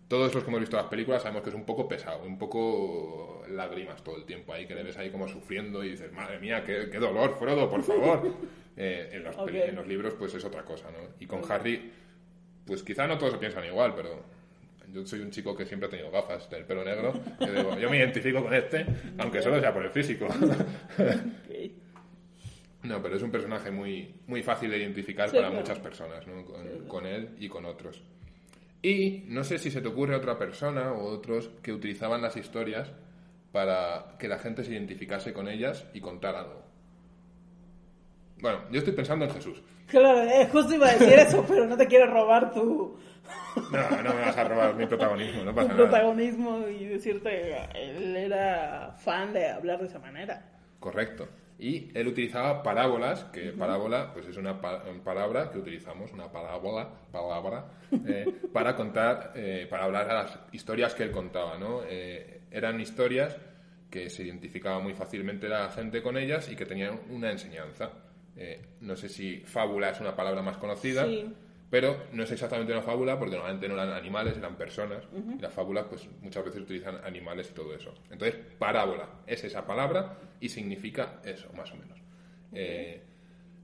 todos 0.09 0.35
los 0.35 0.43
que 0.43 0.49
hemos 0.49 0.61
visto 0.61 0.77
las 0.77 0.87
películas 0.87 1.23
sabemos 1.23 1.43
que 1.43 1.51
es 1.51 1.55
un 1.55 1.65
poco 1.65 1.89
pesado, 1.89 2.25
un 2.25 2.39
poco 2.39 3.43
lágrimas 3.51 4.03
todo 4.03 4.17
el 4.17 4.25
tiempo 4.25 4.53
ahí, 4.53 4.67
que 4.67 4.75
le 4.75 4.83
ves 4.83 4.97
ahí 4.97 5.11
como 5.11 5.29
sufriendo 5.29 5.85
y 5.85 5.91
dices, 5.91 6.13
madre 6.13 6.39
mía, 6.39 6.65
qué, 6.65 6.87
dolor, 6.99 7.37
Frodo, 7.39 7.69
por 7.69 7.83
favor. 7.83 8.33
Eh, 8.81 9.11
en, 9.15 9.25
los 9.25 9.35
en, 9.37 9.75
los 9.75 9.89
libros 9.89 10.15
pues 10.17 10.33
es 10.35 10.45
otra 10.45 10.63
cosa, 10.63 10.89
¿no? 10.93 10.99
Y 11.19 11.27
con 11.27 11.43
Harry, 11.51 11.91
pues 12.65 12.85
quizá 12.85 13.09
no 13.09 13.19
todos 13.19 13.33
se 13.33 13.39
piensan 13.41 13.65
igual, 13.65 13.93
pero 13.97 14.23
yo 14.93 15.07
soy 15.07 15.21
un 15.21 15.31
chico 15.31 15.57
que 15.57 15.67
siempre 15.67 15.89
ha 15.89 15.91
tenido 15.91 16.11
gafas 16.11 16.49
del 16.51 16.65
pelo 16.65 16.85
negro, 16.85 17.13
yo 17.81 17.91
me 17.91 17.99
identifico 17.99 18.43
con 18.43 18.55
este, 18.55 18.87
aunque 19.19 19.43
solo 19.43 19.61
sea 19.61 19.73
por 19.73 19.85
el 19.85 19.91
físico. 19.91 20.27
No, 22.83 23.03
pero 23.03 23.17
es 23.17 23.23
un 23.23 23.31
personaje 23.31 23.71
muy, 23.71 24.15
muy 24.27 24.43
fácil 24.43 24.71
de 24.71 24.79
identificar 24.79 25.31
para 25.31 25.51
muchas 25.51 25.79
personas, 25.81 26.27
¿no? 26.27 26.45
Con, 26.87 27.07
él 27.07 27.31
y 27.39 27.49
con 27.49 27.65
otros. 27.67 28.03
Y 28.81 29.25
no 29.27 29.43
sé 29.43 29.59
si 29.59 29.71
se 29.71 29.81
te 29.81 29.89
ocurre 29.89 30.15
otra 30.15 30.39
persona 30.39 30.93
o 30.93 31.05
otros 31.05 31.51
que 31.63 31.73
utilizaban 31.73 32.23
las 32.23 32.37
historias 32.37 32.93
para 33.51 34.17
que 34.19 34.29
la 34.29 34.39
gente 34.39 34.63
se 34.63 34.73
identificase 34.73 35.33
con 35.33 35.49
ellas 35.49 35.87
y 35.93 36.01
contar 36.01 36.37
algo. 36.37 36.63
Bueno, 38.41 38.61
yo 38.71 38.79
estoy 38.79 38.95
pensando 38.95 39.25
en 39.25 39.33
Jesús. 39.33 39.61
Claro, 39.89 40.23
eh, 40.23 40.49
justo 40.53 40.75
iba 40.75 40.89
a 40.89 40.93
decir 40.93 41.19
eso, 41.19 41.45
pero 41.49 41.67
no 41.67 41.77
te 41.77 41.87
quiero 41.87 42.07
robar 42.07 42.53
tu... 42.53 42.97
No, 43.57 44.03
no 44.03 44.15
me 44.15 44.21
vas 44.21 44.37
a 44.37 44.45
robar 44.45 44.75
mi 44.75 44.87
protagonismo, 44.87 45.45
no 45.45 45.55
pasa 45.55 45.71
tu 45.71 45.77
protagonismo 45.77 46.69
y 46.69 46.87
decirte, 46.87 47.57
él 47.75 48.17
era 48.17 48.95
fan 48.99 49.33
de 49.33 49.49
hablar 49.49 49.81
de 49.81 49.87
esa 49.87 49.99
manera. 49.99 50.43
Correcto. 50.81 51.29
Y 51.59 51.91
él 51.93 52.07
utilizaba 52.07 52.63
parábolas, 52.63 53.25
que 53.25 53.51
parábola 53.53 54.13
pues 54.13 54.27
es 54.27 54.37
una 54.37 54.61
palabra 54.61 55.51
que 55.51 55.59
utilizamos, 55.59 56.13
una 56.13 56.31
parábola, 56.31 56.89
palabra, 57.11 57.65
eh, 58.07 58.33
para 58.53 58.77
contar, 58.77 59.33
eh, 59.35 59.67
para 59.69 59.85
hablar 59.85 60.09
a 60.09 60.15
las 60.23 60.39
historias 60.53 60.95
que 60.95 61.03
él 61.03 61.11
contaba, 61.11 61.59
¿no? 61.59 61.83
Eh, 61.89 62.43
eran 62.53 62.81
historias 62.81 63.37
que 63.91 64.09
se 64.09 64.23
identificaba 64.23 64.79
muy 64.79 64.95
fácilmente 64.95 65.49
la 65.49 65.69
gente 65.71 66.01
con 66.01 66.17
ellas 66.17 66.49
y 66.49 66.55
que 66.55 66.65
tenían 66.65 67.01
una 67.11 67.33
enseñanza. 67.33 67.91
no 68.81 68.95
sé 68.95 69.09
si 69.09 69.41
fábula 69.41 69.91
es 69.91 70.01
una 70.01 70.15
palabra 70.15 70.43
más 70.43 70.59
conocida. 70.59 71.07
Pero 71.71 72.05
no 72.13 72.23
es 72.23 72.31
exactamente 72.31 72.73
una 72.73 72.83
fábula 72.83 73.19
porque 73.19 73.35
normalmente 73.35 73.69
no 73.69 73.75
eran 73.75 73.93
animales, 73.93 74.37
eran 74.39 74.57
personas. 74.57 75.05
Y 75.13 75.41
las 75.41 75.53
fábulas 75.53 75.87
pues 75.89 76.09
muchas 76.23 76.45
veces 76.45 76.63
utilizan 76.63 77.05
animales 77.05 77.51
y 77.51 77.55
todo 77.55 77.75
eso. 77.75 77.93
Entonces, 78.11 78.37
parábola 78.59 79.09
es 79.27 79.45
esa 79.45 79.67
palabra 79.67 80.17
y 80.41 80.49
significa 80.49 81.21
eso, 81.25 81.53
más 81.53 81.71
o 81.73 81.77
menos. 81.77 81.99
Eh, 82.53 83.03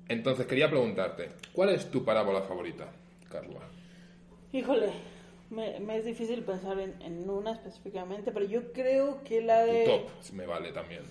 entonces, 0.08 0.46
quería 0.46 0.68
preguntarte, 0.68 1.30
¿cuál 1.54 1.70
es 1.70 1.90
tu 1.90 2.04
parábola 2.04 2.42
favorita, 2.42 2.92
Carla? 3.30 3.60
Híjole, 4.52 4.92
me, 5.48 5.96
es 5.96 6.04
difícil 6.04 6.42
pensar 6.42 6.78
en, 6.78 7.30
una 7.30 7.52
específicamente, 7.52 8.32
pero 8.32 8.44
yo 8.44 8.70
creo 8.72 9.24
que 9.24 9.40
la 9.40 9.64
de... 9.64 9.84
Tu 9.84 9.90
top 9.90 10.34
me 10.34 10.46
vale 10.46 10.72
también. 10.72 11.02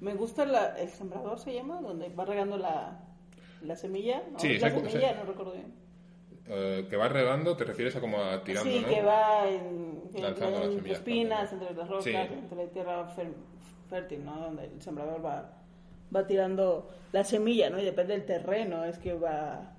Me 0.00 0.14
gusta 0.14 0.44
la, 0.44 0.78
el 0.78 0.90
sembrador, 0.90 1.38
se 1.38 1.54
llama, 1.54 1.80
donde 1.80 2.08
va 2.10 2.24
regando 2.24 2.58
la, 2.58 3.11
la 3.64 3.76
semilla, 3.76 4.22
¿no? 4.30 4.38
Sí, 4.38 4.58
la 4.58 4.70
semilla, 4.70 5.14
no 5.14 5.24
recuerdo 5.24 5.52
bien. 5.52 5.74
Eh, 6.48 6.86
que 6.90 6.96
va 6.96 7.08
regando, 7.08 7.56
te 7.56 7.64
refieres 7.64 7.94
a 7.96 8.00
como 8.00 8.18
a 8.18 8.42
tirando, 8.42 8.70
sí, 8.70 8.84
que 8.84 9.00
va 9.02 9.48
en, 9.48 10.02
Lanzando 10.20 10.64
en, 10.64 10.76
las 10.76 10.86
espinas, 10.86 11.52
entre 11.52 11.74
las 11.74 11.88
rocas, 11.88 12.06
entre 12.06 12.64
la 12.64 12.70
tierra 12.70 13.06
fértil, 13.88 14.24
¿no? 14.24 14.40
Donde 14.40 14.64
el 14.64 14.82
sembrador 14.82 15.24
va 15.24 15.62
va 16.14 16.26
tirando 16.26 16.90
la 17.12 17.24
semilla, 17.24 17.70
¿no? 17.70 17.80
Y 17.80 17.84
depende 17.84 18.14
del 18.14 18.26
terreno, 18.26 18.84
es 18.84 18.98
que 18.98 19.14
va 19.14 19.76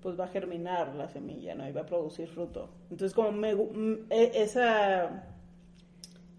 pues 0.00 0.18
va 0.18 0.24
a 0.24 0.28
germinar 0.28 0.94
la 0.94 1.08
semilla, 1.08 1.54
¿no? 1.54 1.68
Y 1.68 1.72
va 1.72 1.80
a 1.80 1.86
producir 1.86 2.28
fruto. 2.28 2.70
Entonces, 2.90 3.14
como 3.14 3.32
me, 3.32 3.50
e, 4.10 4.42
esa, 4.42 5.24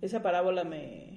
esa 0.01 0.21
parábola 0.21 0.63
me, 0.63 1.08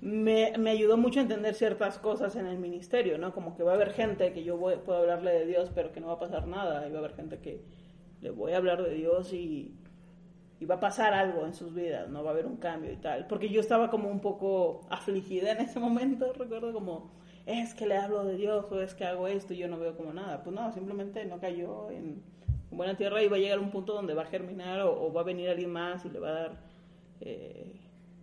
me, 0.00 0.52
me, 0.58 0.70
ayudó 0.70 0.96
mucho 0.96 1.18
a 1.18 1.22
entender 1.22 1.54
ciertas 1.54 1.98
cosas 1.98 2.36
en 2.36 2.46
el 2.46 2.58
ministerio, 2.58 3.18
¿no? 3.18 3.32
Como 3.32 3.56
que 3.56 3.62
va 3.62 3.72
a 3.72 3.74
haber 3.74 3.92
gente 3.92 4.32
que 4.32 4.44
yo 4.44 4.56
voy, 4.56 4.76
puedo 4.76 5.00
hablarle 5.00 5.32
de 5.32 5.46
Dios, 5.46 5.70
pero 5.74 5.92
que 5.92 6.00
no 6.00 6.08
va 6.08 6.14
a 6.14 6.18
pasar 6.18 6.46
nada. 6.46 6.86
Y 6.86 6.90
va 6.90 6.96
a 6.96 7.00
haber 7.00 7.14
gente 7.14 7.38
que 7.38 7.62
le 8.20 8.30
voy 8.30 8.52
a 8.52 8.58
hablar 8.58 8.82
de 8.82 8.94
Dios 8.94 9.32
y, 9.32 9.74
y 10.60 10.66
va 10.66 10.76
a 10.76 10.80
pasar 10.80 11.14
algo 11.14 11.46
en 11.46 11.54
sus 11.54 11.74
vidas, 11.74 12.08
¿no? 12.08 12.22
Va 12.22 12.30
a 12.30 12.32
haber 12.32 12.46
un 12.46 12.56
cambio 12.56 12.92
y 12.92 12.96
tal. 12.96 13.26
Porque 13.26 13.48
yo 13.48 13.60
estaba 13.60 13.90
como 13.90 14.08
un 14.08 14.20
poco 14.20 14.82
afligida 14.88 15.52
en 15.52 15.58
ese 15.58 15.80
momento, 15.80 16.32
recuerdo 16.32 16.72
como 16.72 17.10
es 17.46 17.74
que 17.74 17.86
le 17.86 17.96
hablo 17.96 18.24
de 18.24 18.36
Dios 18.36 18.70
o 18.70 18.80
es 18.80 18.94
que 18.94 19.04
hago 19.04 19.26
esto 19.26 19.54
y 19.54 19.56
yo 19.56 19.68
no 19.68 19.78
veo 19.78 19.96
como 19.96 20.12
nada. 20.12 20.42
Pues 20.44 20.54
no, 20.54 20.70
simplemente 20.72 21.24
no 21.24 21.40
cayó 21.40 21.90
en 21.90 22.22
buena 22.70 22.96
tierra 22.96 23.22
y 23.22 23.28
va 23.28 23.36
a 23.36 23.40
llegar 23.40 23.58
un 23.58 23.70
punto 23.70 23.94
donde 23.94 24.14
va 24.14 24.22
a 24.22 24.26
germinar 24.26 24.82
o, 24.82 25.12
va 25.12 25.22
a 25.22 25.24
venir 25.24 25.48
alguien 25.48 25.72
más 25.72 26.04
y 26.04 26.10
le 26.10 26.20
va 26.20 26.28
a 26.28 26.32
dar, 26.32 26.60
eh, 27.20 27.72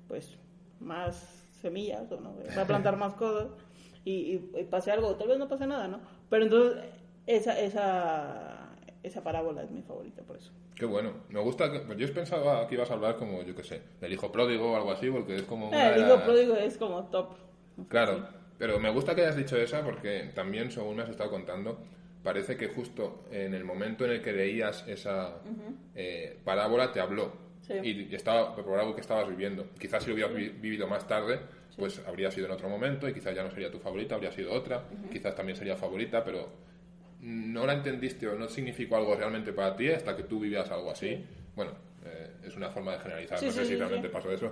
pues, 0.07 0.37
más 0.79 1.44
semillas 1.65 2.11
o 2.11 2.19
no, 2.19 2.35
va 2.57 2.61
a 2.61 2.67
plantar 2.67 2.97
más 2.97 3.13
cosas 3.15 3.47
y, 4.03 4.37
pase 4.69 4.91
algo, 4.91 5.15
tal 5.15 5.27
vez 5.27 5.39
no 5.39 5.47
pase 5.47 5.65
nada, 5.65 5.87
¿no? 5.87 5.99
Pero 6.29 6.43
entonces 6.43 6.83
esa, 7.25 7.59
esa, 7.59 8.69
esa 9.01 9.23
parábola 9.23 9.63
es 9.63 9.71
mi 9.71 9.81
favorita 9.81 10.21
por 10.21 10.37
eso. 10.37 10.51
Qué 10.75 10.85
bueno. 10.85 11.13
Me 11.29 11.39
gusta. 11.39 11.71
Que, 11.71 11.79
pues 11.79 11.97
yo 11.97 12.13
pensaba 12.13 12.67
que 12.67 12.75
ibas 12.75 12.91
a 12.91 12.95
hablar 12.95 13.15
como, 13.15 13.41
yo 13.41 13.55
qué 13.55 13.63
sé, 13.63 13.81
del 14.01 14.13
hijo 14.13 14.31
pródigo 14.31 14.73
o 14.73 14.75
algo 14.75 14.91
así, 14.91 15.09
porque 15.09 15.37
es 15.37 15.43
como. 15.43 15.73
Eh, 15.73 15.93
el 15.95 16.01
hijo 16.05 16.21
pródigo 16.21 16.55
es 16.55 16.77
como 16.77 17.03
top. 17.05 17.29
Claro. 17.87 18.27
Pero 18.57 18.79
me 18.79 18.89
gusta 18.89 19.15
que 19.15 19.21
hayas 19.21 19.35
dicho 19.35 19.57
esa 19.57 19.83
porque 19.83 20.31
también, 20.33 20.71
según 20.71 20.97
me 20.97 21.03
has 21.03 21.09
estado 21.09 21.29
contando, 21.29 21.77
parece 22.23 22.55
que 22.57 22.67
justo 22.67 23.25
en 23.29 23.53
el 23.53 23.65
momento 23.65 24.05
en 24.05 24.11
el 24.11 24.21
que 24.21 24.31
leías 24.31 24.87
esa 24.87 25.41
eh, 25.93 26.39
parábola 26.43 26.91
te 26.91 27.01
habló. 27.01 27.44
Y 27.83 28.13
estaba 28.13 28.55
por 28.55 28.79
algo 28.79 28.95
que 28.95 29.01
estabas 29.01 29.27
viviendo. 29.27 29.67
Quizás 29.79 30.03
si 30.03 30.09
lo 30.09 30.15
hubieras 30.15 30.33
vivido 30.33 30.87
más 30.87 31.07
tarde, 31.07 31.39
pues 31.77 32.01
habría 32.07 32.31
sido 32.31 32.45
en 32.47 32.53
otro 32.53 32.69
momento 32.69 33.09
y 33.09 33.13
quizás 33.13 33.35
ya 33.35 33.43
no 33.43 33.51
sería 33.51 33.71
tu 33.71 33.79
favorita, 33.79 34.15
habría 34.15 34.31
sido 34.31 34.53
otra. 34.53 34.83
Quizás 35.11 35.35
también 35.35 35.57
sería 35.57 35.75
favorita, 35.75 36.23
pero 36.23 36.49
no 37.21 37.65
la 37.65 37.73
entendiste 37.73 38.27
o 38.27 38.35
no 38.35 38.47
significó 38.47 38.97
algo 38.97 39.15
realmente 39.15 39.51
para 39.53 39.75
ti 39.75 39.89
hasta 39.89 40.15
que 40.15 40.23
tú 40.23 40.39
vivías 40.39 40.69
algo 40.71 40.91
así. 40.91 41.25
Bueno, 41.55 41.71
eh, 42.05 42.31
es 42.43 42.55
una 42.55 42.69
forma 42.69 42.93
de 42.93 42.99
generalizar, 42.99 43.41
no 43.41 43.51
sé 43.51 43.65
si 43.65 43.75
realmente 43.75 44.09
pasó 44.09 44.31
eso 44.31 44.51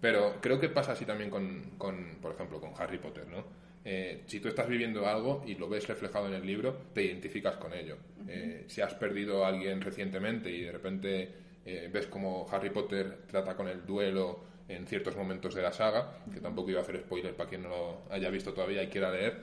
pero 0.00 0.36
creo 0.40 0.60
que 0.60 0.68
pasa 0.68 0.92
así 0.92 1.04
también 1.04 1.30
con, 1.30 1.72
con 1.76 2.18
por 2.20 2.32
ejemplo, 2.32 2.60
con 2.60 2.70
Harry 2.78 2.98
Potter, 2.98 3.26
¿no? 3.26 3.44
Eh, 3.84 4.22
si 4.26 4.40
tú 4.40 4.48
estás 4.48 4.68
viviendo 4.68 5.06
algo 5.06 5.42
y 5.46 5.54
lo 5.54 5.68
ves 5.68 5.88
reflejado 5.88 6.28
en 6.28 6.34
el 6.34 6.46
libro, 6.46 6.76
te 6.92 7.04
identificas 7.04 7.56
con 7.56 7.72
ello. 7.72 7.96
Eh, 8.28 8.64
si 8.68 8.80
has 8.80 8.94
perdido 8.94 9.44
a 9.44 9.48
alguien 9.48 9.80
recientemente 9.80 10.50
y 10.50 10.62
de 10.62 10.72
repente 10.72 11.28
eh, 11.68 11.88
ves 11.92 12.06
cómo 12.06 12.46
Harry 12.50 12.70
Potter 12.70 13.18
trata 13.26 13.56
con 13.56 13.68
el 13.68 13.84
duelo 13.84 14.40
en 14.68 14.86
ciertos 14.86 15.16
momentos 15.16 15.54
de 15.54 15.62
la 15.62 15.72
saga, 15.72 16.18
que 16.32 16.40
tampoco 16.40 16.70
iba 16.70 16.80
a 16.80 16.82
hacer 16.82 16.98
spoiler 17.00 17.34
para 17.34 17.48
quien 17.48 17.62
no 17.62 17.68
lo 17.68 18.02
haya 18.10 18.28
visto 18.30 18.52
todavía 18.52 18.82
y 18.82 18.88
quiera 18.88 19.10
leer, 19.10 19.40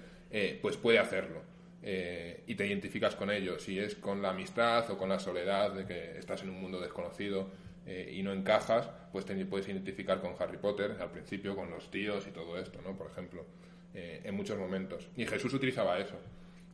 pues 0.61 0.77
puede 0.77 0.99
hacerlo. 0.99 1.41
y 1.81 2.55
te 2.55 2.67
identificas 2.67 3.15
con 3.15 3.31
ello, 3.31 3.57
si 3.57 3.79
es 3.79 3.95
con 3.95 4.21
la 4.21 4.29
amistad 4.29 4.89
o 4.91 4.97
con 4.97 5.09
la 5.09 5.17
soledad 5.17 5.71
de 5.71 5.85
que 5.85 6.19
estás 6.19 6.43
en 6.43 6.49
un 6.49 6.61
mundo 6.61 6.79
desconocido 6.79 7.49
eh, 7.85 8.13
y 8.15 8.23
no 8.23 8.33
encajas, 8.33 8.89
pues 9.11 9.25
te 9.25 9.45
puedes 9.45 9.67
identificar 9.67 10.19
con 10.19 10.33
Harry 10.39 10.57
Potter 10.57 10.97
al 10.99 11.11
principio, 11.11 11.55
con 11.55 11.69
los 11.69 11.91
tíos 11.91 12.25
y 12.27 12.31
todo 12.31 12.57
esto, 12.57 12.79
¿no? 12.81 12.97
Por 12.97 13.11
ejemplo, 13.11 13.45
eh, 13.93 14.21
en 14.23 14.35
muchos 14.35 14.57
momentos. 14.57 15.07
Y 15.15 15.25
Jesús 15.25 15.53
utilizaba 15.53 15.99
eso. 15.99 16.15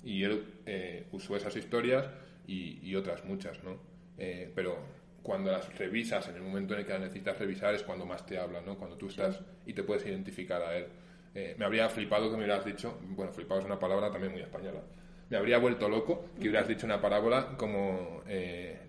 Y 0.04 0.24
él 0.24 0.46
eh, 0.66 1.08
usó 1.12 1.36
esas 1.36 1.56
historias 1.58 2.10
y, 2.48 2.96
otras 2.96 3.24
muchas, 3.24 3.64
¿no? 3.64 3.80
pero 4.54 4.78
cuando 5.24 5.52
las 5.52 5.78
revisas, 5.78 6.28
en 6.30 6.36
el 6.36 6.42
momento 6.42 6.74
en 6.74 6.82
el 6.82 6.86
que 6.86 6.94
las 6.94 7.02
necesitas 7.02 7.38
revisar, 7.38 7.76
es 7.76 7.84
cuando 7.84 8.06
más 8.06 8.26
te 8.26 8.38
habla, 8.38 8.62
¿no? 8.62 8.78
Cuando 8.78 8.98
tú 8.98 9.08
estás 9.08 9.40
y 9.66 9.74
te 9.74 9.84
puedes 9.84 10.06
identificar 10.06 10.62
a 10.62 10.78
él. 10.78 10.88
me 11.58 11.66
habría 11.66 11.88
flipado 11.90 12.30
que 12.30 12.38
me 12.38 12.44
hubieras 12.44 12.66
dicho, 12.66 12.98
bueno, 13.02 13.32
flipado 13.32 13.62
es 13.62 13.66
una 13.66 13.80
palabra 13.80 14.12
también 14.12 14.32
muy 14.32 14.42
española, 14.42 14.82
me 15.32 15.38
habría 15.38 15.60
vuelto 15.60 15.88
loco 15.88 16.26
que 16.36 16.50
hubieras 16.50 16.68
dicho 16.68 16.86
una 16.86 17.00
parábola 17.00 17.56
como 17.56 18.22
eh, 18.28 18.82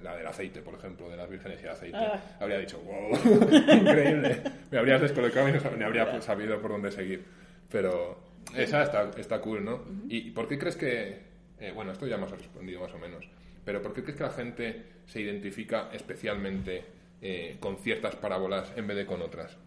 la 0.00 0.16
del 0.16 0.26
aceite, 0.28 0.62
por 0.62 0.74
ejemplo, 0.74 1.10
de 1.10 1.16
las 1.16 1.28
vírgenes 1.28 1.60
y 1.60 1.64
el 1.64 1.70
aceite. 1.70 1.98
Ah. 1.98 2.22
Habría 2.38 2.58
dicho, 2.58 2.78
wow, 2.78 3.18
increíble. 3.74 4.40
me 4.70 4.78
habrías 4.78 5.00
descolocado 5.00 5.48
y 5.48 5.52
no 5.52 5.86
habría 5.86 6.20
sabido 6.22 6.60
por 6.62 6.70
dónde 6.70 6.92
seguir. 6.92 7.24
Pero 7.68 8.16
esa 8.56 8.84
está, 8.84 9.10
está 9.16 9.40
cool, 9.40 9.64
¿no? 9.64 9.82
¿Y 10.08 10.30
por 10.30 10.46
qué 10.46 10.56
crees 10.56 10.76
que, 10.76 11.18
eh, 11.58 11.72
bueno, 11.74 11.90
esto 11.90 12.06
ya 12.06 12.16
me 12.16 12.26
has 12.26 12.30
respondido 12.30 12.80
más 12.80 12.94
o 12.94 12.98
menos, 12.98 13.28
pero 13.68 13.82
por 13.82 13.92
qué 13.92 14.02
crees 14.02 14.16
que 14.16 14.22
la 14.22 14.30
gente 14.30 14.82
se 15.04 15.20
identifica 15.20 15.90
especialmente 15.92 16.84
eh, 17.20 17.58
con 17.60 17.76
ciertas 17.76 18.16
parábolas 18.16 18.72
en 18.76 18.86
vez 18.86 18.96
de 18.96 19.04
con 19.04 19.20
otras? 19.20 19.58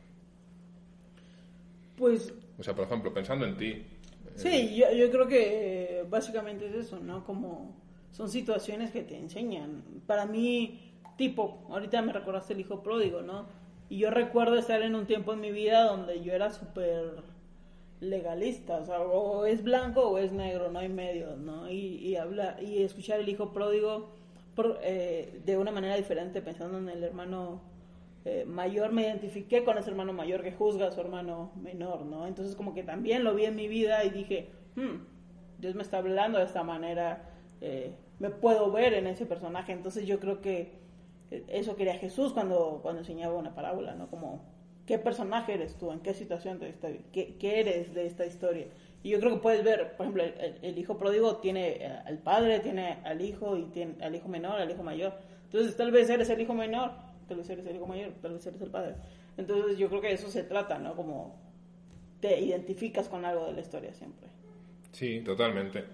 Pues... 1.97 2.33
O 2.57 2.63
sea, 2.63 2.73
por 2.73 2.85
ejemplo, 2.85 3.13
pensando 3.13 3.45
en 3.45 3.55
ti, 3.57 3.85
Sí, 4.33 4.75
yo, 4.75 4.91
yo 4.91 5.11
creo 5.11 5.27
que 5.27 6.03
básicamente 6.09 6.65
es 6.65 6.87
eso, 6.87 6.99
¿no? 6.99 7.23
Como 7.23 7.75
son 8.09 8.27
situaciones 8.27 8.89
que 8.89 9.03
te 9.03 9.19
enseñan. 9.19 9.83
Para 10.07 10.25
mí, 10.25 10.79
tipo, 11.15 11.63
ahorita 11.69 12.01
me 12.01 12.11
recordaste 12.11 12.53
el 12.53 12.61
hijo 12.61 12.81
pródigo, 12.81 13.21
¿no? 13.21 13.45
Y 13.87 13.99
yo 13.99 14.09
recuerdo 14.09 14.57
estar 14.57 14.81
en 14.81 14.95
un 14.95 15.05
tiempo 15.05 15.33
en 15.33 15.41
mi 15.41 15.51
vida 15.51 15.83
donde 15.83 16.23
yo 16.23 16.33
era 16.33 16.49
súper 16.49 17.21
legalista, 18.01 18.77
o 18.77 18.85
sea, 18.85 18.99
o 18.99 19.45
es 19.45 19.63
blanco 19.63 20.01
o 20.01 20.17
es 20.17 20.33
negro, 20.33 20.71
no 20.71 20.79
hay 20.79 20.89
medio, 20.89 21.37
¿no? 21.37 21.69
Y, 21.69 21.97
y, 21.97 22.15
hablar, 22.17 22.61
y 22.61 22.81
escuchar 22.83 23.19
el 23.19 23.29
hijo 23.29 23.53
pródigo 23.53 24.09
por, 24.55 24.79
eh, 24.81 25.39
de 25.45 25.57
una 25.57 25.71
manera 25.71 25.95
diferente, 25.95 26.41
pensando 26.41 26.79
en 26.79 26.89
el 26.89 27.03
hermano 27.03 27.61
eh, 28.25 28.45
mayor 28.45 28.91
me 28.91 29.03
identifiqué 29.03 29.63
con 29.63 29.77
ese 29.77 29.91
hermano 29.91 30.13
mayor 30.13 30.43
que 30.43 30.51
juzga 30.51 30.87
a 30.87 30.91
su 30.91 30.99
hermano 30.99 31.51
menor, 31.61 32.05
¿no? 32.05 32.27
Entonces 32.27 32.55
como 32.55 32.73
que 32.73 32.83
también 32.83 33.23
lo 33.23 33.35
vi 33.35 33.45
en 33.45 33.55
mi 33.55 33.67
vida 33.67 34.03
y 34.03 34.09
dije, 34.09 34.49
hmm, 34.75 35.59
Dios 35.59 35.75
me 35.75 35.83
está 35.83 35.99
hablando 35.99 36.39
de 36.39 36.45
esta 36.45 36.63
manera, 36.63 37.29
eh, 37.61 37.93
me 38.19 38.31
puedo 38.31 38.71
ver 38.71 38.95
en 38.95 39.05
ese 39.07 39.27
personaje, 39.27 39.73
entonces 39.73 40.07
yo 40.07 40.19
creo 40.19 40.41
que 40.41 40.81
eso 41.47 41.75
quería 41.75 41.97
Jesús 41.97 42.33
cuando, 42.33 42.79
cuando 42.81 43.01
enseñaba 43.01 43.35
una 43.35 43.55
parábola, 43.55 43.95
¿no? 43.95 44.09
Como, 44.09 44.41
¿qué 44.91 44.99
personaje 44.99 45.54
eres 45.54 45.75
tú? 45.75 45.89
¿En 45.91 46.01
qué 46.01 46.13
situación 46.13 46.60
de 46.60 46.67
esta, 46.67 46.89
qué, 47.13 47.36
qué 47.39 47.62
eres 47.62 47.93
de 47.93 48.06
esta 48.06 48.25
historia? 48.25 48.67
Y 49.04 49.10
yo 49.12 49.19
creo 49.19 49.36
que 49.36 49.38
puedes 49.38 49.63
ver, 49.63 49.95
por 49.95 50.06
ejemplo, 50.06 50.23
el, 50.62 50.77
hijo 50.77 50.97
pródigo 50.97 51.38
tiene 51.38 51.88
al 52.06 52.17
padre, 52.17 52.60
tiene 52.60 52.97
al 53.06 53.21
hijo 53.21 53.56
y 53.56 53.63
tiene 53.67 53.95
al 54.04 54.13
hijo 54.13 54.27
menor, 54.27 54.60
al 54.60 54.69
hijo 54.69 54.84
mayor. 54.84 55.13
Entonces 55.45 55.77
tal 55.77 55.91
vez 55.91 56.10
eres 56.10 56.30
el 56.30 56.41
hijo 56.41 56.54
menor 56.54 56.91
tal 57.32 57.38
vez 57.38 57.49
eres 57.49 57.65
el 57.65 57.77
hijo 57.77 57.88
mayor, 57.88 58.12
tal 58.21 58.34
vez 58.34 58.45
eres 58.45 58.62
el 58.62 58.69
padre. 58.69 58.95
Entonces 59.38 59.77
yo 59.77 59.88
creo 59.88 60.01
que 60.01 60.12
eso 60.12 60.30
se 60.30 60.43
trata, 60.43 60.77
¿no? 60.80 60.97
Como 60.97 61.39
te 62.19 62.41
identificas 62.41 63.08
con 63.08 63.23
algo 63.23 63.45
de 63.45 63.54
la 63.54 63.62
historia 63.62 63.93
siempre. 63.93 64.27
Sí, 64.91 65.21
totalmente. 65.21 65.86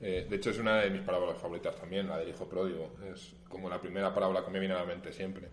Eh, 0.00 0.26
de 0.28 0.36
hecho 0.36 0.50
es 0.50 0.58
una 0.58 0.80
de 0.82 0.90
mis 0.90 1.00
parábolas 1.00 1.38
favoritas 1.38 1.74
también, 1.76 2.08
la 2.08 2.18
del 2.18 2.28
hijo 2.28 2.48
pródigo. 2.48 2.96
Es 3.12 3.34
como 3.48 3.68
la 3.68 3.80
primera 3.80 4.12
parábola 4.12 4.44
que 4.44 4.50
me 4.50 4.58
viene 4.58 4.74
a 4.74 4.78
la 4.78 4.84
mente 4.84 5.12
siempre. 5.12 5.48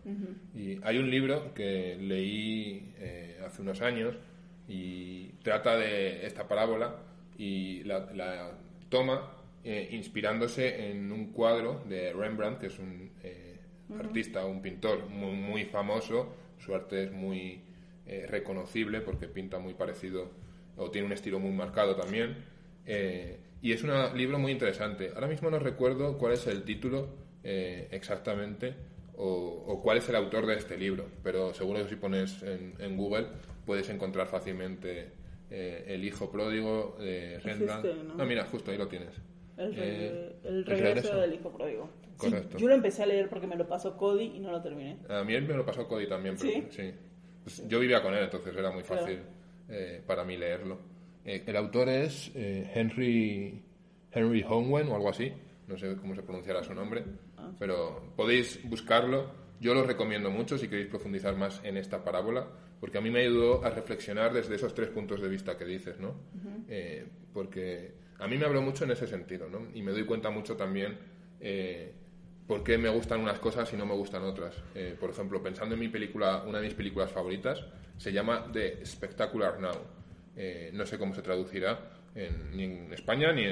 Y 0.54 0.80
hay 0.84 0.98
un 0.98 1.10
libro 1.10 1.54
que 1.54 1.96
leí 1.96 2.94
eh, 2.98 3.40
hace 3.46 3.62
unos 3.62 3.82
años 3.82 4.16
y 4.68 5.28
trata 5.44 5.78
de 5.78 6.26
esta 6.26 6.48
parábola 6.48 6.96
y 7.38 7.84
la, 7.84 8.52
toma 8.90 9.32
eh, 9.64 9.90
inspirándose 9.92 10.90
en 10.90 11.12
un 11.12 11.32
cuadro 11.32 11.84
de 11.88 12.14
Rembrandt, 12.14 12.60
que 12.60 12.68
es 12.68 12.80
un 12.80 13.12
artista, 14.00 14.46
un 14.46 14.62
pintor 14.62 15.10
muy, 15.10 15.32
muy 15.32 15.66
famoso, 15.66 16.36
su 16.58 16.74
arte 16.74 17.04
es 17.04 17.12
muy 17.12 17.62
eh, 18.06 18.26
reconocible 18.28 19.00
porque 19.00 19.28
pinta 19.28 19.60
muy 19.60 19.76
parecido 19.76 20.30
o 20.76 20.92
tiene 20.92 21.08
un 21.08 21.14
estilo 21.14 21.40
muy 21.40 21.52
marcado 21.52 21.96
también. 21.96 22.36
Eh, 22.86 23.40
y 23.64 23.72
es 23.72 23.84
un 23.84 23.92
libro 24.16 24.38
muy 24.38 24.52
interesante. 24.52 25.12
Ahora 25.16 25.28
mismo 25.28 25.50
no 25.50 25.58
recuerdo 25.58 26.20
cuál 26.20 26.34
es 26.34 26.46
el 26.46 26.64
título 26.64 27.08
eh, 27.44 27.88
exactamente 27.92 28.76
o, 29.16 29.80
cuál 29.82 29.98
es 29.98 30.10
el 30.10 30.16
autor 30.16 30.46
de 30.46 30.56
este 30.56 30.78
libro, 30.78 31.06
pero 31.24 31.54
seguro 31.54 31.82
que 31.82 31.90
si 31.90 31.96
pones 31.96 32.44
en, 32.44 32.98
Google 32.98 33.28
puedes 33.66 33.90
encontrar 33.90 34.28
fácilmente 34.28 35.12
El 35.50 36.04
hijo 36.04 36.30
pródigo 36.30 36.98
de 37.00 37.40
Rembrandt. 37.40 37.86
¿no? 37.86 38.22
Ah, 38.22 38.26
mira, 38.26 38.46
justo 38.46 38.70
ahí 38.70 38.78
lo 38.78 38.88
tienes. 38.88 39.16
El, 39.58 40.66
regreso 40.66 41.16
del 41.20 41.34
hijo 41.34 41.52
pródigo 41.52 41.90
yo 42.58 42.68
lo 42.68 42.74
empecé 42.74 43.04
a 43.04 43.06
leer 43.06 43.30
porque 43.30 43.48
me 43.48 43.56
lo 43.56 43.68
pasó 43.68 43.98
Cody 43.98 44.34
y 44.36 44.40
no 44.40 44.52
lo 44.52 44.62
terminé. 44.62 44.98
A 45.10 45.24
mí 45.24 45.40
me 45.40 45.54
lo 45.54 45.66
pasó 45.66 45.88
Cody 45.88 46.08
también, 46.08 46.36
pero 46.40 46.68
sí. 46.70 46.94
Pues 47.44 47.68
yo 47.68 47.80
vivía 47.80 48.02
con 48.02 48.14
él, 48.14 48.24
entonces 48.24 48.56
era 48.56 48.72
muy 48.72 48.84
fácil 48.84 49.20
eh, 49.70 50.02
para 50.06 50.24
mí 50.24 50.38
leerlo. 50.38 50.80
Eh, 51.26 51.44
el 51.46 51.56
autor 51.56 51.90
es 51.90 52.32
eh, 52.36 52.70
Henry, 52.74 53.64
Henry 54.12 54.44
o 54.44 54.76
algo 54.78 55.10
así. 55.10 55.32
No 55.68 55.78
sé 55.78 55.96
cómo 55.96 56.16
se 56.16 56.24
pronunciará 56.24 56.64
su 56.64 56.74
nombre, 56.74 57.04
ah. 57.38 57.52
pero 57.58 58.14
podéis 58.16 58.60
buscarlo 58.68 59.32
Yo 59.60 59.74
lo 59.74 59.84
recomiendo 59.84 60.30
mucho 60.30 60.58
si 60.58 60.68
queréis 60.68 60.90
profundizar 60.90 61.38
más 61.38 61.62
en 61.64 61.78
esta 61.78 62.04
parábola, 62.04 62.46
porque 62.82 62.98
a 62.98 63.02
mí 63.02 63.10
me 63.10 63.22
ayudó 63.22 63.64
a 63.64 63.70
reflexionar 63.70 64.34
desde 64.34 64.56
esos 64.56 64.74
tres 64.74 64.90
puntos 64.90 65.22
de 65.22 65.30
vista 65.30 65.58
que 65.58 65.64
dices, 65.64 66.00
¿no? 66.00 66.16
Eh, 66.68 67.06
porque 67.34 67.94
a 68.20 68.28
mí 68.28 68.38
me 68.38 68.46
habló 68.46 68.62
mucho 68.62 68.84
en 68.84 68.92
ese 68.92 69.08
sentido, 69.08 69.48
¿no? 69.48 69.68
Y 69.74 69.82
me 69.82 69.94
doy 69.94 70.04
cuenta 70.04 70.30
mucho 70.30 70.58
también 70.58 70.98
eh, 71.40 71.94
por 72.46 72.64
qué 72.64 72.78
me 72.78 72.90
gustan 72.90 73.22
unas 73.22 73.40
cosas 73.40 73.72
y 73.74 73.78
no 73.78 73.86
me 73.86 73.94
gustan 73.94 74.24
otras. 74.24 74.56
Eh, 74.76 74.98
por 75.00 75.12
ejemplo, 75.12 75.42
pensando 75.42 75.76
en 75.76 75.80
mi 75.80 75.88
película, 75.88 76.44
una 76.46 76.60
de 76.60 76.66
mis 76.66 76.74
películas 76.74 77.12
favoritas, 77.12 77.66
se 77.98 78.12
llama 78.12 78.50
The 78.52 78.86
Spectacular 78.86 79.60
Now. 79.62 79.78
Eh, 80.36 80.72
no 80.74 80.86
sé 80.86 80.98
cómo 80.98 81.14
se 81.14 81.22
traducirá 81.22 81.80
ni 82.54 82.64
en 82.64 82.94
España 82.94 83.32
ni, 83.34 83.46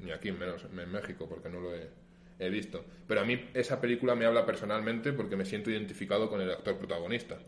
ni 0.00 0.12
aquí, 0.12 0.30
menos 0.32 0.64
en 0.64 0.90
México, 0.90 1.28
porque 1.28 1.48
no 1.48 1.60
lo 1.60 1.74
he, 1.74 2.50
visto. 2.50 2.84
Pero 3.08 3.22
a 3.22 3.24
mí 3.24 3.48
esa 3.54 3.80
película 3.80 4.14
me 4.14 4.26
habla 4.26 4.44
personalmente 4.44 5.12
porque 5.12 5.34
me 5.34 5.44
siento 5.46 5.70
identificado 5.70 6.28
con 6.28 6.40
el 6.40 6.50
actor 6.50 6.76
protagonista. 6.76 7.38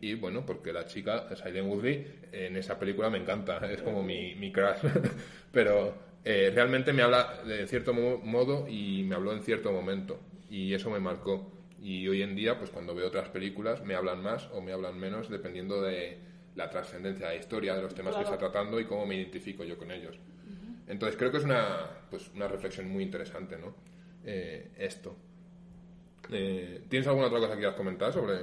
Y 0.00 0.14
bueno, 0.14 0.44
porque 0.44 0.72
la 0.72 0.86
chica, 0.86 1.28
Silent 1.36 1.68
Woodley, 1.68 2.06
en 2.32 2.56
esa 2.56 2.78
película 2.78 3.10
me 3.10 3.18
encanta, 3.18 3.58
es 3.72 3.80
como 3.82 4.02
mi, 4.02 4.34
mi 4.34 4.52
crush. 4.52 4.80
Pero 5.52 5.94
eh, 6.24 6.50
realmente 6.54 6.92
me 6.92 7.02
habla 7.02 7.42
de 7.46 7.66
cierto 7.66 7.94
modo 7.94 8.66
y 8.68 9.04
me 9.04 9.14
habló 9.14 9.32
en 9.32 9.42
cierto 9.42 9.72
momento 9.72 10.20
y 10.50 10.74
eso 10.74 10.90
me 10.90 10.98
marcó. 10.98 11.50
Y 11.80 12.06
hoy 12.08 12.22
en 12.22 12.36
día, 12.36 12.58
pues 12.58 12.70
cuando 12.70 12.94
veo 12.94 13.06
otras 13.06 13.30
películas, 13.30 13.82
me 13.84 13.94
hablan 13.94 14.22
más 14.22 14.48
o 14.52 14.60
me 14.60 14.72
hablan 14.72 14.98
menos 14.98 15.30
dependiendo 15.30 15.80
de 15.80 16.18
la 16.54 16.68
trascendencia 16.68 17.28
de 17.28 17.34
la 17.34 17.40
historia, 17.40 17.74
de 17.74 17.82
los 17.82 17.94
temas 17.94 18.16
que 18.16 18.22
está 18.22 18.38
tratando 18.38 18.80
y 18.80 18.84
cómo 18.84 19.06
me 19.06 19.16
identifico 19.16 19.64
yo 19.64 19.78
con 19.78 19.90
ellos. 19.90 20.18
Entonces 20.86 21.16
creo 21.16 21.30
que 21.30 21.38
es 21.38 21.44
una, 21.44 21.88
pues, 22.10 22.30
una 22.34 22.48
reflexión 22.48 22.88
muy 22.88 23.04
interesante, 23.04 23.56
¿no? 23.56 23.74
Eh, 24.24 24.70
esto. 24.76 25.14
Eh, 26.30 26.82
¿Tienes 26.88 27.06
alguna 27.06 27.28
otra 27.28 27.38
cosa 27.38 27.52
que 27.52 27.58
quieras 27.58 27.76
comentar 27.76 28.12
sobre, 28.12 28.38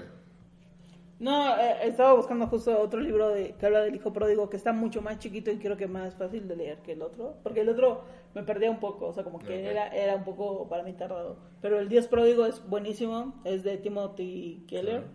no, 1.20 1.58
eh, 1.58 1.78
estaba 1.84 2.14
buscando 2.14 2.46
justo 2.46 2.80
otro 2.80 3.00
libro 3.00 3.30
de, 3.30 3.56
que 3.56 3.66
habla 3.66 3.82
del 3.82 3.96
hijo 3.96 4.14
pródigo 4.14 4.50
que 4.52 4.58
está 4.58 4.72
mucho 4.72 5.02
más 5.02 5.18
chiquito 5.18 5.50
y 5.50 5.58
creo 5.58 5.76
que 5.76 5.88
más 5.88 6.14
fácil 6.16 6.48
de 6.48 6.56
leer 6.56 6.78
que 6.80 6.92
el 6.92 7.02
otro. 7.02 7.38
Porque 7.42 7.62
el 7.62 7.70
otro 7.70 8.04
me 8.36 8.44
perdía 8.44 8.70
un 8.70 8.80
poco, 8.80 9.08
o 9.08 9.14
sea, 9.14 9.24
como 9.24 9.40
que 9.40 9.68
era, 9.68 9.88
era 9.88 10.16
un 10.16 10.24
poco 10.24 10.70
para 10.70 10.84
mí 10.84 10.94
tardado. 10.94 11.38
Pero 11.62 11.80
el 11.80 11.90
Dios 11.90 12.08
pródigo 12.08 12.46
es 12.46 12.64
buenísimo, 12.68 13.42
es 13.46 13.64
de 13.64 13.78
Timothy 13.78 14.64
Keller. 14.68 15.06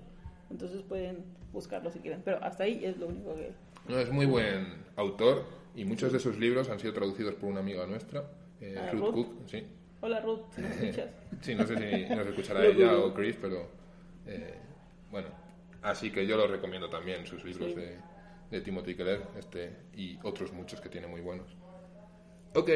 Entonces 0.51 0.83
pueden 0.83 1.25
buscarlo 1.53 1.91
si 1.91 2.01
quieren. 2.01 2.23
Pero 2.25 2.43
hasta 2.43 2.65
ahí 2.65 2.85
es 2.85 2.97
lo 2.97 3.09
único 3.09 3.35
que. 3.35 3.53
No, 3.89 3.99
es 3.99 4.11
muy 4.11 4.27
buen 4.27 4.85
autor 4.97 5.45
y 5.75 5.85
muchos 5.85 6.13
de 6.13 6.19
sus 6.19 6.39
libros 6.39 6.69
han 6.69 6.79
sido 6.79 6.93
traducidos 6.93 7.35
por 7.35 7.51
una 7.51 7.61
amiga 7.61 7.87
nuestra, 7.87 8.25
eh, 8.61 8.77
ah, 8.79 8.91
Ruth, 8.93 9.15
Cook. 9.15 9.49
Sí. 9.49 9.67
Hola 10.01 10.21
Ruth, 10.21 10.41
¿nos 10.59 10.71
escuchas? 10.73 11.11
sí, 11.41 11.55
no 11.55 11.67
sé 11.67 11.77
si 11.77 12.15
nos 12.15 12.27
escuchará 12.27 12.67
ella 12.67 12.99
o 12.99 13.15
Chris, 13.15 13.37
pero 13.41 13.69
eh, 14.27 14.55
bueno 15.11 15.29
Así 15.83 16.11
que 16.11 16.27
yo 16.27 16.37
lo 16.37 16.47
recomiendo 16.47 16.89
también, 16.89 17.27
sus 17.27 17.45
libros 17.45 17.75
de, 17.75 17.99
de, 18.51 18.61
Timothy 18.61 18.95
Keller 18.95 19.23
este, 19.37 19.73
y 19.97 20.17
otros 20.23 20.53
muchos 20.53 20.81
que 20.81 20.89
tiene 20.89 21.09
muy 21.09 21.21
buenos. 21.21 21.57
Ok, 22.55 22.71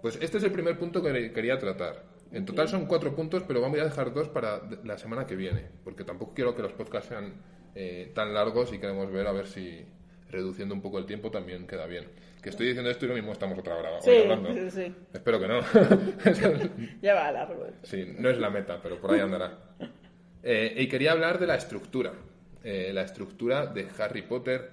pues 0.00 0.16
este 0.22 0.38
es 0.38 0.44
el 0.44 0.52
primer 0.52 0.78
punto 0.78 1.02
que 1.02 1.32
quería 1.32 1.58
tratar. 1.58 2.04
En 2.30 2.46
total 2.46 2.68
son 2.68 2.86
cuatro 2.86 3.14
puntos, 3.14 3.42
pero 3.42 3.60
vamos 3.60 3.78
a 3.80 3.84
dejar 3.84 4.14
dos 4.14 4.28
para 4.28 4.62
la 4.84 4.96
semana 4.98 5.26
que 5.26 5.34
viene, 5.34 5.68
porque 5.82 6.04
tampoco 6.04 6.32
quiero 6.32 6.54
que 6.54 6.62
los 6.62 6.72
podcasts 6.72 7.08
sean 7.08 7.34
eh, 7.74 8.10
tan 8.14 8.34
largos 8.34 8.72
y 8.72 8.78
queremos 8.78 9.10
ver 9.10 9.26
a 9.26 9.32
ver 9.32 9.46
si 9.46 9.84
reduciendo 10.30 10.74
un 10.74 10.80
poco 10.80 10.98
el 10.98 11.06
tiempo 11.06 11.30
también 11.30 11.66
queda 11.66 11.86
bien. 11.86 12.06
Que 12.42 12.48
estoy 12.48 12.66
diciendo 12.66 12.90
esto 12.90 13.04
y 13.04 13.08
lo 13.08 13.14
mismo 13.14 13.30
estamos 13.30 13.56
otra 13.56 13.76
hora 13.76 14.00
sí, 14.00 14.10
hablando. 14.10 14.70
Sí, 14.70 14.92
Espero 15.12 15.38
que 15.38 15.46
no. 15.46 15.60
ya 17.02 17.14
va 17.14 17.30
largo. 17.30 17.68
Sí, 17.84 18.16
no 18.18 18.28
es 18.28 18.38
la 18.38 18.50
meta, 18.50 18.80
pero 18.82 19.00
por 19.00 19.12
ahí 19.12 19.20
andará. 19.20 19.58
Eh, 20.42 20.74
y 20.76 20.88
quería 20.88 21.12
hablar 21.12 21.38
de 21.38 21.46
la 21.46 21.54
estructura, 21.54 22.14
eh, 22.64 22.90
la 22.92 23.02
estructura 23.02 23.66
de 23.66 23.86
Harry 23.96 24.22
Potter 24.22 24.70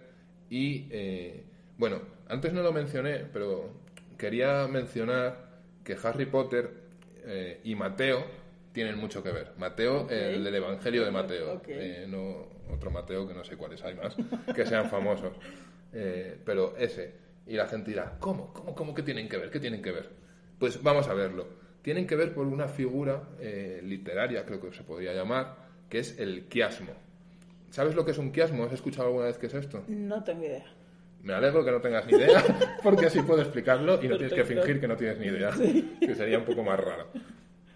y, 0.49 0.87
eh, 0.89 1.43
bueno, 1.77 2.01
antes 2.27 2.53
no 2.53 2.63
lo 2.63 2.73
mencioné, 2.73 3.25
pero 3.31 3.69
quería 4.17 4.67
mencionar 4.67 5.59
que 5.83 5.95
Harry 6.03 6.25
Potter 6.25 6.89
y 7.63 7.75
Mateo 7.75 8.25
tienen 8.71 8.97
mucho 8.97 9.23
que 9.23 9.31
ver. 9.31 9.53
Mateo, 9.57 10.09
el 10.09 10.43
del 10.43 10.55
Evangelio 10.55 11.05
de 11.05 11.11
Mateo, 11.11 11.61
no 12.07 12.47
otro 12.73 12.91
Mateo 12.91 13.27
que 13.27 13.33
no 13.33 13.43
sé 13.43 13.57
cuáles 13.57 13.83
hay 13.83 13.95
más, 13.95 14.15
que 14.53 14.65
sean 14.65 14.89
famosos, 14.89 15.33
pero 15.91 16.77
ese. 16.77 17.29
Y 17.47 17.53
la 17.53 17.67
gente 17.67 17.91
dirá, 17.91 18.17
¿cómo? 18.19 18.53
¿Cómo, 18.53 18.75
cómo 18.75 18.93
que 18.93 19.01
tienen 19.01 19.27
que 19.27 19.37
ver? 19.37 19.49
¿Qué 19.49 19.59
tienen 19.59 19.81
que 19.81 19.91
ver? 19.91 20.09
Pues 20.59 20.83
vamos 20.83 21.07
a 21.07 21.13
verlo 21.13 21.47
tienen 21.81 22.07
que 22.07 22.15
ver 22.15 22.33
por 22.33 22.45
una 22.45 22.67
figura 22.67 23.23
eh, 23.39 23.81
literaria, 23.83 24.45
creo 24.45 24.59
que 24.59 24.71
se 24.73 24.83
podría 24.83 25.13
llamar, 25.13 25.55
que 25.89 25.99
es 25.99 26.19
el 26.19 26.45
quiasmo. 26.45 26.91
¿Sabes 27.69 27.95
lo 27.95 28.03
que 28.03 28.11
es 28.11 28.17
un 28.17 28.31
quiasmo? 28.31 28.65
¿Has 28.65 28.73
escuchado 28.73 29.07
alguna 29.07 29.25
vez 29.25 29.37
qué 29.37 29.47
es 29.47 29.53
esto? 29.53 29.83
No 29.87 30.23
tengo 30.23 30.43
idea. 30.43 30.65
Me 31.23 31.33
alegro 31.33 31.63
que 31.63 31.71
no 31.71 31.81
tengas 31.81 32.05
ni 32.07 32.13
idea, 32.13 32.43
porque 32.83 33.07
así 33.07 33.21
puedo 33.21 33.41
explicarlo 33.41 34.01
y 34.01 34.07
no 34.07 34.17
tienes 34.17 34.33
que 34.33 34.45
fingir 34.45 34.79
que 34.79 34.87
no 34.87 34.95
tienes 34.95 35.19
ni 35.19 35.27
idea, 35.27 35.51
que 35.99 36.15
sería 36.15 36.37
un 36.37 36.45
poco 36.45 36.63
más 36.63 36.79
raro. 36.79 37.07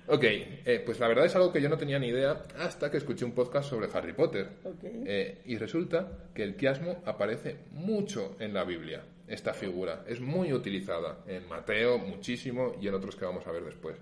Ok, 0.08 0.24
eh, 0.24 0.82
pues 0.86 1.00
la 1.00 1.08
verdad 1.08 1.26
es 1.26 1.36
algo 1.36 1.52
que 1.54 1.62
yo 1.62 1.70
no 1.70 1.78
tenía 1.78 1.98
ni 1.98 2.08
idea 2.08 2.44
hasta 2.60 2.92
que 2.92 2.98
escuché 2.98 3.24
un 3.24 3.32
podcast 3.32 3.70
sobre 3.70 3.88
Harry 3.94 4.14
Potter. 4.14 4.50
Eh, 4.84 5.42
y 5.46 5.58
resulta 5.58 6.30
que 6.34 6.44
el 6.44 6.56
quiasmo 6.56 7.02
aparece 7.06 7.58
mucho 7.72 8.36
en 8.40 8.54
la 8.54 8.66
Biblia 8.66 9.04
esta 9.28 9.54
figura. 9.54 10.04
Es 10.08 10.20
muy 10.20 10.52
utilizada 10.52 11.20
en 11.26 11.48
Mateo 11.48 11.98
muchísimo 11.98 12.76
y 12.82 12.88
en 12.88 12.94
otros 12.96 13.16
que 13.16 13.26
vamos 13.26 13.48
a 13.48 13.52
ver 13.52 13.64
después. 13.64 13.98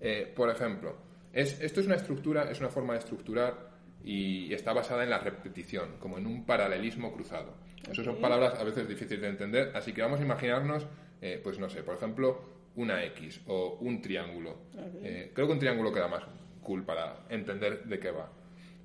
Eh, 0.00 0.32
por 0.34 0.50
ejemplo, 0.50 0.96
es, 1.32 1.60
esto 1.60 1.80
es 1.80 1.86
una 1.86 1.96
estructura, 1.96 2.50
es 2.50 2.60
una 2.60 2.68
forma 2.68 2.92
de 2.92 3.00
estructurar 3.00 3.74
y 4.04 4.52
está 4.52 4.72
basada 4.72 5.02
en 5.02 5.10
la 5.10 5.18
repetición, 5.18 5.96
como 5.98 6.18
en 6.18 6.26
un 6.26 6.44
paralelismo 6.44 7.12
cruzado. 7.12 7.54
Esas 7.90 8.04
son 8.04 8.20
palabras 8.20 8.58
a 8.58 8.64
veces 8.64 8.88
difíciles 8.88 9.22
de 9.22 9.28
entender, 9.28 9.72
así 9.74 9.92
que 9.92 10.02
vamos 10.02 10.20
a 10.20 10.22
imaginarnos, 10.22 10.86
eh, 11.20 11.40
pues 11.42 11.58
no 11.58 11.68
sé, 11.68 11.82
por 11.82 11.96
ejemplo, 11.96 12.40
una 12.76 13.04
X 13.04 13.40
o 13.46 13.78
un 13.80 14.00
triángulo. 14.00 14.58
Eh, 15.02 15.30
creo 15.34 15.46
que 15.46 15.52
un 15.52 15.58
triángulo 15.58 15.92
queda 15.92 16.08
más 16.08 16.24
cool 16.62 16.84
para 16.84 17.24
entender 17.28 17.84
de 17.84 17.98
qué 17.98 18.10
va. 18.10 18.30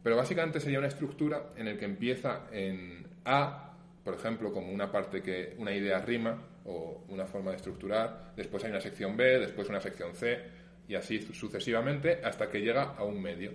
Pero 0.04 0.16
básicamente 0.16 0.60
sería 0.60 0.80
una 0.80 0.88
estructura 0.88 1.54
en 1.56 1.68
el 1.68 1.78
que 1.78 1.86
empieza 1.86 2.48
en 2.52 3.08
A 3.26 3.70
por 4.10 4.18
ejemplo, 4.18 4.52
como 4.52 4.72
una 4.72 4.92
parte 4.92 5.22
que 5.22 5.54
una 5.60 5.72
idea 5.72 6.00
rima 6.00 6.42
o 6.66 7.04
una 7.10 7.28
forma 7.28 7.52
de 7.52 7.58
estructurar, 7.58 8.34
después 8.36 8.64
hay 8.64 8.72
una 8.72 8.82
sección 8.82 9.16
B, 9.16 9.38
después 9.38 9.70
una 9.70 9.82
sección 9.82 10.16
C 10.16 10.40
y 10.88 10.96
así 10.96 11.20
sucesivamente 11.22 12.20
hasta 12.24 12.50
que 12.50 12.60
llega 12.62 12.96
a 12.98 13.04
un 13.04 13.22
medio. 13.22 13.52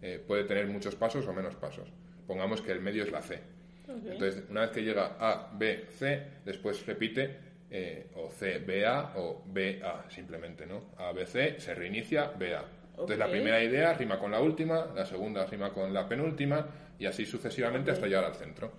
Eh, 0.00 0.22
puede 0.26 0.44
tener 0.44 0.66
muchos 0.68 0.94
pasos 0.94 1.26
o 1.26 1.32
menos 1.34 1.54
pasos. 1.56 1.92
Pongamos 2.26 2.62
que 2.62 2.72
el 2.72 2.80
medio 2.80 3.02
es 3.02 3.12
la 3.12 3.20
C. 3.20 3.40
Entonces, 3.88 4.44
una 4.48 4.62
vez 4.62 4.70
que 4.70 4.82
llega 4.82 5.16
A, 5.18 5.50
B, 5.52 5.84
C, 5.90 6.22
después 6.46 6.86
repite 6.86 7.36
eh, 7.70 8.08
o 8.16 8.30
C, 8.30 8.58
B, 8.58 8.84
A 8.86 9.12
o 9.16 9.42
B, 9.46 9.80
A 9.82 10.10
simplemente, 10.10 10.66
¿no? 10.66 10.90
A, 10.98 11.12
B, 11.12 11.26
C, 11.26 11.60
se 11.60 11.74
reinicia, 11.74 12.32
B, 12.38 12.54
A. 12.54 12.64
Entonces, 12.90 13.18
la 13.18 13.30
primera 13.30 13.62
idea 13.62 13.94
rima 13.94 14.18
con 14.18 14.30
la 14.30 14.40
última, 14.40 14.88
la 14.94 15.06
segunda 15.06 15.46
rima 15.46 15.70
con 15.72 15.94
la 15.94 16.06
penúltima 16.06 16.66
y 16.98 17.06
así 17.06 17.24
sucesivamente 17.24 17.90
hasta 17.90 18.06
llegar 18.06 18.24
al 18.24 18.34
centro. 18.34 18.72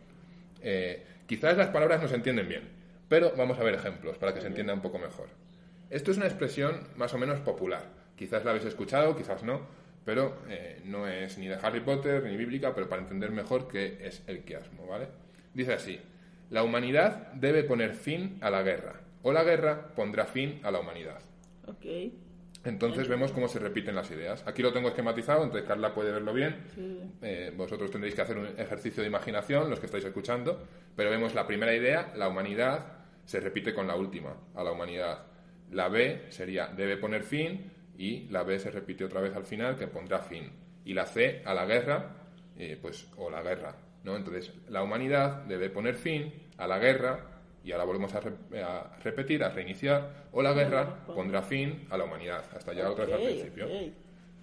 Eh, 0.61 1.03
quizás 1.25 1.57
las 1.57 1.69
palabras 1.69 2.01
no 2.01 2.07
se 2.07 2.15
entienden 2.15 2.47
bien, 2.47 2.69
pero 3.09 3.33
vamos 3.35 3.57
a 3.57 3.63
ver 3.63 3.73
ejemplos 3.73 4.17
para 4.17 4.33
que 4.33 4.41
se 4.41 4.47
entienda 4.47 4.73
un 4.73 4.81
poco 4.81 4.99
mejor. 4.99 5.29
Esto 5.89 6.11
es 6.11 6.17
una 6.17 6.27
expresión 6.27 6.87
más 6.97 7.13
o 7.13 7.17
menos 7.17 7.39
popular. 7.39 7.83
Quizás 8.15 8.45
la 8.45 8.51
habéis 8.51 8.65
escuchado, 8.65 9.17
quizás 9.17 9.41
no, 9.41 9.65
pero 10.05 10.37
eh, 10.47 10.81
no 10.85 11.07
es 11.07 11.37
ni 11.37 11.47
de 11.47 11.55
Harry 11.55 11.79
Potter 11.79 12.23
ni 12.23 12.37
bíblica, 12.37 12.75
pero 12.75 12.87
para 12.87 13.01
entender 13.01 13.31
mejor 13.31 13.67
qué 13.67 13.97
es 14.01 14.21
el 14.27 14.41
quiasmo, 14.43 14.85
¿vale? 14.85 15.07
Dice 15.53 15.73
así: 15.73 15.99
La 16.51 16.63
humanidad 16.63 17.31
debe 17.33 17.63
poner 17.63 17.95
fin 17.95 18.37
a 18.41 18.49
la 18.49 18.61
guerra, 18.61 18.99
o 19.23 19.31
la 19.31 19.43
guerra 19.43 19.87
pondrá 19.95 20.25
fin 20.25 20.59
a 20.63 20.69
la 20.69 20.81
humanidad. 20.81 21.19
Okay. 21.65 22.13
Entonces 22.65 23.07
vemos 23.07 23.31
cómo 23.31 23.47
se 23.47 23.57
repiten 23.57 23.95
las 23.95 24.11
ideas. 24.11 24.45
Aquí 24.45 24.61
lo 24.61 24.73
tengo 24.73 24.89
esquematizado, 24.89 25.43
entonces 25.43 25.65
Carla 25.65 25.93
puede 25.93 26.11
verlo 26.11 26.33
bien. 26.33 26.57
Eh, 27.21 27.53
vosotros 27.55 27.89
tendréis 27.89 28.15
que 28.15 28.21
hacer 28.21 28.37
un 28.37 28.47
ejercicio 28.59 29.01
de 29.01 29.07
imaginación, 29.07 29.69
los 29.69 29.79
que 29.79 29.85
estáis 29.85 30.03
escuchando, 30.03 30.61
pero 30.95 31.09
vemos 31.09 31.33
la 31.33 31.47
primera 31.47 31.73
idea, 31.73 32.11
la 32.17 32.27
humanidad, 32.27 32.97
se 33.23 33.39
repite 33.39 33.73
con 33.73 33.87
la 33.87 33.95
última, 33.95 34.35
a 34.53 34.63
la 34.63 34.73
humanidad. 34.73 35.25
La 35.71 35.87
B 35.87 36.25
sería 36.29 36.67
debe 36.67 36.97
poner 36.97 37.23
fin 37.23 37.71
y 37.97 38.27
la 38.27 38.43
B 38.43 38.59
se 38.59 38.71
repite 38.71 39.05
otra 39.05 39.21
vez 39.21 39.33
al 39.35 39.45
final 39.45 39.77
que 39.77 39.87
pondrá 39.87 40.19
fin. 40.19 40.51
Y 40.83 40.93
la 40.93 41.05
C 41.05 41.41
a 41.45 41.53
la 41.53 41.65
guerra, 41.65 42.13
eh, 42.57 42.77
pues 42.79 43.07
o 43.15 43.29
la 43.29 43.41
guerra. 43.41 43.73
¿No? 44.03 44.15
Entonces 44.15 44.51
la 44.69 44.83
humanidad 44.83 45.43
debe 45.45 45.69
poner 45.69 45.95
fin 45.95 46.33
a 46.57 46.67
la 46.67 46.79
guerra 46.79 47.31
y 47.63 47.71
ahora 47.71 47.83
volvemos 47.85 48.13
a, 48.15 48.21
repetir, 49.03 49.43
a 49.43 49.49
reiniciar, 49.49 50.27
o 50.31 50.41
la 50.41 50.53
guerra 50.53 51.05
pondrá 51.05 51.43
fin 51.43 51.85
a 51.89 51.97
la 51.97 52.05
humanidad, 52.05 52.43
hasta 52.55 52.73
llegar 52.73 52.91
otra 52.91 53.05
vez 53.05 53.15
al 53.15 53.21
principio. 53.21 53.67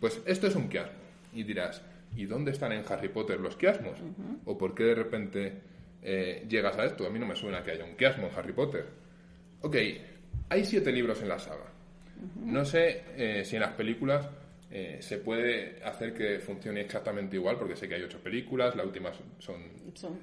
Pues 0.01 0.21
esto 0.25 0.47
es 0.47 0.55
un 0.55 0.69
quiasmo. 0.69 0.93
Y 1.33 1.43
dirás, 1.43 1.83
¿y 2.17 2.27
dónde 2.27 2.53
están 2.53 2.73
en 2.73 2.85
Harry 2.89 3.09
Potter 3.09 3.41
los 3.41 3.57
quiasmos? 3.57 3.99
¿O 4.45 4.57
por 4.57 4.75
qué 4.75 4.85
de 4.85 4.95
repente 4.95 5.61
eh, 6.03 6.47
llegas 6.49 6.79
a 6.79 6.85
esto? 6.85 7.07
A 7.07 7.11
mí 7.11 7.19
no 7.19 7.27
me 7.27 7.35
suena 7.35 7.63
que 7.63 7.73
haya 7.73 7.85
un 7.85 7.97
quiasmo 7.97 8.29
en 8.29 8.35
Harry 8.37 8.53
Potter. 8.53 8.87
Ok, 9.63 9.77
hay 10.49 10.65
siete 10.65 10.93
libros 10.93 11.21
en 11.21 11.29
la 11.29 11.39
saga. 11.41 11.73
No 12.37 12.65
sé 12.65 13.03
eh, 13.17 13.45
si 13.45 13.57
en 13.57 13.63
las 13.63 13.73
películas 13.73 14.29
eh, 14.71 14.99
se 15.01 15.17
puede 15.17 15.83
hacer 15.83 16.13
que 16.13 16.41
funcione 16.41 16.83
exactamente 16.83 17.37
igual, 17.37 17.57
porque 17.57 17.75
sé 17.75 17.89
que 17.89 17.95
hay 17.95 18.03
ocho 18.03 18.19
películas, 18.19 18.77
las 18.77 18.85
últimas 18.85 19.17
son... 19.39 19.63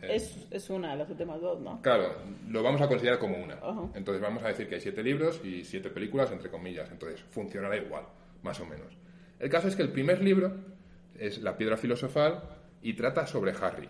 Eh, 0.04 0.16
es, 0.16 0.48
es, 0.52 0.70
una 0.70 0.96
las 0.96 1.10
últimas 1.10 1.42
dos, 1.42 1.60
¿no? 1.60 1.82
Claro, 1.82 2.14
lo 2.50 2.62
vamos 2.62 2.80
a 2.82 2.88
considerar 2.88 3.18
como 3.18 3.38
una. 3.38 3.58
Entonces 3.96 4.22
vamos 4.22 4.44
a 4.44 4.50
decir 4.50 4.70
que 4.70 4.76
hay 4.76 4.82
siete 4.82 5.02
libros 5.02 5.42
y 5.44 5.64
siete 5.64 5.90
películas, 5.90 6.32
entre 6.32 6.52
comillas. 6.52 6.92
Entonces 6.92 7.24
funcionará 7.32 7.76
igual, 7.76 8.04
más 8.44 8.60
o 8.60 8.66
menos. 8.68 8.96
El 9.40 9.50
caso 9.50 9.68
es 9.68 9.76
que 9.76 9.82
el 9.82 9.90
primer 9.90 10.22
libro 10.22 10.54
es 11.18 11.40
La 11.42 11.58
piedra 11.58 11.76
filosofal 11.76 12.44
y 12.84 12.94
trata 12.94 13.26
sobre 13.26 13.52
Harry, 13.52 13.90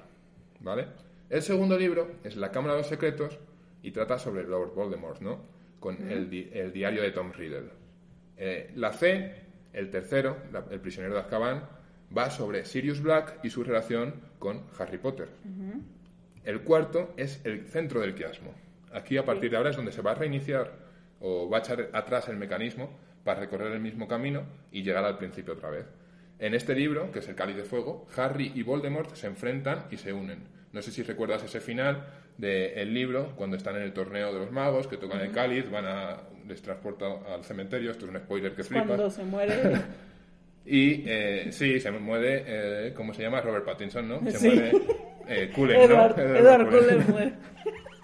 ¿vale? 0.61 0.87
El 1.29 1.41
segundo 1.41 1.77
libro 1.77 2.13
es 2.23 2.37
La 2.37 2.51
cámara 2.51 2.75
de 2.75 2.79
los 2.79 2.87
secretos 2.87 3.37
y 3.83 3.91
trata 3.91 4.17
sobre 4.17 4.43
Lord 4.43 4.73
Voldemort, 4.73 5.19
¿no? 5.19 5.41
Con 5.81 6.09
el, 6.09 6.33
el, 6.53 6.71
diario 6.71 7.01
de 7.01 7.11
Tom 7.11 7.33
Riddle. 7.33 7.69
Eh, 8.37 8.71
la 8.75 8.93
C 8.93 9.44
el 9.75 9.91
tercero, 9.91 10.37
El 10.71 10.79
prisionero 10.79 11.13
de 11.13 11.19
Azkaban, 11.19 11.67
va 12.15 12.31
sobre 12.31 12.65
Sirius 12.65 13.01
Black 13.01 13.39
y 13.43 13.49
su 13.49 13.63
relación 13.63 14.15
con 14.39 14.63
Harry 14.79 14.97
Potter. 14.97 15.27
El 16.43 16.61
cuarto 16.61 17.13
es 17.17 17.41
el 17.43 17.67
centro 17.67 17.99
del 17.99 18.15
quiasmo. 18.15 18.53
Aquí, 18.93 19.17
a 19.17 19.25
partir 19.25 19.51
de 19.51 19.57
ahora, 19.57 19.71
es 19.71 19.75
donde 19.75 19.91
se 19.91 20.01
va 20.01 20.11
a 20.11 20.15
reiniciar 20.15 20.71
o 21.19 21.49
va 21.49 21.57
a 21.57 21.59
echar 21.59 21.89
atrás 21.91 22.29
el 22.29 22.37
mecanismo 22.37 22.89
para 23.23 23.41
recorrer 23.41 23.71
el 23.73 23.79
mismo 23.81 24.07
camino 24.07 24.43
y 24.71 24.83
llegar 24.83 25.03
al 25.03 25.17
principio 25.17 25.53
otra 25.53 25.69
vez. 25.69 25.85
En 26.39 26.53
este 26.53 26.75
libro, 26.75 27.11
que 27.11 27.19
es 27.19 27.27
El 27.27 27.35
Cáliz 27.35 27.57
de 27.57 27.63
Fuego, 27.63 28.07
Harry 28.15 28.51
y 28.55 28.63
Voldemort 28.63 29.13
se 29.15 29.27
enfrentan 29.27 29.85
y 29.91 29.97
se 29.97 30.13
unen. 30.13 30.43
No 30.71 30.81
sé 30.81 30.91
si 30.91 31.03
recuerdas 31.03 31.43
ese 31.43 31.59
final 31.59 32.05
del 32.37 32.93
libro, 32.93 33.33
cuando 33.35 33.55
están 33.55 33.75
en 33.77 33.83
el 33.83 33.93
torneo 33.93 34.33
de 34.33 34.39
los 34.39 34.51
magos, 34.51 34.87
que 34.87 34.97
tocan 34.97 35.21
el 35.21 35.31
cáliz, 35.31 35.69
van 35.69 35.85
a 35.85 36.17
les 36.47 36.61
transporta 36.61 37.05
al 37.33 37.43
cementerio. 37.43 37.91
Esto 37.91 38.05
es 38.05 38.11
un 38.11 38.17
spoiler 38.19 38.55
que 38.55 38.63
flipa. 38.63 38.85
Cuando 38.85 39.09
se 39.09 39.23
muere. 39.23 39.81
y 40.65 41.03
eh, 41.07 41.47
sí, 41.51 41.79
se 41.79 41.91
muere, 41.91 42.43
eh, 42.45 42.93
¿cómo 42.93 43.13
se 43.13 43.23
llama? 43.23 43.41
Robert 43.41 43.65
Pattinson, 43.65 44.07
¿no? 44.07 44.31
Se 44.31 44.39
muere 44.39 44.71
eh, 45.27 45.51
Cullen, 45.53 45.89
¿no? 45.89 45.95
Edward, 45.95 46.69
Cullen 46.69 47.05
muere. 47.09 47.33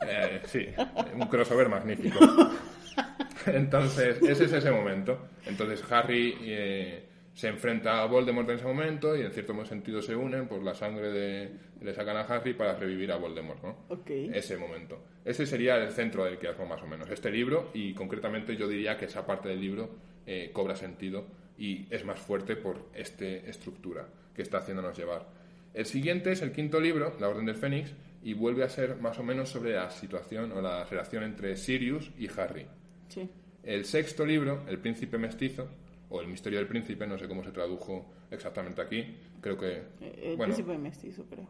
Eh, 0.07 0.41
sí, 0.45 0.67
un 1.13 1.27
crossover 1.27 1.69
magnífico. 1.69 2.19
Entonces, 3.45 4.21
ese 4.21 4.45
es 4.45 4.53
ese 4.53 4.71
momento. 4.71 5.29
Entonces, 5.45 5.83
Harry 5.91 6.37
eh, 6.41 7.03
se 7.33 7.47
enfrenta 7.47 8.01
a 8.01 8.05
Voldemort 8.05 8.49
en 8.49 8.55
ese 8.55 8.65
momento 8.65 9.15
y 9.15 9.21
en 9.21 9.31
cierto 9.31 9.65
sentido 9.65 10.01
se 10.01 10.15
unen 10.15 10.47
por 10.47 10.61
la 10.61 10.73
sangre 10.73 11.11
de 11.11 11.51
le 11.81 11.93
sacan 11.93 12.17
a 12.17 12.21
Harry 12.21 12.53
para 12.53 12.75
revivir 12.75 13.11
a 13.11 13.17
Voldemort, 13.17 13.63
¿no? 13.63 13.77
Ese 14.05 14.57
momento. 14.57 14.99
Ese 15.25 15.45
sería 15.45 15.77
el 15.77 15.91
centro 15.91 16.25
del 16.25 16.37
quiasmo 16.37 16.65
más 16.65 16.81
o 16.81 16.87
menos. 16.87 17.09
Este 17.09 17.31
libro 17.31 17.71
y 17.73 17.93
concretamente 17.93 18.55
yo 18.55 18.67
diría 18.67 18.97
que 18.97 19.05
esa 19.05 19.25
parte 19.25 19.49
del 19.49 19.61
libro 19.61 19.89
eh, 20.25 20.51
cobra 20.53 20.75
sentido 20.75 21.25
y 21.57 21.87
es 21.89 22.05
más 22.05 22.19
fuerte 22.19 22.55
por 22.55 22.89
esta 22.93 23.25
estructura 23.25 24.07
que 24.35 24.41
está 24.41 24.59
haciéndonos 24.59 24.97
llevar. 24.97 25.27
El 25.73 25.85
siguiente 25.85 26.31
es 26.31 26.41
el 26.41 26.51
quinto 26.51 26.79
libro, 26.79 27.15
La 27.19 27.29
Orden 27.29 27.45
del 27.45 27.55
Fénix, 27.55 27.93
y 28.23 28.33
vuelve 28.33 28.63
a 28.63 28.69
ser 28.69 28.97
más 28.97 29.17
o 29.19 29.23
menos 29.23 29.49
sobre 29.49 29.73
la 29.73 29.89
situación 29.89 30.51
o 30.51 30.61
la 30.61 30.83
relación 30.83 31.23
entre 31.23 31.55
Sirius 31.55 32.11
y 32.19 32.27
Harry. 32.37 32.67
Sí. 33.07 33.29
El 33.63 33.85
sexto 33.85 34.25
libro, 34.25 34.63
El 34.67 34.79
Príncipe 34.79 35.17
Mestizo, 35.17 35.69
o 36.11 36.21
El 36.21 36.27
misterio 36.27 36.59
del 36.59 36.67
príncipe, 36.67 37.07
no 37.07 37.17
sé 37.17 37.27
cómo 37.27 37.43
se 37.43 37.51
tradujo 37.51 38.05
exactamente 38.29 38.81
aquí. 38.81 39.15
Creo 39.39 39.57
que. 39.57 39.81
El 40.01 40.37
príncipe 40.37 40.77
mestizo, 40.77 41.25
creo. 41.25 41.47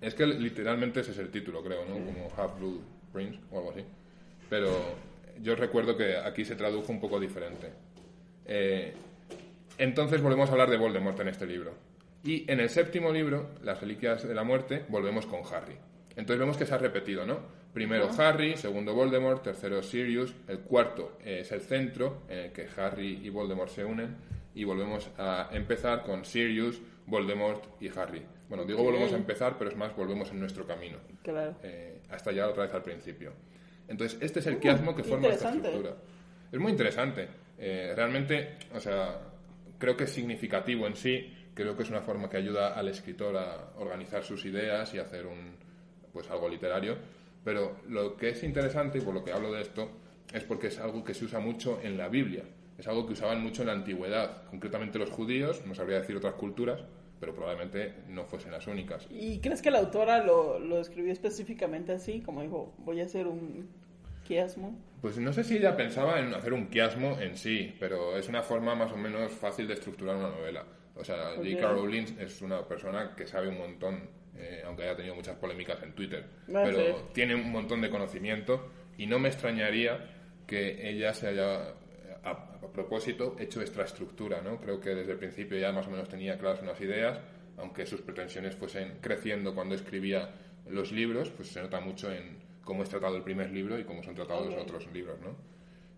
Es 0.00 0.14
que 0.14 0.26
literalmente 0.26 1.00
ese 1.00 1.10
es 1.12 1.18
el 1.18 1.30
título, 1.30 1.62
creo, 1.62 1.84
¿no? 1.84 1.94
Como 1.94 2.28
Half-Blood 2.34 2.80
Prince 3.12 3.38
o 3.50 3.58
algo 3.58 3.70
así. 3.72 3.84
Pero 4.48 4.70
yo 5.42 5.54
recuerdo 5.54 5.96
que 5.96 6.16
aquí 6.16 6.44
se 6.44 6.56
tradujo 6.56 6.90
un 6.90 7.00
poco 7.00 7.20
diferente. 7.20 7.70
Eh, 8.46 8.94
entonces 9.76 10.22
volvemos 10.22 10.48
a 10.48 10.52
hablar 10.52 10.70
de 10.70 10.78
Voldemort 10.78 11.20
en 11.20 11.28
este 11.28 11.46
libro. 11.46 11.74
Y 12.24 12.50
en 12.50 12.60
el 12.60 12.70
séptimo 12.70 13.12
libro, 13.12 13.50
Las 13.62 13.80
Reliquias 13.80 14.26
de 14.26 14.34
la 14.34 14.44
Muerte, 14.44 14.84
volvemos 14.88 15.26
con 15.26 15.40
Harry. 15.52 15.76
Entonces 16.10 16.38
vemos 16.38 16.56
que 16.56 16.66
se 16.66 16.74
ha 16.74 16.78
repetido, 16.78 17.24
¿no? 17.24 17.38
Primero 17.72 18.10
Harry, 18.18 18.56
segundo 18.56 18.94
Voldemort, 18.94 19.42
tercero 19.42 19.82
Sirius, 19.82 20.34
el 20.48 20.60
cuarto 20.60 21.18
es 21.24 21.52
el 21.52 21.60
centro 21.60 22.22
en 22.28 22.38
el 22.38 22.52
que 22.52 22.66
Harry 22.76 23.20
y 23.22 23.28
Voldemort 23.28 23.70
se 23.70 23.84
unen 23.84 24.16
y 24.54 24.64
volvemos 24.64 25.08
a 25.18 25.48
empezar 25.52 26.02
con 26.02 26.24
Sirius, 26.24 26.80
Voldemort 27.06 27.80
y 27.80 27.88
Harry. 27.96 28.24
Bueno, 28.48 28.64
digo 28.64 28.82
volvemos 28.82 29.12
a 29.12 29.16
empezar, 29.16 29.56
pero 29.56 29.70
es 29.70 29.76
más, 29.76 29.94
volvemos 29.94 30.30
en 30.30 30.40
nuestro 30.40 30.66
camino. 30.66 30.98
Claro. 31.22 31.54
Eh, 31.62 32.00
hasta 32.10 32.32
llegar 32.32 32.48
otra 32.48 32.64
vez 32.64 32.74
al 32.74 32.82
principio. 32.82 33.32
Entonces, 33.86 34.18
este 34.20 34.40
es 34.40 34.46
el 34.46 34.58
quiasmo 34.58 34.94
que 34.94 35.04
forma 35.04 35.28
esta 35.28 35.50
estructura. 35.50 35.94
Es 36.50 36.58
muy 36.58 36.72
interesante. 36.72 37.28
Eh, 37.58 37.92
realmente, 37.94 38.56
o 38.74 38.80
sea, 38.80 39.20
creo 39.78 39.96
que 39.96 40.04
es 40.04 40.10
significativo 40.10 40.86
en 40.88 40.96
sí. 40.96 41.32
Creo 41.54 41.76
que 41.76 41.84
es 41.84 41.90
una 41.90 42.00
forma 42.00 42.28
que 42.28 42.38
ayuda 42.38 42.74
al 42.74 42.88
escritor 42.88 43.36
a 43.36 43.70
organizar 43.78 44.24
sus 44.24 44.44
ideas 44.44 44.92
y 44.94 44.98
hacer 44.98 45.26
un, 45.26 45.56
pues 46.12 46.30
algo 46.30 46.48
literario 46.48 46.96
pero 47.44 47.76
lo 47.88 48.16
que 48.16 48.30
es 48.30 48.42
interesante, 48.42 48.98
y 48.98 49.00
por 49.00 49.14
lo 49.14 49.24
que 49.24 49.32
hablo 49.32 49.52
de 49.52 49.62
esto, 49.62 49.88
es 50.32 50.44
porque 50.44 50.68
es 50.68 50.78
algo 50.78 51.04
que 51.04 51.14
se 51.14 51.24
usa 51.24 51.40
mucho 51.40 51.80
en 51.82 51.96
la 51.96 52.08
Biblia. 52.08 52.44
Es 52.78 52.86
algo 52.88 53.06
que 53.06 53.12
usaban 53.12 53.42
mucho 53.42 53.62
en 53.62 53.68
la 53.68 53.74
antigüedad, 53.74 54.44
concretamente 54.48 54.98
los 54.98 55.10
judíos, 55.10 55.62
no 55.66 55.74
sabría 55.74 56.00
decir 56.00 56.16
otras 56.16 56.34
culturas, 56.34 56.82
pero 57.18 57.34
probablemente 57.34 57.94
no 58.08 58.24
fuesen 58.24 58.52
las 58.52 58.66
únicas. 58.66 59.06
¿Y 59.10 59.40
crees 59.40 59.60
que 59.60 59.70
la 59.70 59.78
autora 59.78 60.24
lo, 60.24 60.58
lo 60.58 60.80
escribió 60.80 61.12
específicamente 61.12 61.92
así? 61.92 62.20
Como 62.20 62.42
dijo, 62.42 62.74
voy 62.78 63.00
a 63.00 63.04
hacer 63.04 63.26
un 63.26 63.68
quiasmo. 64.26 64.78
Pues 65.02 65.18
no 65.18 65.32
sé 65.32 65.44
si 65.44 65.56
ella 65.56 65.76
pensaba 65.76 66.20
en 66.20 66.32
hacer 66.34 66.54
un 66.54 66.68
quiasmo 66.68 67.18
en 67.20 67.36
sí, 67.36 67.74
pero 67.78 68.16
es 68.16 68.28
una 68.28 68.42
forma 68.42 68.74
más 68.74 68.92
o 68.92 68.96
menos 68.96 69.32
fácil 69.32 69.66
de 69.66 69.74
estructurar 69.74 70.16
una 70.16 70.30
novela. 70.30 70.64
O 71.00 71.04
sea, 71.04 71.34
J.K. 71.36 71.72
Rowling 71.72 72.18
es 72.18 72.42
una 72.42 72.66
persona 72.66 73.14
que 73.16 73.26
sabe 73.26 73.48
un 73.48 73.58
montón 73.58 74.20
eh, 74.40 74.62
aunque 74.64 74.84
haya 74.84 74.96
tenido 74.96 75.14
muchas 75.14 75.36
polémicas 75.36 75.82
en 75.82 75.92
Twitter. 75.92 76.24
Ah, 76.48 76.62
pero 76.64 77.10
tiene 77.12 77.34
un 77.34 77.50
montón 77.50 77.80
de 77.80 77.90
conocimiento 77.90 78.70
y 78.96 79.06
no 79.06 79.18
me 79.18 79.28
extrañaría 79.28 80.08
que 80.46 80.88
ella 80.88 81.12
se 81.12 81.28
haya, 81.28 81.74
a, 82.24 82.60
propósito, 82.72 83.36
hecho 83.38 83.60
esta 83.60 83.82
estructura. 83.82 84.40
¿no? 84.40 84.60
Creo 84.60 84.80
que 84.80 84.90
desde 84.94 85.12
el 85.12 85.18
principio 85.18 85.58
ya 85.58 85.72
más 85.72 85.86
o 85.86 85.90
menos 85.90 86.08
tenía 86.08 86.38
claras 86.38 86.62
unas 86.62 86.80
ideas, 86.80 87.20
aunque 87.58 87.84
sus 87.84 88.00
pretensiones 88.00 88.54
fuesen 88.54 88.98
creciendo 89.00 89.54
cuando 89.54 89.74
escribía 89.74 90.30
los 90.68 90.92
libros, 90.92 91.30
pues 91.30 91.48
se 91.48 91.60
nota 91.60 91.80
mucho 91.80 92.10
en 92.10 92.38
cómo 92.64 92.82
es 92.82 92.88
tratado 92.88 93.16
el 93.16 93.22
primer 93.22 93.50
libro 93.50 93.78
y 93.78 93.84
cómo 93.84 94.02
son 94.02 94.14
tratados 94.14 94.46
los 94.46 94.62
otros 94.62 94.86
libros. 94.92 95.20
¿no? 95.20 95.36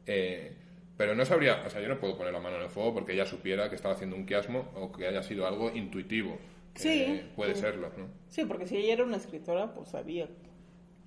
Eh, 0.07 0.53
pero 0.97 1.15
no 1.15 1.25
sabría, 1.25 1.63
o 1.67 1.71
sea, 1.71 1.81
yo 1.81 1.89
no 1.89 1.99
puedo 1.99 2.17
poner 2.17 2.33
la 2.33 2.41
mano 2.41 2.57
en 2.57 2.63
el 2.63 2.71
fuego 2.71 2.95
porque 2.95 3.13
ella 3.13 3.27
supiera 3.27 3.69
que 3.69 3.77
estaba 3.77 3.95
haciendo 3.95 4.17
un 4.17 4.27
quiasmo 4.27 4.71
o 4.75 4.93
que 4.93 5.07
haya 5.07 5.23
sido 5.23 5.47
algo 5.47 5.71
intuitivo. 5.71 6.37
Sí. 6.75 7.03
Eh, 7.03 7.31
puede 7.35 7.55
serlo, 7.55 7.91
¿no? 7.97 8.07
Sí, 8.29 8.45
porque 8.45 8.67
si 8.67 8.77
ella 8.77 8.95
era 8.95 9.05
una 9.05 9.17
escritora, 9.17 9.73
pues 9.75 9.89
sabía 9.91 10.29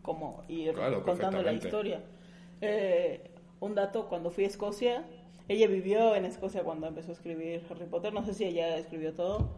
cómo 0.01 0.43
ir 0.47 0.73
contando 1.03 1.41
la 1.41 1.53
historia. 1.53 2.01
Eh, 2.61 3.31
un 3.59 3.75
dato, 3.75 4.07
cuando 4.07 4.29
fui 4.29 4.43
a 4.43 4.47
Escocia, 4.47 5.03
ella 5.47 5.67
vivió 5.67 6.15
en 6.15 6.25
Escocia 6.25 6.63
cuando 6.63 6.87
empezó 6.87 7.11
a 7.11 7.13
escribir 7.13 7.63
Harry 7.69 7.85
Potter, 7.85 8.13
no 8.13 8.23
sé 8.23 8.33
si 8.33 8.45
ella 8.45 8.77
escribió 8.77 9.13
todo, 9.13 9.49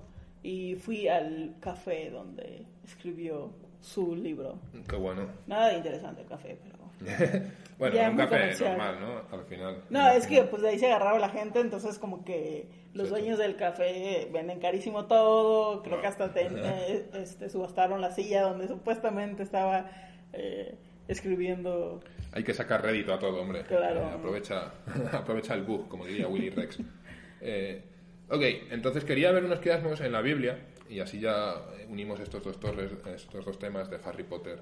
y 0.44 0.76
fui 0.76 1.08
al 1.08 1.56
café 1.60 2.10
donde 2.10 2.66
escribió 2.86 3.52
su 3.82 4.16
libro. 4.16 4.60
Qué 4.88 4.96
bueno. 4.96 5.28
Nada 5.46 5.70
de 5.70 5.78
interesante 5.78 6.22
el 6.22 6.28
café, 6.28 6.58
pero 6.62 6.77
bueno, 7.78 8.12
un 8.12 8.18
café 8.18 8.56
normal, 8.60 9.00
¿no? 9.00 9.38
Al 9.38 9.46
final. 9.46 9.84
No, 9.90 10.10
es 10.10 10.28
que 10.28 10.44
pues 10.44 10.62
de 10.62 10.70
ahí 10.70 10.80
se 10.80 10.88
agarraba 10.88 11.20
la 11.20 11.30
gente, 11.30 11.60
entonces 11.60 12.00
como 12.00 12.24
que 12.24 12.68
los 12.98 13.10
dueños 13.10 13.38
del 13.38 13.56
café 13.56 14.28
venden 14.34 14.60
carísimo 14.60 15.06
todo, 15.06 15.84
creo 15.84 16.02
que 16.02 16.08
hasta 16.08 16.26
eh, 16.36 17.10
este, 17.14 17.50
subastaron 17.50 18.02
la 18.02 18.12
silla 18.12 18.42
donde 18.42 18.68
supuestamente 18.68 19.44
estaba 19.44 19.90
eh, 20.34 20.76
escribiendo. 21.08 22.02
Hay 22.34 22.44
que 22.44 22.54
sacar 22.54 22.84
rédito 22.84 23.14
a 23.14 23.20
todo, 23.20 23.42
hombre. 23.42 23.64
Claro. 23.64 24.02
Eh, 24.02 24.14
aprovecha, 24.16 24.74
aprovecha 25.12 25.54
el 25.54 25.64
bug, 25.64 25.88
como 25.88 26.06
diría 26.06 26.28
Willy 26.28 26.50
Rex. 26.50 26.80
ok, 26.80 28.44
entonces 28.72 29.06
quería 29.06 29.32
ver 29.32 29.46
unos 29.46 29.60
quiasmos 29.60 30.02
en 30.02 30.12
la 30.12 30.22
Biblia 30.22 30.58
y 30.90 31.00
así 31.00 31.20
ya 31.20 31.54
unimos 31.90 32.20
estos 32.20 32.44
dos, 32.44 32.60
torres, 32.60 32.92
estos 33.14 33.46
dos 33.46 33.60
temas 33.60 33.90
de 33.90 34.00
Harry 34.04 34.24
Potter 34.24 34.60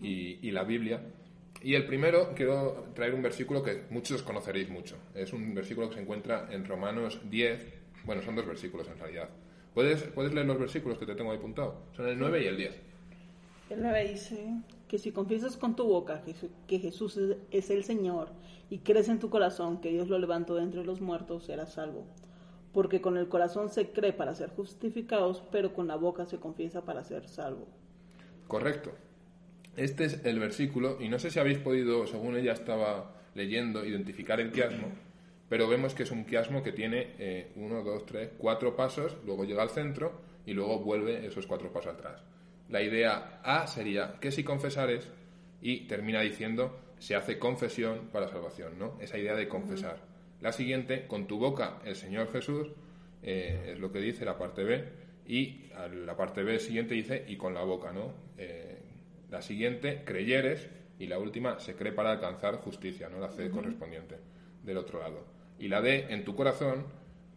y, 0.00 0.46
y 0.46 0.50
la 0.50 0.64
Biblia. 0.64 1.00
Y 1.62 1.74
el 1.74 1.86
primero, 1.86 2.32
quiero 2.34 2.86
traer 2.94 3.14
un 3.14 3.22
versículo 3.22 3.62
que 3.62 3.84
muchos 3.90 4.22
conoceréis 4.22 4.70
mucho. 4.70 4.96
Es 5.14 5.32
un 5.32 5.54
versículo 5.54 5.88
que 5.88 5.96
se 5.96 6.00
encuentra 6.00 6.48
en 6.50 6.64
Romanos 6.64 7.20
10. 7.30 7.66
Bueno, 8.04 8.22
son 8.22 8.36
dos 8.36 8.46
versículos 8.46 8.88
en 8.88 8.98
realidad. 8.98 9.28
¿Puedes, 9.74 10.02
¿Puedes 10.04 10.32
leer 10.32 10.46
los 10.46 10.58
versículos 10.58 10.98
que 10.98 11.06
te 11.06 11.14
tengo 11.14 11.30
ahí 11.30 11.38
apuntado? 11.38 11.82
Son 11.94 12.06
el 12.08 12.18
9 12.18 12.42
y 12.42 12.46
el 12.46 12.56
10. 12.56 12.74
El 13.70 13.82
9 13.82 14.08
dice 14.08 14.46
que 14.88 14.98
si 14.98 15.12
confiesas 15.12 15.56
con 15.56 15.76
tu 15.76 15.84
boca 15.84 16.22
que 16.66 16.78
Jesús 16.78 17.20
es 17.52 17.70
el 17.70 17.84
Señor 17.84 18.30
y 18.68 18.78
crees 18.78 19.08
en 19.08 19.20
tu 19.20 19.30
corazón 19.30 19.80
que 19.80 19.90
Dios 19.90 20.08
lo 20.08 20.18
levantó 20.18 20.56
de 20.56 20.62
entre 20.62 20.84
los 20.84 21.00
muertos, 21.00 21.44
serás 21.44 21.74
salvo. 21.74 22.04
Porque 22.72 23.00
con 23.00 23.16
el 23.16 23.28
corazón 23.28 23.68
se 23.68 23.90
cree 23.90 24.12
para 24.12 24.34
ser 24.34 24.50
justificados, 24.50 25.42
pero 25.52 25.72
con 25.74 25.86
la 25.86 25.96
boca 25.96 26.24
se 26.26 26.38
confiesa 26.38 26.84
para 26.84 27.04
ser 27.04 27.28
salvo. 27.28 27.68
Correcto. 28.48 28.90
Este 29.80 30.04
es 30.04 30.20
el 30.26 30.38
versículo, 30.38 30.98
y 31.00 31.08
no 31.08 31.18
sé 31.18 31.30
si 31.30 31.38
habéis 31.38 31.56
podido, 31.56 32.06
según 32.06 32.36
ella 32.36 32.52
estaba 32.52 33.14
leyendo, 33.34 33.82
identificar 33.82 34.38
el 34.38 34.52
quiasmo, 34.52 34.88
pero 35.48 35.66
vemos 35.68 35.94
que 35.94 36.02
es 36.02 36.10
un 36.10 36.26
quiasmo 36.26 36.62
que 36.62 36.72
tiene 36.72 37.14
eh, 37.18 37.50
uno, 37.56 37.82
dos, 37.82 38.04
tres, 38.04 38.28
cuatro 38.36 38.76
pasos, 38.76 39.16
luego 39.24 39.46
llega 39.46 39.62
al 39.62 39.70
centro 39.70 40.20
y 40.44 40.52
luego 40.52 40.80
vuelve 40.80 41.26
esos 41.26 41.46
cuatro 41.46 41.72
pasos 41.72 41.94
atrás. 41.94 42.22
La 42.68 42.82
idea 42.82 43.40
A 43.42 43.66
sería 43.66 44.16
que 44.20 44.30
si 44.30 44.44
confesares 44.44 45.08
y 45.62 45.86
termina 45.86 46.20
diciendo 46.20 46.78
se 46.98 47.16
hace 47.16 47.38
confesión 47.38 48.10
para 48.12 48.28
salvación, 48.28 48.78
¿no? 48.78 48.98
Esa 49.00 49.16
idea 49.16 49.34
de 49.34 49.48
confesar. 49.48 49.96
La 50.42 50.52
siguiente, 50.52 51.06
con 51.06 51.26
tu 51.26 51.38
boca 51.38 51.78
el 51.86 51.96
Señor 51.96 52.30
Jesús, 52.30 52.68
eh, 53.22 53.70
es 53.72 53.78
lo 53.78 53.90
que 53.90 54.00
dice 54.00 54.26
la 54.26 54.36
parte 54.36 54.62
B, 54.62 54.84
y 55.26 55.70
la 56.04 56.16
parte 56.18 56.42
B 56.42 56.58
siguiente 56.58 56.94
dice 56.94 57.24
y 57.28 57.36
con 57.36 57.54
la 57.54 57.62
boca, 57.62 57.92
¿no? 57.92 58.12
Eh, 58.36 58.69
la 59.30 59.42
siguiente, 59.42 60.02
creyeres, 60.04 60.68
y 60.98 61.06
la 61.06 61.18
última, 61.18 61.58
se 61.60 61.74
cree 61.74 61.92
para 61.92 62.12
alcanzar 62.12 62.56
justicia, 62.56 63.08
¿no? 63.08 63.18
La 63.18 63.30
C 63.30 63.50
correspondiente 63.50 64.16
del 64.62 64.76
otro 64.76 65.00
lado. 65.00 65.24
Y 65.58 65.68
la 65.68 65.80
D, 65.80 66.06
en 66.10 66.24
tu 66.24 66.34
corazón, 66.34 66.84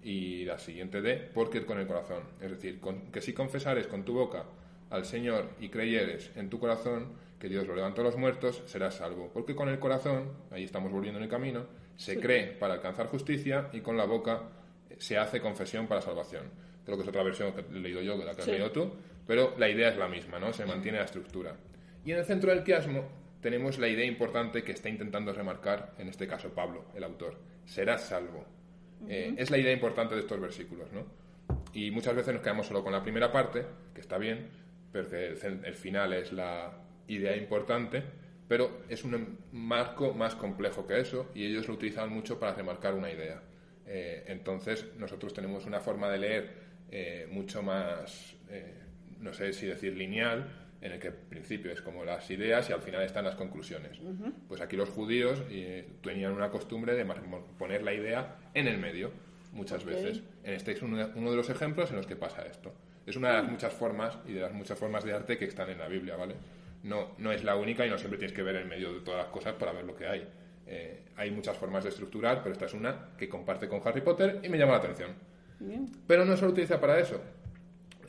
y 0.03 0.43
la 0.45 0.59
siguiente 0.59 1.01
D, 1.01 1.29
porque 1.33 1.65
con 1.65 1.79
el 1.79 1.87
corazón. 1.87 2.23
Es 2.41 2.51
decir, 2.51 2.79
que 3.11 3.21
si 3.21 3.33
confesares 3.33 3.87
con 3.87 4.03
tu 4.03 4.13
boca 4.13 4.43
al 4.89 5.05
Señor 5.05 5.49
y 5.59 5.69
creyeres 5.69 6.31
en 6.35 6.49
tu 6.49 6.59
corazón 6.59 7.13
que 7.39 7.49
Dios 7.49 7.65
lo 7.65 7.75
levantó 7.75 8.01
a 8.01 8.05
los 8.05 8.17
muertos, 8.17 8.63
serás 8.65 8.95
salvo. 8.95 9.29
Porque 9.33 9.55
con 9.55 9.69
el 9.69 9.79
corazón, 9.79 10.31
ahí 10.51 10.63
estamos 10.63 10.91
volviendo 10.91 11.19
en 11.19 11.23
el 11.23 11.29
camino, 11.29 11.65
se 11.95 12.19
cree 12.19 12.47
para 12.47 12.75
alcanzar 12.75 13.07
justicia 13.07 13.69
y 13.71 13.81
con 13.81 13.97
la 13.97 14.05
boca 14.05 14.43
se 14.97 15.17
hace 15.17 15.41
confesión 15.41 15.87
para 15.87 16.01
salvación. 16.01 16.43
Creo 16.85 16.97
que 16.97 17.03
es 17.03 17.09
otra 17.09 17.23
versión 17.23 17.53
que 17.53 17.61
he 17.61 17.79
leído 17.79 18.01
yo 18.01 18.17
que 18.17 18.25
la 18.25 18.33
que 18.33 18.41
has 18.41 18.47
leído 18.47 18.71
tú, 18.71 18.91
pero 19.25 19.55
la 19.57 19.69
idea 19.69 19.89
es 19.89 19.97
la 19.97 20.07
misma, 20.07 20.39
¿no? 20.39 20.51
Se 20.51 20.65
mantiene 20.65 20.97
la 20.97 21.05
estructura. 21.05 21.55
Y 22.05 22.11
en 22.11 22.17
el 22.17 22.25
centro 22.25 22.51
del 22.51 22.63
quiasmo 22.63 23.05
tenemos 23.41 23.77
la 23.77 23.87
idea 23.87 24.05
importante 24.05 24.63
que 24.63 24.71
está 24.71 24.89
intentando 24.89 25.33
remarcar, 25.33 25.93
en 25.97 26.07
este 26.07 26.27
caso 26.27 26.53
Pablo, 26.53 26.85
el 26.95 27.03
autor. 27.03 27.37
Serás 27.65 28.03
salvo. 28.07 28.45
Eh, 29.07 29.35
es 29.37 29.51
la 29.51 29.57
idea 29.57 29.73
importante 29.73 30.15
de 30.15 30.21
estos 30.21 30.39
versículos, 30.39 30.91
¿no? 30.93 31.05
Y 31.73 31.91
muchas 31.91 32.15
veces 32.15 32.33
nos 32.33 32.41
quedamos 32.41 32.67
solo 32.67 32.83
con 32.83 32.93
la 32.93 33.03
primera 33.03 33.31
parte, 33.31 33.65
que 33.93 34.01
está 34.01 34.17
bien, 34.17 34.47
pero 34.91 35.09
que 35.09 35.27
el, 35.27 35.75
final 35.75 36.13
es 36.13 36.31
la 36.31 36.71
idea 37.07 37.35
importante, 37.35 38.03
pero 38.47 38.83
es 38.87 39.03
un 39.03 39.39
marco 39.51 40.13
más 40.13 40.35
complejo 40.35 40.87
que 40.87 40.99
eso 40.99 41.31
y 41.33 41.45
ellos 41.45 41.67
lo 41.67 41.73
utilizan 41.73 42.09
mucho 42.09 42.39
para 42.39 42.53
remarcar 42.53 42.93
una 42.93 43.11
idea. 43.11 43.41
Eh, 43.87 44.23
entonces, 44.27 44.85
nosotros 44.97 45.33
tenemos 45.33 45.65
una 45.65 45.81
forma 45.81 46.09
de 46.09 46.17
leer 46.17 46.53
eh, 46.91 47.27
mucho 47.29 47.61
más, 47.61 48.35
no 49.19 49.33
sé 49.33 49.51
si 49.51 49.65
decir 49.65 49.97
lineal, 49.97 50.62
en 50.83 50.91
el 50.91 50.99
que 50.99 51.07
al 51.07 51.13
principio 51.13 51.71
es 51.71 51.81
como 51.81 52.03
las 52.03 52.29
ideas 52.29 52.69
y 52.69 52.73
al 52.73 52.81
final 52.81 53.01
están 53.03 53.23
las 53.23 53.35
conclusiones. 53.35 53.99
Pues 54.49 54.59
aquí 54.59 54.75
los 54.75 54.89
judíos 54.89 55.41
tenían 56.01 56.33
una 56.33 56.49
costumbre 56.49 56.93
de 56.93 57.05
poner 57.57 57.83
la 57.83 57.93
idea 57.93 58.35
en 58.53 58.67
el 58.67 58.77
medio 58.77 59.11
muchas 59.53 59.85
veces. 59.85 60.21
En 60.43 60.53
este 60.53 60.73
es 60.73 60.81
uno 60.81 60.97
de 60.97 61.35
los 61.35 61.49
ejemplos 61.49 61.89
en 61.91 61.95
los 61.95 62.05
que 62.05 62.17
pasa 62.17 62.45
esto. 62.45 62.73
Es 63.05 63.15
una 63.15 63.29
de 63.29 63.33
las 63.35 63.49
muchas 63.49 63.73
formas 63.73 64.17
y 64.27 64.33
de 64.33 64.41
las 64.41 64.51
muchas 64.51 64.77
formas 64.77 65.05
de 65.05 65.13
arte 65.13 65.37
que 65.37 65.45
están 65.45 65.69
en 65.69 65.79
la 65.79 65.87
Biblia, 65.87 66.17
¿vale? 66.17 66.35
No, 66.83 67.15
no 67.17 67.31
es 67.31 67.45
la 67.45 67.55
única 67.55 67.85
y 67.85 67.89
no 67.89 67.97
siempre 67.97 68.17
tienes 68.17 68.35
que 68.35 68.43
ver 68.43 68.57
el 68.57 68.65
medio 68.65 68.93
de 68.93 68.99
todas 68.99 69.23
las 69.23 69.31
cosas 69.31 69.53
para 69.53 69.71
ver 69.71 69.85
lo 69.85 69.95
que 69.95 70.05
hay. 70.05 70.27
Eh, 70.67 71.01
hay 71.15 71.31
muchas 71.31 71.57
formas 71.57 71.83
de 71.83 71.91
estructurar, 71.91 72.43
pero 72.43 72.51
esta 72.51 72.65
es 72.65 72.73
una 72.73 73.09
que 73.17 73.29
comparte 73.29 73.69
con 73.69 73.81
Harry 73.85 74.01
Potter 74.01 74.41
y 74.43 74.49
me 74.49 74.57
llama 74.57 74.73
la 74.73 74.79
atención. 74.79 75.11
Pero 76.07 76.25
no 76.25 76.35
se 76.35 76.43
lo 76.43 76.51
utiliza 76.51 76.79
para 76.81 76.99
eso. 76.99 77.21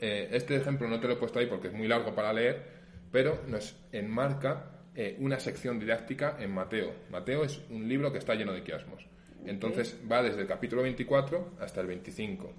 Eh, 0.01 0.29
este 0.31 0.55
ejemplo 0.55 0.87
no 0.87 0.99
te 0.99 1.07
lo 1.07 1.13
he 1.13 1.17
puesto 1.17 1.39
ahí 1.39 1.45
porque 1.45 1.67
es 1.67 1.73
muy 1.73 1.87
largo 1.87 2.13
para 2.13 2.33
leer, 2.33 2.63
pero 3.11 3.41
nos 3.47 3.75
enmarca 3.91 4.71
eh, 4.95 5.17
una 5.19 5.39
sección 5.39 5.79
didáctica 5.79 6.37
en 6.39 6.53
Mateo. 6.53 6.93
Mateo 7.11 7.43
es 7.43 7.61
un 7.69 7.87
libro 7.87 8.11
que 8.11 8.19
está 8.19 8.33
lleno 8.35 8.53
de 8.53 8.63
quiasmos. 8.63 9.05
Entonces 9.45 9.99
va 10.09 10.23
desde 10.23 10.41
el 10.41 10.47
capítulo 10.47 10.81
24 10.83 11.57
hasta 11.59 11.81
el 11.81 11.87
25. 11.87 12.53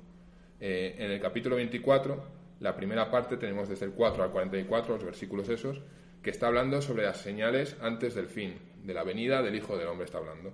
Eh, 0.60 0.94
en 0.98 1.10
el 1.10 1.20
capítulo 1.20 1.56
24, 1.56 2.24
la 2.60 2.76
primera 2.76 3.10
parte, 3.10 3.36
tenemos 3.36 3.68
desde 3.68 3.86
el 3.86 3.92
4 3.92 4.22
al 4.22 4.30
44, 4.30 4.94
los 4.94 5.04
versículos 5.04 5.48
esos, 5.48 5.80
que 6.22 6.30
está 6.30 6.46
hablando 6.48 6.80
sobre 6.82 7.04
las 7.04 7.18
señales 7.18 7.76
antes 7.80 8.14
del 8.14 8.28
fin, 8.28 8.54
de 8.84 8.94
la 8.94 9.02
venida 9.02 9.42
del 9.42 9.54
Hijo 9.54 9.76
del 9.76 9.88
Hombre 9.88 10.04
está 10.04 10.18
hablando. 10.18 10.52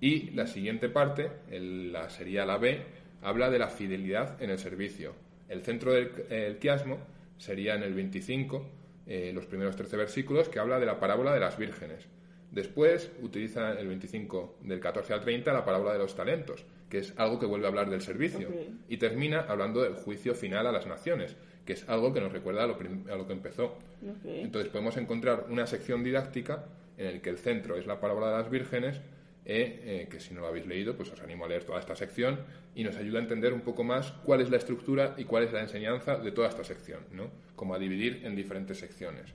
Y 0.00 0.30
la 0.30 0.46
siguiente 0.46 0.88
parte, 0.88 1.30
la, 1.50 2.08
sería 2.08 2.46
la 2.46 2.56
B, 2.56 2.82
habla 3.22 3.50
de 3.50 3.58
la 3.58 3.68
fidelidad 3.68 4.42
en 4.42 4.50
el 4.50 4.58
servicio. 4.58 5.14
El 5.50 5.62
centro 5.62 5.92
del 5.92 6.58
quiasmo 6.58 6.98
sería 7.36 7.74
en 7.74 7.82
el 7.82 7.92
25, 7.92 8.66
eh, 9.06 9.32
los 9.34 9.46
primeros 9.46 9.74
13 9.74 9.96
versículos, 9.96 10.48
que 10.48 10.60
habla 10.60 10.78
de 10.78 10.86
la 10.86 11.00
parábola 11.00 11.34
de 11.34 11.40
las 11.40 11.58
vírgenes. 11.58 12.06
Después 12.52 13.10
utiliza 13.20 13.72
el 13.72 13.88
25 13.88 14.58
del 14.62 14.78
14 14.78 15.12
al 15.12 15.20
30 15.20 15.52
la 15.52 15.64
parábola 15.64 15.92
de 15.92 15.98
los 15.98 16.14
talentos, 16.14 16.64
que 16.88 16.98
es 16.98 17.14
algo 17.16 17.38
que 17.38 17.46
vuelve 17.46 17.66
a 17.66 17.68
hablar 17.68 17.90
del 17.90 18.00
servicio. 18.00 18.48
Y 18.88 18.96
termina 18.98 19.40
hablando 19.40 19.82
del 19.82 19.94
juicio 19.94 20.34
final 20.34 20.66
a 20.68 20.72
las 20.72 20.86
naciones, 20.86 21.36
que 21.64 21.72
es 21.72 21.88
algo 21.88 22.12
que 22.12 22.20
nos 22.20 22.32
recuerda 22.32 22.64
a 22.64 22.66
lo, 22.66 22.78
que 23.26 23.32
empezó. 23.32 23.76
Entonces 24.24 24.70
podemos 24.70 24.96
encontrar 24.96 25.46
una 25.48 25.66
sección 25.66 26.04
didáctica 26.04 26.64
en 26.96 27.14
la 27.14 27.22
que 27.22 27.30
el 27.30 27.38
centro 27.38 27.76
es 27.76 27.86
la 27.86 28.00
parábola 28.00 28.30
de 28.30 28.38
las 28.38 28.50
vírgenes, 28.50 29.00
eh, 29.44 29.80
eh, 29.84 30.08
que 30.10 30.20
si 30.20 30.34
no 30.34 30.40
lo 30.40 30.48
habéis 30.48 30.66
leído, 30.66 30.96
pues 30.96 31.10
os 31.10 31.20
animo 31.20 31.44
a 31.44 31.48
leer 31.48 31.64
toda 31.64 31.80
esta 31.80 31.96
sección 31.96 32.40
y 32.74 32.84
nos 32.84 32.96
ayuda 32.96 33.18
a 33.18 33.22
entender 33.22 33.52
un 33.52 33.62
poco 33.62 33.84
más 33.84 34.12
cuál 34.24 34.40
es 34.40 34.50
la 34.50 34.58
estructura 34.58 35.14
y 35.16 35.24
cuál 35.24 35.44
es 35.44 35.52
la 35.52 35.60
enseñanza 35.60 36.16
de 36.18 36.32
toda 36.32 36.48
esta 36.48 36.64
sección, 36.64 37.00
¿no? 37.12 37.30
Como 37.56 37.74
a 37.74 37.78
dividir 37.78 38.22
en 38.24 38.36
diferentes 38.36 38.78
secciones. 38.78 39.34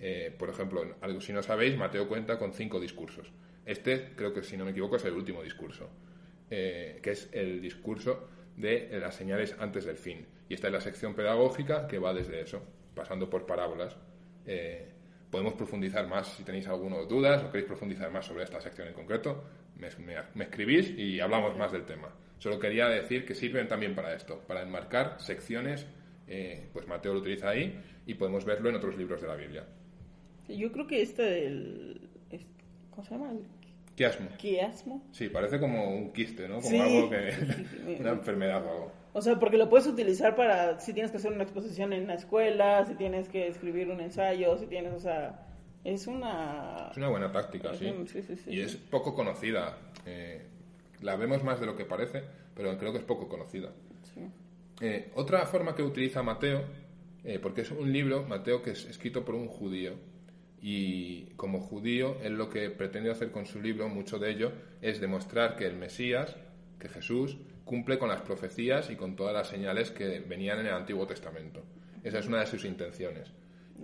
Eh, 0.00 0.34
por 0.36 0.50
ejemplo, 0.50 0.84
algo 1.00 1.20
si 1.20 1.32
no 1.32 1.42
sabéis, 1.42 1.76
Mateo 1.76 2.08
cuenta 2.08 2.38
con 2.38 2.52
cinco 2.52 2.80
discursos. 2.80 3.30
Este, 3.64 4.12
creo 4.16 4.32
que 4.32 4.42
si 4.42 4.56
no 4.56 4.64
me 4.64 4.72
equivoco, 4.72 4.96
es 4.96 5.04
el 5.04 5.14
último 5.14 5.42
discurso, 5.44 5.88
eh, 6.50 6.98
que 7.02 7.12
es 7.12 7.28
el 7.32 7.62
discurso 7.62 8.28
de 8.56 8.88
las 9.00 9.14
señales 9.14 9.54
antes 9.60 9.84
del 9.84 9.96
fin. 9.96 10.26
Y 10.48 10.54
esta 10.54 10.66
es 10.66 10.72
la 10.72 10.80
sección 10.80 11.14
pedagógica 11.14 11.86
que 11.86 11.98
va 11.98 12.12
desde 12.12 12.40
eso, 12.40 12.62
pasando 12.94 13.30
por 13.30 13.46
parábolas. 13.46 13.96
Eh, 14.44 14.91
podemos 15.32 15.54
profundizar 15.54 16.06
más 16.06 16.28
si 16.28 16.44
tenéis 16.44 16.68
algunas 16.68 17.08
dudas 17.08 17.42
o 17.42 17.50
queréis 17.50 17.66
profundizar 17.66 18.12
más 18.12 18.26
sobre 18.26 18.44
esta 18.44 18.60
sección 18.60 18.86
en 18.86 18.94
concreto. 18.94 19.42
Me, 19.78 19.88
me, 20.34 20.44
escribís 20.44 20.90
y 20.90 21.18
hablamos 21.20 21.56
más 21.56 21.72
del 21.72 21.86
tema. 21.86 22.14
Solo 22.38 22.60
quería 22.60 22.86
decir 22.88 23.24
que 23.24 23.34
sirven 23.34 23.66
también 23.66 23.94
para 23.94 24.14
esto, 24.14 24.40
para 24.46 24.62
enmarcar 24.62 25.16
secciones. 25.18 25.86
pues 26.72 26.86
Mateo 26.86 27.14
lo 27.14 27.20
utiliza 27.20 27.48
ahí 27.48 27.80
y 28.06 28.14
podemos 28.14 28.44
verlo 28.44 28.68
en 28.68 28.76
otros 28.76 28.96
libros 28.96 29.22
de 29.22 29.28
la 29.28 29.34
Biblia. 29.34 29.64
Yo 30.48 30.70
creo 30.70 30.86
que 30.86 31.00
este 31.00 31.22
del... 31.22 32.08
¿Cómo 32.90 33.04
se 33.04 33.14
llama? 33.14 33.32
Quiasmo. 33.94 34.28
Quiasmo. 34.36 35.02
Sí, 35.12 35.30
parece 35.30 35.58
como 35.58 35.96
un 35.96 36.12
quiste, 36.12 36.46
¿no? 36.46 36.60
Como 36.60 36.82
algo 36.82 37.08
que... 37.08 37.96
una 38.00 38.10
enfermedad 38.10 38.66
o 38.66 38.70
algo. 38.70 39.01
O 39.14 39.20
sea, 39.20 39.38
porque 39.38 39.58
lo 39.58 39.68
puedes 39.68 39.86
utilizar 39.86 40.34
para 40.34 40.80
si 40.80 40.92
tienes 40.92 41.10
que 41.10 41.18
hacer 41.18 41.32
una 41.32 41.42
exposición 41.42 41.92
en 41.92 42.06
la 42.06 42.14
escuela, 42.14 42.84
si 42.86 42.94
tienes 42.94 43.28
que 43.28 43.46
escribir 43.46 43.90
un 43.90 44.00
ensayo, 44.00 44.56
si 44.56 44.66
tienes, 44.66 44.94
o 44.94 45.00
sea, 45.00 45.46
es 45.84 46.06
una... 46.06 46.88
Es 46.90 46.96
una 46.96 47.08
buena 47.08 47.30
táctica, 47.30 47.74
sí. 47.74 47.92
sí, 48.06 48.22
sí, 48.22 48.36
sí 48.36 48.50
y 48.50 48.60
es 48.60 48.76
poco 48.76 49.14
conocida. 49.14 49.76
Eh, 50.06 50.46
la 51.02 51.16
vemos 51.16 51.44
más 51.44 51.60
de 51.60 51.66
lo 51.66 51.76
que 51.76 51.84
parece, 51.84 52.22
pero 52.54 52.76
creo 52.78 52.92
que 52.92 52.98
es 52.98 53.04
poco 53.04 53.28
conocida. 53.28 53.70
Eh, 54.80 55.12
otra 55.14 55.44
forma 55.46 55.74
que 55.74 55.82
utiliza 55.82 56.22
Mateo, 56.22 56.64
eh, 57.24 57.38
porque 57.38 57.60
es 57.60 57.70
un 57.70 57.92
libro, 57.92 58.24
Mateo, 58.24 58.62
que 58.62 58.70
es 58.70 58.86
escrito 58.86 59.24
por 59.24 59.34
un 59.34 59.48
judío, 59.48 59.92
y 60.60 61.24
como 61.36 61.60
judío, 61.60 62.16
él 62.22 62.36
lo 62.36 62.48
que 62.48 62.70
pretende 62.70 63.10
hacer 63.10 63.30
con 63.30 63.46
su 63.46 63.60
libro, 63.60 63.88
mucho 63.88 64.18
de 64.18 64.30
ello, 64.30 64.52
es 64.80 65.00
demostrar 65.00 65.56
que 65.56 65.66
el 65.66 65.76
Mesías, 65.76 66.36
que 66.78 66.88
Jesús, 66.88 67.36
cumple 67.64 67.98
con 67.98 68.08
las 68.08 68.22
profecías 68.22 68.90
y 68.90 68.96
con 68.96 69.16
todas 69.16 69.34
las 69.34 69.48
señales 69.48 69.90
que 69.90 70.20
venían 70.20 70.60
en 70.60 70.66
el 70.66 70.74
Antiguo 70.74 71.06
Testamento. 71.06 71.62
Esa 72.02 72.18
es 72.18 72.26
una 72.26 72.40
de 72.40 72.46
sus 72.46 72.64
intenciones. 72.64 73.32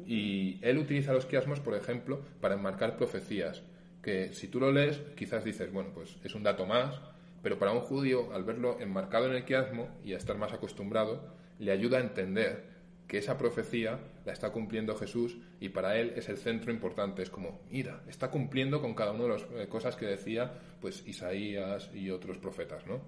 Y 0.07 0.59
él 0.63 0.79
utiliza 0.79 1.13
los 1.13 1.27
quiasmos, 1.27 1.61
por 1.61 1.75
ejemplo, 1.75 2.21
para 2.41 2.55
enmarcar 2.55 2.97
profecías, 2.97 3.63
que 4.03 4.33
si 4.33 4.49
tú 4.49 4.61
lo 4.61 4.73
lees, 4.73 5.01
quizás 5.17 5.45
dices, 5.45 5.73
bueno, 5.73 5.91
pues 5.95 6.17
es 6.23 6.35
un 6.35 6.43
dato 6.43 6.67
más, 6.67 7.01
pero 7.43 7.59
para 7.59 7.73
un 7.73 7.81
judío, 7.81 8.33
al 8.33 8.45
verlo 8.45 8.79
enmarcado 8.81 9.27
en 9.27 9.35
el 9.35 9.45
quiasmo 9.45 9.89
y 10.05 10.15
a 10.15 10.17
estar 10.17 10.37
más 10.37 10.53
acostumbrado, 10.53 11.35
le 11.59 11.73
ayuda 11.73 11.99
a 11.99 12.03
entender 12.03 12.79
que 13.07 13.19
esa 13.19 13.39
profecía 13.39 13.99
la 14.27 14.33
está 14.33 14.51
cumpliendo 14.51 14.95
Jesús 14.95 15.39
y 15.61 15.71
para 15.71 15.97
él 15.99 16.13
es 16.15 16.29
el 16.29 16.37
centro 16.37 16.71
importante. 16.71 17.23
Es 17.23 17.31
como, 17.31 17.63
mira, 17.71 18.03
está 18.07 18.31
cumpliendo 18.31 18.83
con 18.83 18.95
cada 18.95 19.13
una 19.13 19.25
de 19.25 19.29
las 19.31 19.43
eh, 19.43 19.67
cosas 19.69 19.97
que 19.97 20.07
decía 20.07 20.53
pues 20.81 21.07
Isaías 21.07 21.91
y 21.95 22.11
otros 22.11 22.37
profetas, 22.39 22.87
¿no? 22.87 23.01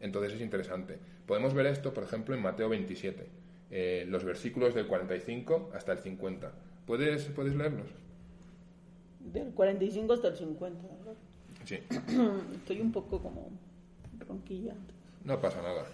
Entonces 0.00 0.34
es 0.34 0.40
interesante. 0.40 0.98
Podemos 1.26 1.54
ver 1.54 1.66
esto, 1.66 1.92
por 1.92 2.04
ejemplo, 2.04 2.34
en 2.34 2.42
Mateo 2.42 2.68
27, 2.68 3.26
eh, 3.70 4.04
los 4.08 4.24
versículos 4.24 4.74
del 4.74 4.86
45 4.86 5.70
hasta 5.74 5.92
el 5.92 5.98
50. 5.98 6.52
¿Puedes, 6.86 7.26
¿puedes 7.26 7.54
leerlos? 7.54 7.88
Del 9.20 9.52
45 9.52 10.12
hasta 10.12 10.28
el 10.28 10.36
50, 10.36 10.82
¿verdad? 10.82 11.14
Sí. 11.64 11.78
Estoy 12.54 12.80
un 12.80 12.90
poco 12.90 13.22
como 13.22 13.50
ronquilla. 14.18 14.74
No 15.24 15.40
pasa 15.40 15.62
nada. 15.62 15.84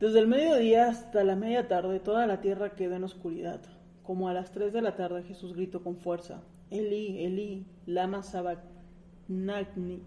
Desde 0.00 0.18
el 0.18 0.26
mediodía 0.26 0.88
hasta 0.88 1.22
la 1.22 1.36
media 1.36 1.68
tarde 1.68 2.00
toda 2.00 2.26
la 2.26 2.40
tierra 2.40 2.74
quedó 2.74 2.96
en 2.96 3.04
oscuridad. 3.04 3.60
Como 4.02 4.28
a 4.28 4.34
las 4.34 4.50
tres 4.50 4.72
de 4.72 4.82
la 4.82 4.96
tarde 4.96 5.22
Jesús 5.22 5.54
gritó 5.54 5.84
con 5.84 5.96
fuerza, 5.96 6.42
Eli, 6.70 7.24
Eli, 7.24 7.66
lama 7.86 8.22
sabactagni, 8.24 10.02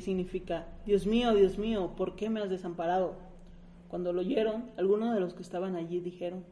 significa, 0.00 0.66
Dios 0.86 1.06
mío, 1.06 1.34
Dios 1.34 1.58
mío, 1.58 1.94
¿por 1.96 2.16
qué 2.16 2.30
me 2.30 2.40
has 2.40 2.50
desamparado? 2.50 3.16
Cuando 3.88 4.12
lo 4.12 4.20
oyeron, 4.20 4.70
algunos 4.76 5.14
de 5.14 5.20
los 5.20 5.34
que 5.34 5.42
estaban 5.42 5.76
allí 5.76 6.00
dijeron, 6.00 6.44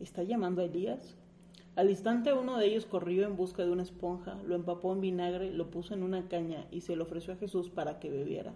¿está 0.00 0.22
llamando 0.22 0.62
a 0.62 0.64
Elías? 0.64 1.16
Al 1.76 1.90
instante 1.90 2.32
uno 2.32 2.58
de 2.58 2.66
ellos 2.66 2.86
corrió 2.86 3.26
en 3.26 3.36
busca 3.36 3.64
de 3.64 3.70
una 3.70 3.82
esponja, 3.82 4.36
lo 4.46 4.54
empapó 4.54 4.92
en 4.92 5.00
vinagre, 5.00 5.52
lo 5.52 5.70
puso 5.70 5.94
en 5.94 6.02
una 6.02 6.28
caña 6.28 6.66
y 6.70 6.80
se 6.80 6.96
lo 6.96 7.04
ofreció 7.04 7.34
a 7.34 7.36
Jesús 7.36 7.70
para 7.70 8.00
que 8.00 8.10
bebiera. 8.10 8.52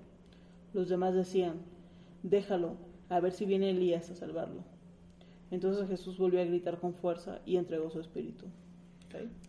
Los 0.73 0.89
demás 0.89 1.15
decían, 1.15 1.61
déjalo, 2.23 2.77
a 3.09 3.21
ver 3.21 3.33
si 3.33 3.45
viene 3.45 3.71
Elías 3.71 4.11
a 4.11 4.17
salvarlo. 4.17 4.65
Entonces 5.51 5.87
Jesús 5.89 6.19
volvió 6.19 6.41
a 6.41 6.45
gritar 6.45 6.79
con 6.79 6.95
fuerza 6.95 7.41
y 7.45 7.57
entregó 7.57 7.91
su 7.91 8.01
espíritu. 8.01 8.47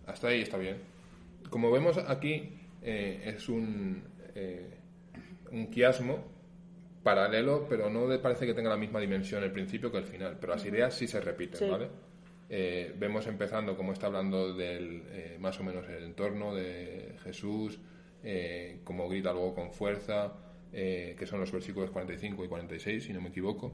Hasta 0.06 0.28
ahí 0.28 0.42
está 0.42 0.58
bien. 0.58 0.78
Como 1.50 1.72
vemos 1.72 1.98
aquí, 1.98 2.50
eh, 2.82 3.22
es 3.36 3.48
un, 3.48 4.04
eh, 4.36 4.78
un 5.52 5.68
quiasmo 5.68 6.24
paralelo, 7.04 7.68
pero 7.70 7.90
no 7.90 8.08
parece 8.22 8.46
que 8.46 8.54
tenga 8.54 8.70
la 8.70 8.78
misma 8.78 9.00
dimensión 9.00 9.44
el 9.44 9.52
principio 9.52 9.92
que 9.92 9.98
el 9.98 10.06
final, 10.06 10.38
pero 10.40 10.54
las 10.54 10.66
ideas 10.66 10.94
sí 10.94 11.08
se 11.08 11.20
repiten, 11.20 11.70
¿vale? 11.70 11.88
Eh, 12.50 12.94
vemos 12.98 13.28
empezando 13.28 13.76
como 13.76 13.94
está 13.94 14.08
hablando 14.08 14.54
del 14.54 15.38
más 15.40 15.60
o 15.60 15.64
menos 15.64 15.88
el 15.90 16.04
entorno 16.04 16.56
de 16.56 17.16
Jesús, 17.24 17.80
como 18.84 19.10
grita 19.10 19.34
luego 19.34 19.54
con 19.54 19.72
fuerza, 19.72 20.34
que 20.72 21.26
son 21.26 21.42
los 21.42 21.52
versículos 21.52 21.92
45 21.92 22.46
y 22.46 22.48
46, 22.48 23.04
si 23.04 23.14
no 23.14 23.22
me 23.22 23.30
equivoco. 23.30 23.74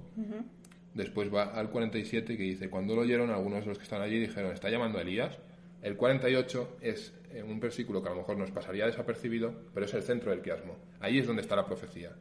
Después 0.94 1.34
va 1.34 1.44
al 1.44 1.70
47 1.70 2.36
que 2.36 2.44
dice, 2.44 2.70
cuando 2.70 2.96
lo 2.96 3.02
oyeron 3.02 3.30
algunos 3.30 3.62
de 3.62 3.68
los 3.68 3.78
que 3.78 3.84
están 3.84 4.02
allí 4.02 4.20
dijeron, 4.20 4.54
¿está 4.54 4.70
llamando 4.70 4.98
a 4.98 5.04
Elías? 5.04 5.38
El 5.82 5.96
48 5.96 6.78
es 6.82 7.14
eh, 7.32 7.44
un 7.44 7.60
versículo 7.60 8.02
que 8.02 8.10
a 8.10 8.12
lo 8.12 8.18
mejor 8.18 8.38
nos 8.38 8.52
pasaría 8.52 8.86
desapercibido, 8.86 9.54
pero 9.74 9.86
es 9.86 9.94
el 9.94 10.04
centro 10.04 10.32
del 10.32 10.42
quiasmo. 10.42 10.76
Ahí 11.00 11.20
es 11.20 11.28
donde 11.28 11.42
está 11.42 11.56
la 11.56 11.66
profecía. 11.66 12.12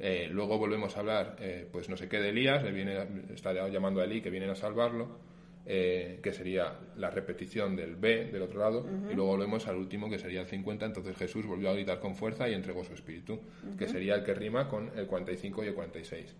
Eh, 0.00 0.28
luego 0.30 0.58
volvemos 0.58 0.96
a 0.96 1.00
hablar, 1.00 1.36
eh, 1.40 1.66
pues 1.70 1.88
no 1.88 1.96
sé 1.96 2.08
qué 2.08 2.20
de 2.20 2.30
Elías, 2.30 2.62
le 2.62 2.72
viene, 2.72 3.06
está 3.34 3.52
llamando 3.68 4.00
a 4.00 4.04
Elí 4.04 4.20
que 4.20 4.30
vienen 4.30 4.50
a 4.50 4.54
salvarlo, 4.54 5.28
que 5.66 6.32
sería 6.32 6.78
la 6.96 7.10
repetición 7.10 7.76
del 7.76 7.96
B 7.96 8.30
del 8.32 8.40
otro 8.40 8.58
lado, 8.58 8.86
y 9.10 9.14
luego 9.14 9.32
volvemos 9.32 9.68
al 9.68 9.76
último 9.76 10.08
que 10.08 10.18
sería 10.18 10.40
el 10.40 10.46
50, 10.46 10.86
entonces 10.86 11.14
Jesús 11.14 11.44
volvió 11.44 11.68
a 11.68 11.74
gritar 11.74 12.00
con 12.00 12.14
fuerza 12.14 12.48
y 12.48 12.54
entregó 12.54 12.84
su 12.84 12.94
espíritu, 12.94 13.38
que 13.78 13.86
sería 13.86 14.14
el 14.14 14.24
que 14.24 14.32
rima 14.32 14.66
con 14.66 14.90
el 14.96 15.06
45 15.06 15.64
y 15.64 15.66
el 15.66 15.74
46. 15.74 16.34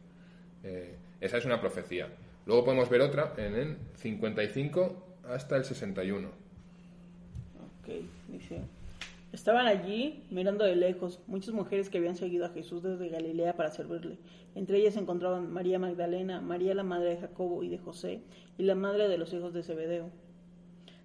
esa 1.20 1.36
es 1.36 1.44
una 1.44 1.60
profecía. 1.60 2.08
Luego 2.46 2.64
podemos 2.64 2.88
ver 2.88 3.02
otra 3.02 3.34
en 3.36 3.54
el 3.54 3.76
55 3.96 5.18
hasta 5.28 5.58
el 5.58 5.66
61 5.66 6.47
dice. 8.28 8.60
Estaban 9.32 9.66
allí, 9.66 10.24
mirando 10.30 10.64
de 10.64 10.74
lejos, 10.74 11.20
muchas 11.26 11.52
mujeres 11.52 11.90
que 11.90 11.98
habían 11.98 12.16
seguido 12.16 12.46
a 12.46 12.50
Jesús 12.50 12.82
desde 12.82 13.10
Galilea 13.10 13.56
para 13.56 13.70
servirle. 13.70 14.16
Entre 14.54 14.78
ellas 14.78 14.94
se 14.94 15.00
encontraban 15.00 15.52
María 15.52 15.78
Magdalena, 15.78 16.40
María 16.40 16.74
la 16.74 16.82
madre 16.82 17.10
de 17.10 17.18
Jacobo 17.18 17.62
y 17.62 17.68
de 17.68 17.76
José, 17.76 18.22
y 18.56 18.62
la 18.62 18.74
madre 18.74 19.06
de 19.08 19.18
los 19.18 19.32
hijos 19.34 19.52
de 19.52 19.62
Zebedeo. 19.62 20.10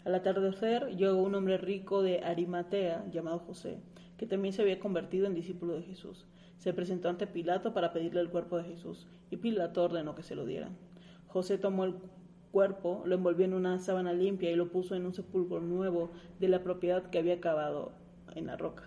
Al 0.06 0.16
atardecer 0.16 0.96
llegó 0.96 1.22
un 1.22 1.36
hombre 1.36 1.58
rico 1.58 2.02
de 2.02 2.22
Arimatea, 2.24 3.06
llamado 3.12 3.40
José, 3.40 3.78
que 4.18 4.26
también 4.26 4.54
se 4.54 4.62
había 4.62 4.80
convertido 4.80 5.28
en 5.28 5.34
discípulo 5.36 5.74
de 5.74 5.84
Jesús. 5.84 6.26
Se 6.60 6.74
presentó 6.74 7.10
ante 7.10 7.28
Pilato 7.28 7.74
para 7.74 7.92
pedirle 7.92 8.22
el 8.22 8.30
cuerpo 8.30 8.58
de 8.58 8.64
Jesús, 8.64 9.06
y 9.32 9.38
Pilato 9.38 9.84
ordenó 9.84 10.16
que 10.16 10.24
se 10.24 10.36
lo 10.36 10.46
dieran. 10.46 10.78
José 11.28 11.58
tomó 11.58 11.84
el 11.84 11.96
cuerpo, 12.54 13.02
lo 13.06 13.16
envolvió 13.16 13.46
en 13.46 13.56
una 13.56 13.80
sábana 13.80 14.14
limpia 14.14 14.52
y 14.52 14.56
lo 14.56 14.70
puso 14.70 14.96
en 14.96 15.08
un 15.08 15.14
sepulcro 15.14 15.60
nuevo 15.60 16.12
de 16.40 16.48
la 16.48 16.64
propiedad 16.64 17.10
que 17.10 17.18
había 17.18 17.42
cavado 17.42 17.92
en 18.36 18.46
la 18.46 18.56
roca. 18.56 18.84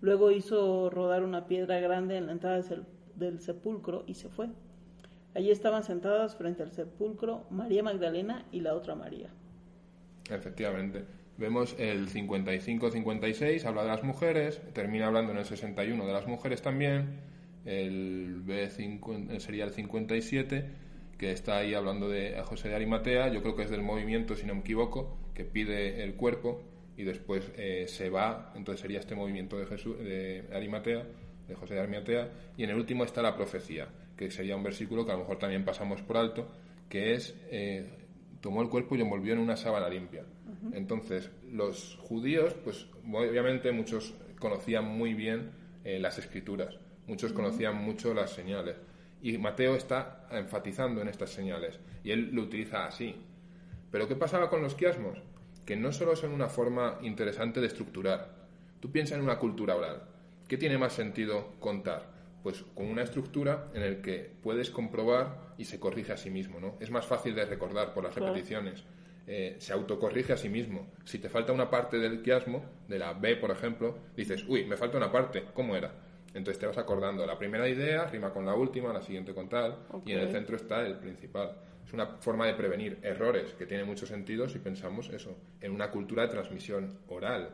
Luego 0.00 0.30
hizo 0.30 0.88
rodar 0.88 1.24
una 1.24 1.46
piedra 1.46 1.80
grande 1.80 2.16
en 2.16 2.26
la 2.26 2.32
entrada 2.32 2.62
del 3.16 3.40
sepulcro 3.40 4.04
y 4.06 4.14
se 4.14 4.28
fue. 4.28 4.48
Allí 5.34 5.50
estaban 5.50 5.82
sentadas 5.82 6.36
frente 6.36 6.62
al 6.62 6.70
sepulcro 6.70 7.44
María 7.50 7.82
Magdalena 7.82 8.46
y 8.52 8.60
la 8.60 8.74
otra 8.74 8.94
María. 8.94 9.30
Efectivamente. 10.30 11.04
Vemos 11.38 11.74
el 11.78 12.08
55-56, 12.08 13.64
habla 13.64 13.82
de 13.82 13.88
las 13.88 14.04
mujeres, 14.04 14.60
termina 14.74 15.08
hablando 15.08 15.32
en 15.32 15.38
el 15.38 15.44
61 15.44 16.06
de 16.06 16.12
las 16.12 16.28
mujeres 16.28 16.62
también, 16.62 17.20
el 17.64 18.44
B5 18.44 19.38
sería 19.40 19.64
el 19.64 19.70
57 19.70 20.91
que 21.22 21.30
está 21.30 21.58
ahí 21.58 21.72
hablando 21.72 22.08
de 22.08 22.42
José 22.42 22.68
de 22.68 22.74
Arimatea, 22.74 23.28
yo 23.28 23.42
creo 23.42 23.54
que 23.54 23.62
es 23.62 23.70
del 23.70 23.82
movimiento, 23.82 24.34
si 24.34 24.44
no 24.44 24.56
me 24.56 24.62
equivoco, 24.62 25.16
que 25.34 25.44
pide 25.44 26.02
el 26.02 26.14
cuerpo 26.16 26.60
y 26.96 27.04
después 27.04 27.52
eh, 27.56 27.84
se 27.86 28.10
va, 28.10 28.52
entonces 28.56 28.80
sería 28.80 28.98
este 28.98 29.14
movimiento 29.14 29.56
de, 29.56 29.66
Jesús, 29.66 29.96
de 30.00 30.48
Arimatea, 30.52 31.06
de 31.46 31.54
José 31.54 31.74
de 31.74 31.80
Arimatea, 31.80 32.28
y 32.56 32.64
en 32.64 32.70
el 32.70 32.76
último 32.76 33.04
está 33.04 33.22
la 33.22 33.36
profecía, 33.36 33.86
que 34.16 34.32
sería 34.32 34.56
un 34.56 34.64
versículo 34.64 35.06
que 35.06 35.12
a 35.12 35.14
lo 35.14 35.20
mejor 35.20 35.38
también 35.38 35.64
pasamos 35.64 36.02
por 36.02 36.16
alto, 36.16 36.48
que 36.88 37.14
es, 37.14 37.36
eh, 37.52 37.88
tomó 38.40 38.60
el 38.60 38.68
cuerpo 38.68 38.96
y 38.96 38.98
lo 38.98 39.04
envolvió 39.04 39.32
en 39.32 39.38
una 39.38 39.56
sábana 39.56 39.88
limpia. 39.88 40.24
Entonces, 40.72 41.30
los 41.52 41.98
judíos, 42.02 42.56
pues 42.64 42.88
obviamente 43.08 43.70
muchos 43.70 44.12
conocían 44.40 44.86
muy 44.86 45.14
bien 45.14 45.52
eh, 45.84 46.00
las 46.00 46.18
escrituras, 46.18 46.80
muchos 47.06 47.32
conocían 47.32 47.76
mucho 47.76 48.12
las 48.12 48.32
señales, 48.32 48.74
y 49.22 49.38
Mateo 49.38 49.76
está 49.76 50.26
enfatizando 50.32 51.00
en 51.00 51.08
estas 51.08 51.30
señales 51.30 51.78
y 52.02 52.10
él 52.10 52.30
lo 52.32 52.42
utiliza 52.42 52.86
así. 52.86 53.14
Pero 53.90 54.08
¿qué 54.08 54.16
pasaba 54.16 54.50
con 54.50 54.62
los 54.62 54.74
quiasmos? 54.74 55.18
Que 55.64 55.76
no 55.76 55.92
solo 55.92 56.16
son 56.16 56.32
una 56.32 56.48
forma 56.48 56.98
interesante 57.02 57.60
de 57.60 57.68
estructurar. 57.68 58.34
Tú 58.80 58.90
piensas 58.90 59.18
en 59.18 59.24
una 59.24 59.38
cultura 59.38 59.76
oral. 59.76 60.02
¿Qué 60.48 60.56
tiene 60.58 60.76
más 60.76 60.92
sentido 60.92 61.52
contar? 61.60 62.10
Pues 62.42 62.64
con 62.74 62.86
una 62.86 63.02
estructura 63.02 63.70
en 63.74 63.82
la 63.82 64.02
que 64.02 64.32
puedes 64.42 64.70
comprobar 64.70 65.54
y 65.56 65.66
se 65.66 65.78
corrige 65.78 66.12
a 66.12 66.16
sí 66.16 66.30
mismo, 66.30 66.58
¿no? 66.58 66.76
Es 66.80 66.90
más 66.90 67.06
fácil 67.06 67.36
de 67.36 67.44
recordar 67.44 67.94
por 67.94 68.02
las 68.02 68.14
repeticiones. 68.16 68.82
Eh, 69.28 69.54
se 69.60 69.72
autocorrige 69.72 70.32
a 70.32 70.36
sí 70.36 70.48
mismo. 70.48 70.90
Si 71.04 71.18
te 71.18 71.28
falta 71.28 71.52
una 71.52 71.70
parte 71.70 71.98
del 71.98 72.22
quiasmo, 72.22 72.64
de 72.88 72.98
la 72.98 73.12
B, 73.12 73.36
por 73.36 73.52
ejemplo, 73.52 73.98
dices, 74.16 74.44
uy, 74.48 74.64
me 74.64 74.76
falta 74.76 74.96
una 74.96 75.12
parte, 75.12 75.44
¿cómo 75.54 75.76
era? 75.76 75.92
Entonces 76.34 76.58
te 76.58 76.66
vas 76.66 76.78
acordando, 76.78 77.26
la 77.26 77.38
primera 77.38 77.68
idea 77.68 78.06
rima 78.06 78.32
con 78.32 78.46
la 78.46 78.54
última, 78.54 78.92
la 78.92 79.02
siguiente 79.02 79.34
con 79.34 79.48
tal, 79.48 79.78
y 80.06 80.12
en 80.12 80.20
el 80.20 80.30
centro 80.30 80.56
está 80.56 80.86
el 80.86 80.96
principal. 80.98 81.56
Es 81.86 81.92
una 81.92 82.06
forma 82.06 82.46
de 82.46 82.54
prevenir 82.54 82.98
errores 83.02 83.52
que 83.52 83.66
tiene 83.66 83.84
mucho 83.84 84.06
sentido 84.06 84.48
si 84.48 84.58
pensamos 84.58 85.10
eso, 85.10 85.36
en 85.60 85.72
una 85.72 85.90
cultura 85.90 86.22
de 86.22 86.28
transmisión 86.28 87.00
oral. 87.08 87.50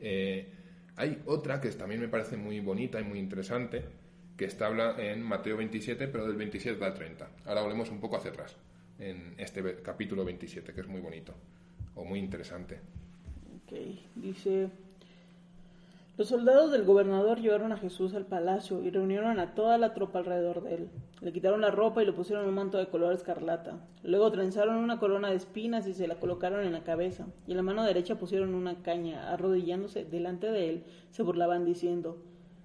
Eh, 0.00 0.48
hay 0.96 1.22
otra 1.26 1.60
que 1.60 1.68
también 1.70 2.00
me 2.00 2.08
parece 2.08 2.36
muy 2.36 2.60
bonita 2.60 3.00
y 3.00 3.04
muy 3.04 3.18
interesante, 3.18 3.84
que 4.36 4.46
está 4.46 4.66
habla 4.66 4.96
en 4.98 5.22
Mateo 5.22 5.56
27, 5.56 6.08
pero 6.08 6.26
del 6.26 6.36
27 6.36 6.82
al 6.82 6.94
30. 6.94 7.30
Ahora 7.44 7.62
volvemos 7.62 7.90
un 7.90 8.00
poco 8.00 8.16
hacia 8.16 8.30
atrás, 8.30 8.56
en 8.98 9.34
este 9.36 9.82
capítulo 9.82 10.24
27, 10.24 10.72
que 10.72 10.80
es 10.80 10.88
muy 10.88 11.00
bonito, 11.00 11.34
o 11.94 12.04
muy 12.04 12.18
interesante. 12.18 12.80
Ok, 13.56 13.78
dice... 14.14 14.70
Los 16.16 16.28
soldados 16.28 16.70
del 16.70 16.84
gobernador 16.84 17.40
llevaron 17.40 17.72
a 17.72 17.76
Jesús 17.76 18.14
al 18.14 18.24
palacio 18.24 18.80
y 18.84 18.90
reunieron 18.90 19.40
a 19.40 19.56
toda 19.56 19.78
la 19.78 19.94
tropa 19.94 20.20
alrededor 20.20 20.62
de 20.62 20.74
él. 20.74 20.90
Le 21.20 21.32
quitaron 21.32 21.60
la 21.60 21.72
ropa 21.72 22.02
y 22.02 22.06
le 22.06 22.12
pusieron 22.12 22.46
un 22.46 22.54
manto 22.54 22.78
de 22.78 22.86
color 22.86 23.12
escarlata. 23.12 23.80
Luego 24.04 24.30
trenzaron 24.30 24.76
una 24.76 25.00
corona 25.00 25.30
de 25.30 25.34
espinas 25.34 25.88
y 25.88 25.92
se 25.92 26.06
la 26.06 26.20
colocaron 26.20 26.64
en 26.64 26.72
la 26.72 26.84
cabeza. 26.84 27.26
Y 27.48 27.50
en 27.50 27.56
la 27.56 27.64
mano 27.64 27.82
derecha 27.82 28.16
pusieron 28.16 28.54
una 28.54 28.80
caña. 28.80 29.32
Arrodillándose 29.32 30.04
delante 30.04 30.52
de 30.52 30.70
él, 30.70 30.84
se 31.10 31.24
burlaban 31.24 31.64
diciendo, 31.64 32.22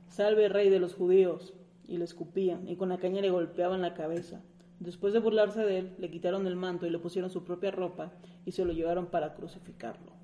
Salve 0.09 0.47
rey 0.47 0.69
de 0.69 0.79
los 0.79 0.93
judíos. 0.93 1.55
Y 1.87 1.97
le 1.97 2.03
escupían 2.03 2.69
y 2.69 2.75
con 2.75 2.89
la 2.89 2.99
caña 2.99 3.19
le 3.19 3.31
golpeaban 3.31 3.81
la 3.81 3.95
cabeza. 3.95 4.43
Después 4.79 5.11
de 5.11 5.21
burlarse 5.21 5.65
de 5.65 5.79
él, 5.79 5.95
le 5.97 6.11
quitaron 6.11 6.45
el 6.45 6.55
manto 6.55 6.85
y 6.85 6.91
le 6.91 6.99
pusieron 6.99 7.31
su 7.31 7.43
propia 7.43 7.71
ropa 7.71 8.11
y 8.45 8.51
se 8.51 8.63
lo 8.63 8.73
llevaron 8.73 9.07
para 9.07 9.33
crucificarlo. 9.33 10.18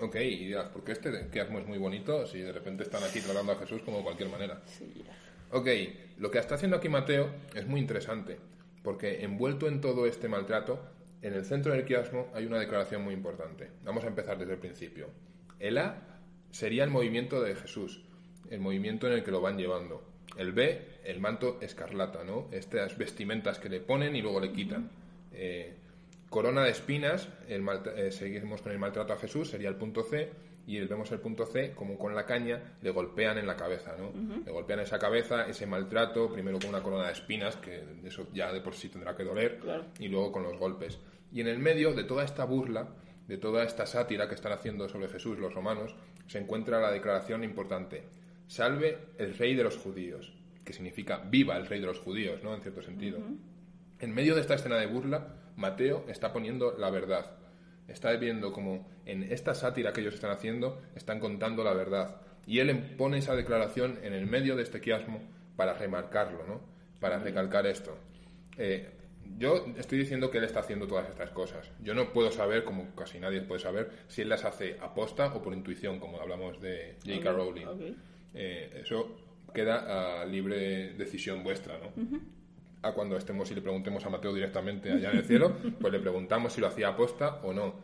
Ok, 0.00 0.14
y 0.16 0.46
dirás, 0.46 0.68
¿por 0.68 0.84
qué 0.84 0.92
este 0.92 1.28
quiasmo 1.32 1.58
es 1.58 1.66
muy 1.66 1.78
bonito 1.78 2.24
si 2.26 2.38
de 2.40 2.52
repente 2.52 2.84
están 2.84 3.02
aquí 3.02 3.20
tratando 3.20 3.52
a 3.52 3.56
Jesús 3.56 3.82
como 3.82 3.98
de 3.98 4.02
cualquier 4.04 4.28
manera? 4.28 4.62
Sí. 4.66 5.04
Ok, 5.50 5.68
lo 6.18 6.30
que 6.30 6.38
está 6.38 6.54
haciendo 6.54 6.76
aquí 6.76 6.88
Mateo 6.88 7.30
es 7.54 7.66
muy 7.66 7.80
interesante, 7.80 8.38
porque 8.82 9.24
envuelto 9.24 9.66
en 9.66 9.80
todo 9.80 10.06
este 10.06 10.28
maltrato, 10.28 10.80
en 11.20 11.34
el 11.34 11.44
centro 11.44 11.72
del 11.72 11.84
quiasmo 11.84 12.28
hay 12.32 12.46
una 12.46 12.58
declaración 12.58 13.02
muy 13.02 13.14
importante. 13.14 13.70
Vamos 13.82 14.04
a 14.04 14.08
empezar 14.08 14.38
desde 14.38 14.52
el 14.52 14.58
principio. 14.58 15.08
El 15.58 15.78
A 15.78 16.20
sería 16.52 16.84
el 16.84 16.90
movimiento 16.90 17.40
de 17.42 17.56
Jesús, 17.56 18.04
el 18.50 18.60
movimiento 18.60 19.08
en 19.08 19.14
el 19.14 19.24
que 19.24 19.32
lo 19.32 19.40
van 19.40 19.58
llevando. 19.58 20.04
El 20.36 20.52
B, 20.52 21.00
el 21.04 21.18
manto 21.18 21.58
escarlata, 21.60 22.22
¿no? 22.22 22.48
Estas 22.52 22.96
vestimentas 22.96 23.58
que 23.58 23.68
le 23.68 23.80
ponen 23.80 24.14
y 24.14 24.22
luego 24.22 24.38
le 24.38 24.52
quitan. 24.52 24.90
Eh, 25.32 25.74
Corona 26.30 26.62
de 26.64 26.70
espinas, 26.70 27.28
eh, 27.48 28.10
seguimos 28.10 28.60
con 28.60 28.72
el 28.72 28.78
maltrato 28.78 29.12
a 29.14 29.16
Jesús, 29.16 29.48
sería 29.48 29.68
el 29.68 29.76
punto 29.76 30.02
C, 30.02 30.30
y 30.66 30.78
vemos 30.80 31.10
el 31.12 31.20
punto 31.20 31.46
C 31.46 31.72
como 31.72 31.96
con 31.96 32.14
la 32.14 32.26
caña 32.26 32.76
le 32.82 32.90
golpean 32.90 33.38
en 33.38 33.46
la 33.46 33.56
cabeza, 33.56 33.96
¿no? 33.96 34.12
Le 34.44 34.52
golpean 34.52 34.80
esa 34.80 34.98
cabeza, 34.98 35.46
ese 35.46 35.66
maltrato, 35.66 36.30
primero 36.30 36.58
con 36.58 36.68
una 36.68 36.82
corona 36.82 37.06
de 37.06 37.12
espinas, 37.12 37.56
que 37.56 37.82
eso 38.04 38.26
ya 38.34 38.52
de 38.52 38.60
por 38.60 38.74
sí 38.74 38.90
tendrá 38.90 39.16
que 39.16 39.24
doler, 39.24 39.58
y 39.98 40.08
luego 40.08 40.30
con 40.30 40.42
los 40.42 40.58
golpes. 40.58 40.98
Y 41.32 41.40
en 41.40 41.48
el 41.48 41.58
medio 41.58 41.94
de 41.94 42.04
toda 42.04 42.22
esta 42.22 42.44
burla, 42.44 42.86
de 43.26 43.38
toda 43.38 43.64
esta 43.64 43.86
sátira 43.86 44.28
que 44.28 44.34
están 44.34 44.52
haciendo 44.52 44.88
sobre 44.90 45.08
Jesús 45.08 45.38
los 45.38 45.54
romanos, 45.54 45.94
se 46.26 46.38
encuentra 46.38 46.80
la 46.80 46.90
declaración 46.90 47.44
importante. 47.44 48.02
salve 48.46 48.98
el 49.18 49.36
rey 49.36 49.54
de 49.54 49.62
los 49.62 49.76
judíos, 49.76 50.32
que 50.64 50.72
significa 50.72 51.18
viva 51.18 51.56
el 51.56 51.66
rey 51.66 51.80
de 51.80 51.86
los 51.86 51.98
judíos, 51.98 52.42
¿no? 52.42 52.54
En 52.54 52.60
cierto 52.60 52.82
sentido. 52.82 53.18
En 54.00 54.14
medio 54.14 54.34
de 54.34 54.42
esta 54.42 54.54
escena 54.54 54.76
de 54.76 54.86
burla, 54.86 55.34
Mateo 55.58 56.04
está 56.08 56.32
poniendo 56.32 56.76
la 56.78 56.88
verdad. 56.88 57.32
Está 57.88 58.12
viendo 58.12 58.52
como 58.52 58.88
en 59.04 59.24
esta 59.24 59.54
sátira 59.54 59.92
que 59.92 60.00
ellos 60.00 60.14
están 60.14 60.30
haciendo, 60.30 60.80
están 60.94 61.18
contando 61.18 61.64
la 61.64 61.74
verdad. 61.74 62.22
Y 62.46 62.60
él 62.60 62.94
pone 62.96 63.18
esa 63.18 63.34
declaración 63.34 63.98
en 64.02 64.12
el 64.14 64.26
medio 64.26 64.56
de 64.56 64.62
este 64.62 64.80
quiasmo 64.80 65.20
para 65.56 65.74
remarcarlo, 65.74 66.46
¿no? 66.46 66.60
Para 67.00 67.18
recalcar 67.18 67.66
esto. 67.66 67.98
Eh, 68.56 68.88
yo 69.36 69.66
estoy 69.76 69.98
diciendo 69.98 70.30
que 70.30 70.38
él 70.38 70.44
está 70.44 70.60
haciendo 70.60 70.86
todas 70.86 71.08
estas 71.08 71.30
cosas. 71.30 71.70
Yo 71.82 71.92
no 71.92 72.12
puedo 72.12 72.30
saber, 72.30 72.64
como 72.64 72.94
casi 72.94 73.18
nadie 73.18 73.40
puede 73.42 73.60
saber, 73.60 73.90
si 74.06 74.22
él 74.22 74.28
las 74.28 74.44
hace 74.44 74.78
aposta 74.80 75.34
o 75.34 75.42
por 75.42 75.52
intuición, 75.52 75.98
como 75.98 76.20
hablamos 76.20 76.60
de 76.60 76.96
J.K. 77.04 77.32
Rowling. 77.32 77.66
Eh, 78.34 78.80
eso 78.82 79.16
queda 79.52 80.20
a 80.20 80.24
libre 80.24 80.92
decisión 80.94 81.42
vuestra, 81.42 81.78
¿no? 81.78 81.90
A 82.82 82.92
cuando 82.92 83.16
estemos 83.16 83.50
y 83.50 83.54
le 83.54 83.60
preguntemos 83.60 84.04
a 84.06 84.10
Mateo 84.10 84.32
directamente 84.32 84.92
allá 84.92 85.10
en 85.10 85.18
el 85.18 85.24
cielo, 85.24 85.56
pues 85.80 85.92
le 85.92 85.98
preguntamos 85.98 86.52
si 86.52 86.60
lo 86.60 86.68
hacía 86.68 86.88
aposta 86.88 87.40
o 87.42 87.52
no. 87.52 87.74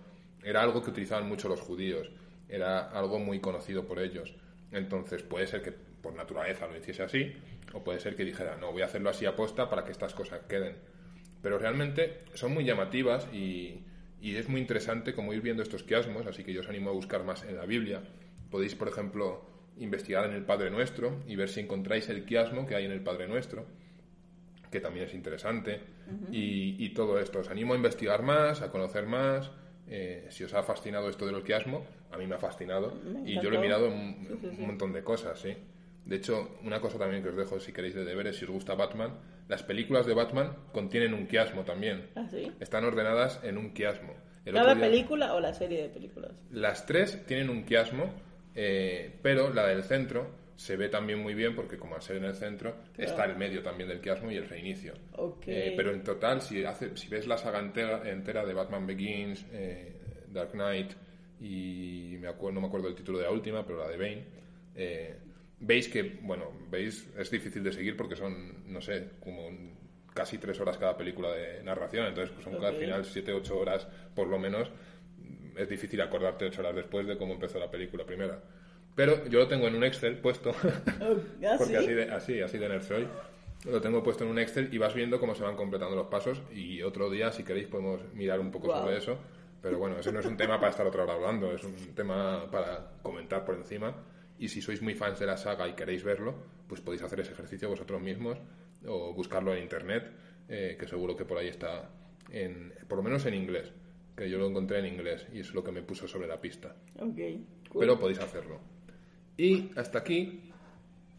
Era 0.42 0.62
algo 0.62 0.82
que 0.82 0.90
utilizaban 0.90 1.28
mucho 1.28 1.48
los 1.48 1.60
judíos, 1.60 2.10
era 2.48 2.90
algo 2.90 3.18
muy 3.18 3.40
conocido 3.40 3.86
por 3.86 3.98
ellos. 3.98 4.34
Entonces 4.70 5.22
puede 5.22 5.46
ser 5.46 5.62
que 5.62 5.72
por 5.72 6.14
naturaleza 6.14 6.66
lo 6.66 6.76
hiciese 6.76 7.02
así, 7.02 7.32
o 7.72 7.82
puede 7.82 7.98
ser 7.98 8.14
que 8.14 8.24
dijera, 8.24 8.56
no, 8.56 8.72
voy 8.72 8.82
a 8.82 8.86
hacerlo 8.86 9.10
así 9.10 9.26
aposta 9.26 9.68
para 9.68 9.84
que 9.84 9.92
estas 9.92 10.14
cosas 10.14 10.42
queden. 10.48 10.76
Pero 11.42 11.58
realmente 11.58 12.20
son 12.34 12.52
muy 12.52 12.64
llamativas 12.64 13.26
y, 13.32 13.84
y 14.20 14.36
es 14.36 14.48
muy 14.48 14.60
interesante 14.60 15.14
como 15.14 15.32
ir 15.32 15.40
viendo 15.40 15.62
estos 15.62 15.82
quiasmos, 15.82 16.26
así 16.26 16.44
que 16.44 16.52
yo 16.52 16.60
os 16.60 16.68
animo 16.68 16.90
a 16.90 16.92
buscar 16.92 17.24
más 17.24 17.44
en 17.44 17.56
la 17.56 17.66
Biblia. 17.66 18.02
Podéis, 18.50 18.74
por 18.74 18.88
ejemplo, 18.88 19.44
investigar 19.78 20.24
en 20.24 20.32
el 20.32 20.44
Padre 20.44 20.70
Nuestro 20.70 21.22
y 21.26 21.36
ver 21.36 21.48
si 21.48 21.60
encontráis 21.60 22.08
el 22.08 22.24
quiasmo 22.24 22.66
que 22.66 22.74
hay 22.74 22.84
en 22.84 22.92
el 22.92 23.00
Padre 23.00 23.28
Nuestro, 23.28 23.66
que 24.74 24.80
también 24.80 25.06
es 25.06 25.14
interesante, 25.14 25.78
y, 26.32 26.88
todo 26.90 27.20
esto. 27.20 27.38
Os 27.38 27.48
animo 27.48 27.74
a 27.74 27.76
investigar 27.76 28.22
más, 28.22 28.60
a 28.60 28.72
conocer 28.72 29.06
más. 29.06 29.52
Eh, 29.86 30.26
si 30.30 30.42
os 30.42 30.52
ha 30.52 30.64
fascinado 30.64 31.08
esto 31.08 31.26
del 31.26 31.44
quiasmo, 31.44 31.86
a 32.10 32.18
mí 32.18 32.26
me 32.26 32.34
ha 32.34 32.38
fascinado 32.38 32.92
y 33.24 33.40
yo 33.40 33.50
lo 33.50 33.58
he 33.58 33.60
mirado 33.60 33.86
en 33.86 34.26
un 34.58 34.66
montón 34.66 34.92
de 34.92 35.04
cosas, 35.04 35.38
sí. 35.38 35.54
De 36.04 36.16
hecho, 36.16 36.58
una 36.64 36.80
cosa 36.80 36.98
también 36.98 37.22
que 37.22 37.28
os 37.28 37.36
dejo 37.36 37.60
si 37.60 37.72
queréis 37.72 37.94
de 37.94 38.04
deberes, 38.04 38.36
si 38.36 38.46
os 38.46 38.50
gusta 38.50 38.74
Batman, 38.74 39.12
las 39.46 39.62
películas 39.62 40.06
de 40.06 40.14
Batman 40.14 40.56
contienen 40.72 41.14
un 41.14 41.28
quiasmo 41.28 41.62
también. 41.62 42.08
¿Ah, 42.16 42.26
sí? 42.28 42.50
Están 42.58 42.84
ordenadas 42.84 43.38
en 43.44 43.56
un 43.56 43.74
quiasmo. 43.74 44.14
¿Cada 44.44 44.74
película 44.74 45.34
o 45.34 45.40
la 45.40 45.54
serie 45.54 45.82
de 45.82 45.88
películas? 45.88 46.32
Las 46.50 46.84
tres 46.84 47.24
tienen 47.26 47.48
un 47.48 47.62
quiasmo 47.64 48.12
eh, 48.54 49.18
pero 49.20 49.52
la 49.52 49.66
del 49.66 49.82
centro 49.82 50.43
se 50.56 50.76
ve 50.76 50.88
también 50.88 51.20
muy 51.20 51.34
bien 51.34 51.54
porque 51.54 51.76
como 51.76 51.94
al 51.94 52.02
ser 52.02 52.16
en 52.16 52.24
el 52.24 52.34
centro 52.34 52.76
está 52.96 53.24
el 53.24 53.36
medio 53.36 53.62
también 53.62 53.88
del 53.88 54.00
quiasmo 54.00 54.30
y 54.30 54.36
el 54.36 54.48
reinicio. 54.48 54.94
Eh, 55.46 55.74
pero 55.76 55.92
en 55.92 56.02
total, 56.02 56.40
si, 56.42 56.64
hace, 56.64 56.96
si 56.96 57.08
ves 57.08 57.26
la 57.26 57.36
saga 57.36 57.58
entera, 57.58 58.44
de 58.44 58.54
Batman 58.54 58.86
Begins, 58.86 59.44
eh, 59.52 60.24
Dark 60.28 60.52
Knight 60.52 60.92
y 61.40 62.16
me 62.20 62.28
acuerdo, 62.28 62.54
no 62.54 62.60
me 62.62 62.66
acuerdo 62.68 62.88
el 62.88 62.94
título 62.94 63.18
de 63.18 63.24
la 63.24 63.30
última, 63.30 63.66
pero 63.66 63.78
la 63.78 63.88
de 63.88 63.96
Bane, 63.96 64.24
veis 65.60 65.88
que, 65.88 66.18
bueno, 66.22 66.50
veis, 66.70 67.10
es 67.18 67.30
difícil 67.30 67.62
de 67.62 67.72
seguir 67.72 67.96
porque 67.96 68.16
son, 68.16 68.72
no 68.72 68.80
sé, 68.80 69.10
como 69.20 69.50
casi 70.14 70.38
tres 70.38 70.58
horas 70.60 70.78
cada 70.78 70.96
película 70.96 71.32
de 71.32 71.62
narración, 71.62 72.06
entonces 72.06 72.32
pues 72.32 72.44
son 72.44 72.64
al 72.64 72.76
final 72.76 73.04
siete, 73.04 73.32
ocho 73.32 73.58
horas 73.58 73.86
por 74.14 74.28
lo 74.28 74.38
menos 74.38 74.70
es 75.56 75.68
difícil 75.68 76.00
acordarte 76.00 76.46
ocho 76.46 76.60
horas 76.60 76.76
después 76.76 77.06
de 77.06 77.16
cómo 77.16 77.34
empezó 77.34 77.58
la 77.58 77.70
película 77.70 78.04
primera. 78.04 78.40
Pero 78.94 79.26
yo 79.26 79.40
lo 79.40 79.48
tengo 79.48 79.66
en 79.66 79.74
un 79.74 79.84
Excel 79.84 80.18
puesto, 80.18 80.50
oh, 81.00 81.16
porque 81.58 81.76
así 81.76 81.92
de, 81.92 82.10
así, 82.10 82.40
así 82.40 82.58
de 82.58 82.68
nerd 82.68 82.82
soy. 82.82 83.08
Lo 83.64 83.80
tengo 83.80 84.02
puesto 84.02 84.24
en 84.24 84.30
un 84.30 84.38
Excel 84.38 84.68
y 84.72 84.78
vas 84.78 84.94
viendo 84.94 85.18
cómo 85.18 85.34
se 85.34 85.42
van 85.42 85.56
completando 85.56 85.96
los 85.96 86.06
pasos 86.06 86.42
y 86.52 86.82
otro 86.82 87.10
día, 87.10 87.32
si 87.32 87.42
queréis, 87.44 87.66
podemos 87.66 88.00
mirar 88.12 88.38
un 88.38 88.50
poco 88.50 88.70
sobre 88.70 88.98
eso. 88.98 89.18
Pero 89.62 89.78
bueno, 89.78 89.98
ese 89.98 90.12
no 90.12 90.20
es 90.20 90.26
un 90.26 90.36
tema 90.36 90.58
para 90.58 90.70
estar 90.70 90.86
otra 90.86 91.04
hora 91.04 91.14
hablando, 91.14 91.50
es 91.50 91.64
un 91.64 91.74
tema 91.94 92.50
para 92.50 92.98
comentar 93.02 93.44
por 93.46 93.54
encima. 93.54 93.94
Y 94.38 94.48
si 94.48 94.60
sois 94.60 94.82
muy 94.82 94.94
fans 94.94 95.18
de 95.18 95.26
la 95.26 95.38
saga 95.38 95.66
y 95.66 95.72
queréis 95.72 96.04
verlo, 96.04 96.34
pues 96.68 96.82
podéis 96.82 97.02
hacer 97.02 97.20
ese 97.20 97.32
ejercicio 97.32 97.70
vosotros 97.70 98.02
mismos 98.02 98.38
o 98.86 99.14
buscarlo 99.14 99.54
en 99.54 99.62
internet, 99.62 100.10
eh, 100.48 100.76
que 100.78 100.86
seguro 100.86 101.16
que 101.16 101.24
por 101.24 101.38
ahí 101.38 101.48
está, 101.48 101.88
en, 102.30 102.74
por 102.86 102.98
lo 102.98 103.02
menos 103.04 103.24
en 103.24 103.34
inglés 103.34 103.72
que 104.16 104.30
yo 104.30 104.38
lo 104.38 104.48
encontré 104.48 104.78
en 104.78 104.86
inglés 104.86 105.26
y 105.32 105.40
es 105.40 105.52
lo 105.54 105.64
que 105.64 105.72
me 105.72 105.82
puso 105.82 106.06
sobre 106.06 106.28
la 106.28 106.40
pista. 106.40 106.74
Okay, 106.98 107.44
Pero 107.78 107.98
podéis 107.98 108.20
hacerlo. 108.20 108.60
Y 109.36 109.70
hasta 109.76 109.98
aquí 109.98 110.52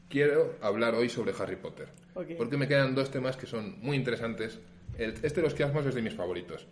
quiero 0.09 0.55
hablar 0.61 0.95
hoy 0.95 1.09
sobre 1.09 1.33
Harry 1.37 1.57
Potter. 1.57 1.89
Porque 2.37 2.57
me 2.57 2.67
quedan 2.67 2.95
dos 2.95 3.11
temas 3.11 3.35
que 3.35 3.45
son 3.45 3.79
muy 3.81 3.97
interesantes. 3.97 4.59
este 4.97 5.29
de 5.29 5.41
los 5.41 5.53
quiasmos 5.53 5.85
es 5.85 5.95
de 5.95 6.01
mis 6.01 6.13
favoritos. 6.13 6.65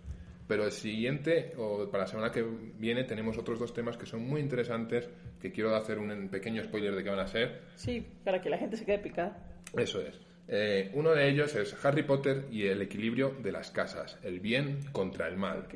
Pero 0.47 0.65
el 0.65 0.71
siguiente, 0.71 1.53
o 1.57 1.89
para 1.89 2.03
la 2.03 2.07
semana 2.09 2.31
que 2.31 2.43
viene, 2.43 3.05
tenemos 3.05 3.37
otros 3.37 3.59
dos 3.59 3.73
temas 3.73 3.97
que 3.97 4.05
son 4.05 4.27
muy 4.27 4.41
interesantes, 4.41 5.09
que 5.41 5.51
quiero 5.51 5.75
hacer 5.75 5.99
un 5.99 6.29
pequeño 6.29 6.63
spoiler 6.63 6.95
de 6.95 7.03
qué 7.03 7.09
van 7.09 7.19
a 7.19 7.27
ser. 7.27 7.61
Sí, 7.75 8.05
para 8.23 8.41
que 8.41 8.49
la 8.49 8.57
gente 8.57 8.77
se 8.77 8.85
quede 8.85 8.99
picada. 8.99 9.37
Eso 9.75 10.01
es. 10.01 10.19
Eh, 10.47 10.91
uno 10.93 11.11
de 11.11 11.29
ellos 11.29 11.55
es 11.55 11.73
Harry 11.85 12.03
Potter 12.03 12.45
y 12.51 12.67
el 12.67 12.81
equilibrio 12.81 13.35
de 13.41 13.51
las 13.53 13.71
casas, 13.71 14.19
el 14.23 14.41
bien 14.41 14.79
contra 14.91 15.27
el 15.27 15.37
mal. 15.37 15.67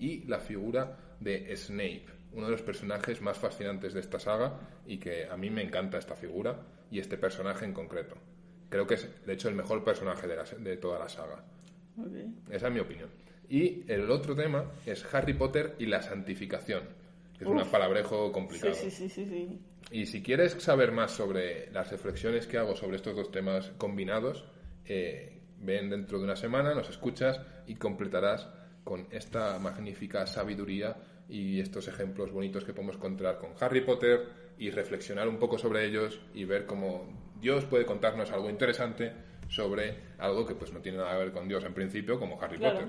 Y 0.00 0.24
la 0.26 0.40
figura 0.40 0.96
de 1.20 1.56
Snape, 1.56 2.06
uno 2.36 2.46
de 2.46 2.52
los 2.52 2.62
personajes 2.62 3.20
más 3.22 3.38
fascinantes 3.38 3.94
de 3.94 4.00
esta 4.00 4.20
saga 4.20 4.60
y 4.86 4.98
que 4.98 5.26
a 5.26 5.36
mí 5.36 5.50
me 5.50 5.62
encanta 5.62 5.98
esta 5.98 6.14
figura 6.14 6.60
y 6.90 7.00
este 7.00 7.16
personaje 7.16 7.64
en 7.64 7.72
concreto. 7.72 8.14
Creo 8.68 8.86
que 8.86 8.94
es, 8.94 9.08
de 9.24 9.32
hecho, 9.32 9.48
el 9.48 9.54
mejor 9.54 9.82
personaje 9.82 10.26
de, 10.26 10.36
de 10.58 10.76
toda 10.76 10.98
la 10.98 11.08
saga. 11.08 11.42
Esa 12.50 12.68
es 12.68 12.74
mi 12.74 12.80
opinión. 12.80 13.08
Y 13.48 13.90
el 13.90 14.10
otro 14.10 14.36
tema 14.36 14.70
es 14.84 15.02
Harry 15.14 15.32
Potter 15.32 15.76
y 15.78 15.86
la 15.86 16.02
santificación, 16.02 16.82
que 17.38 17.44
es 17.44 17.50
un 17.50 17.64
palabrejo 17.70 18.30
complicado. 18.32 18.74
Sí, 18.74 18.90
sí, 18.90 19.08
sí, 19.08 19.24
sí. 19.24 19.58
Y 19.90 20.06
si 20.06 20.22
quieres 20.22 20.52
saber 20.58 20.92
más 20.92 21.12
sobre 21.12 21.70
las 21.70 21.90
reflexiones 21.90 22.46
que 22.46 22.58
hago 22.58 22.76
sobre 22.76 22.96
estos 22.96 23.16
dos 23.16 23.30
temas 23.30 23.70
combinados, 23.78 24.44
eh, 24.84 25.40
ven 25.58 25.88
dentro 25.88 26.18
de 26.18 26.24
una 26.24 26.36
semana, 26.36 26.74
nos 26.74 26.90
escuchas 26.90 27.40
y 27.66 27.76
completarás 27.76 28.48
con 28.84 29.06
esta 29.10 29.58
magnífica 29.58 30.26
sabiduría 30.26 30.96
y 31.28 31.60
estos 31.60 31.88
ejemplos 31.88 32.32
bonitos 32.32 32.64
que 32.64 32.72
podemos 32.72 32.96
encontrar 32.96 33.38
con 33.38 33.50
Harry 33.60 33.80
Potter 33.80 34.28
y 34.58 34.70
reflexionar 34.70 35.28
un 35.28 35.38
poco 35.38 35.58
sobre 35.58 35.84
ellos 35.84 36.20
y 36.34 36.44
ver 36.44 36.66
cómo 36.66 37.06
Dios 37.40 37.64
puede 37.64 37.84
contarnos 37.84 38.30
algo 38.30 38.48
interesante 38.48 39.12
sobre 39.48 39.96
algo 40.18 40.46
que 40.46 40.54
pues 40.54 40.72
no 40.72 40.80
tiene 40.80 40.98
nada 40.98 41.12
que 41.12 41.18
ver 41.18 41.32
con 41.32 41.48
Dios 41.48 41.64
en 41.64 41.74
principio, 41.74 42.18
como 42.18 42.40
Harry 42.40 42.58
Potter. 42.58 42.88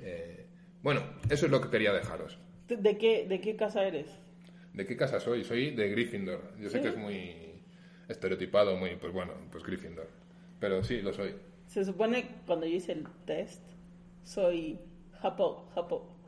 Eh, 0.00 0.46
bueno, 0.82 1.02
eso 1.30 1.46
es 1.46 1.52
lo 1.52 1.60
que 1.60 1.70
quería 1.70 1.92
dejaros. 1.92 2.38
¿De 2.68 2.98
qué, 2.98 3.26
¿De 3.26 3.40
qué 3.40 3.56
casa 3.56 3.84
eres? 3.84 4.06
¿De 4.72 4.86
qué 4.86 4.96
casa 4.96 5.20
soy? 5.20 5.44
Soy 5.44 5.70
de 5.70 5.88
Gryffindor. 5.90 6.58
Yo 6.58 6.68
sé 6.68 6.80
que 6.80 6.88
es 6.88 6.96
muy 6.96 7.34
estereotipado, 8.08 8.76
muy, 8.76 8.96
pues 8.96 9.12
bueno, 9.12 9.32
pues 9.50 9.64
Gryffindor. 9.64 10.08
Pero 10.60 10.82
sí, 10.82 11.00
lo 11.00 11.12
soy. 11.12 11.34
Se 11.66 11.84
supone 11.84 12.28
cuando 12.46 12.66
yo 12.66 12.76
hice 12.76 12.92
el 12.92 13.06
test, 13.24 13.62
soy 14.22 14.78
Hufflepuff. 15.22 15.76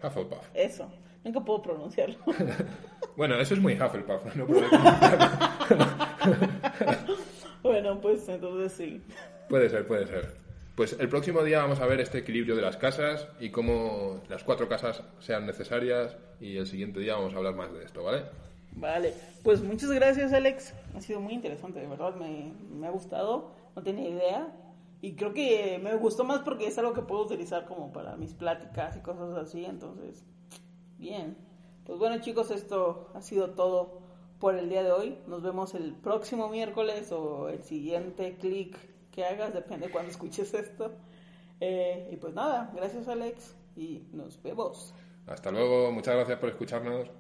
Hufflepuff. 0.02 0.48
Eso. 0.54 0.90
Nunca 1.28 1.44
puedo 1.44 1.60
pronunciarlo. 1.60 2.16
bueno, 3.16 3.38
eso 3.38 3.52
es 3.52 3.60
muy 3.60 3.74
Hufflepuff. 3.74 4.34
No 4.34 4.46
bueno, 7.62 8.00
pues 8.00 8.26
entonces 8.30 8.72
sí. 8.72 9.02
Puede 9.50 9.68
ser, 9.68 9.86
puede 9.86 10.06
ser. 10.06 10.36
Pues 10.74 10.96
el 10.98 11.10
próximo 11.10 11.42
día 11.42 11.58
vamos 11.58 11.80
a 11.80 11.86
ver 11.86 12.00
este 12.00 12.16
equilibrio 12.16 12.56
de 12.56 12.62
las 12.62 12.78
casas 12.78 13.28
y 13.40 13.50
cómo 13.50 14.22
las 14.30 14.42
cuatro 14.42 14.70
casas 14.70 15.02
sean 15.18 15.44
necesarias 15.44 16.16
y 16.40 16.56
el 16.56 16.66
siguiente 16.66 17.00
día 17.00 17.16
vamos 17.16 17.34
a 17.34 17.36
hablar 17.36 17.56
más 17.56 17.74
de 17.74 17.84
esto, 17.84 18.02
¿vale? 18.02 18.22
Vale, 18.72 19.12
pues 19.42 19.62
muchas 19.62 19.90
gracias 19.90 20.32
Alex, 20.32 20.72
ha 20.96 21.02
sido 21.02 21.20
muy 21.20 21.34
interesante, 21.34 21.80
de 21.80 21.88
verdad 21.88 22.14
me, 22.14 22.86
ha 22.86 22.90
gustado, 22.90 23.50
no 23.76 23.82
tenía 23.82 24.08
idea 24.08 24.48
y 25.02 25.14
creo 25.14 25.34
que 25.34 25.78
me 25.82 25.94
gustó 25.96 26.24
más 26.24 26.40
porque 26.40 26.68
es 26.68 26.78
algo 26.78 26.94
que 26.94 27.02
puedo 27.02 27.24
utilizar 27.24 27.66
como 27.66 27.92
para 27.92 28.16
mis 28.16 28.32
pláticas 28.32 28.96
y 28.96 29.00
cosas 29.00 29.36
así, 29.36 29.66
entonces, 29.66 30.24
bien. 30.98 31.36
Pues 31.84 31.98
bueno 31.98 32.20
chicos, 32.20 32.50
esto 32.50 33.10
ha 33.14 33.22
sido 33.22 33.50
todo 33.50 34.00
por 34.38 34.54
el 34.54 34.68
día 34.68 34.82
de 34.82 34.92
hoy, 34.92 35.18
nos 35.26 35.42
vemos 35.42 35.74
el 35.74 35.94
próximo 35.94 36.48
miércoles 36.48 37.10
o 37.12 37.48
el 37.48 37.62
siguiente 37.62 38.36
clic 38.36 38.76
que 39.10 39.24
hagas, 39.24 39.52
depende 39.54 39.90
cuando 39.90 40.10
escuches 40.10 40.52
esto. 40.54 40.92
Eh, 41.60 42.10
y 42.12 42.16
pues 42.16 42.34
nada, 42.34 42.70
gracias 42.74 43.08
Alex 43.08 43.56
y 43.74 44.02
nos 44.12 44.40
vemos. 44.42 44.94
Hasta 45.26 45.50
luego, 45.50 45.90
muchas 45.90 46.14
gracias 46.14 46.38
por 46.38 46.50
escucharnos. 46.50 47.10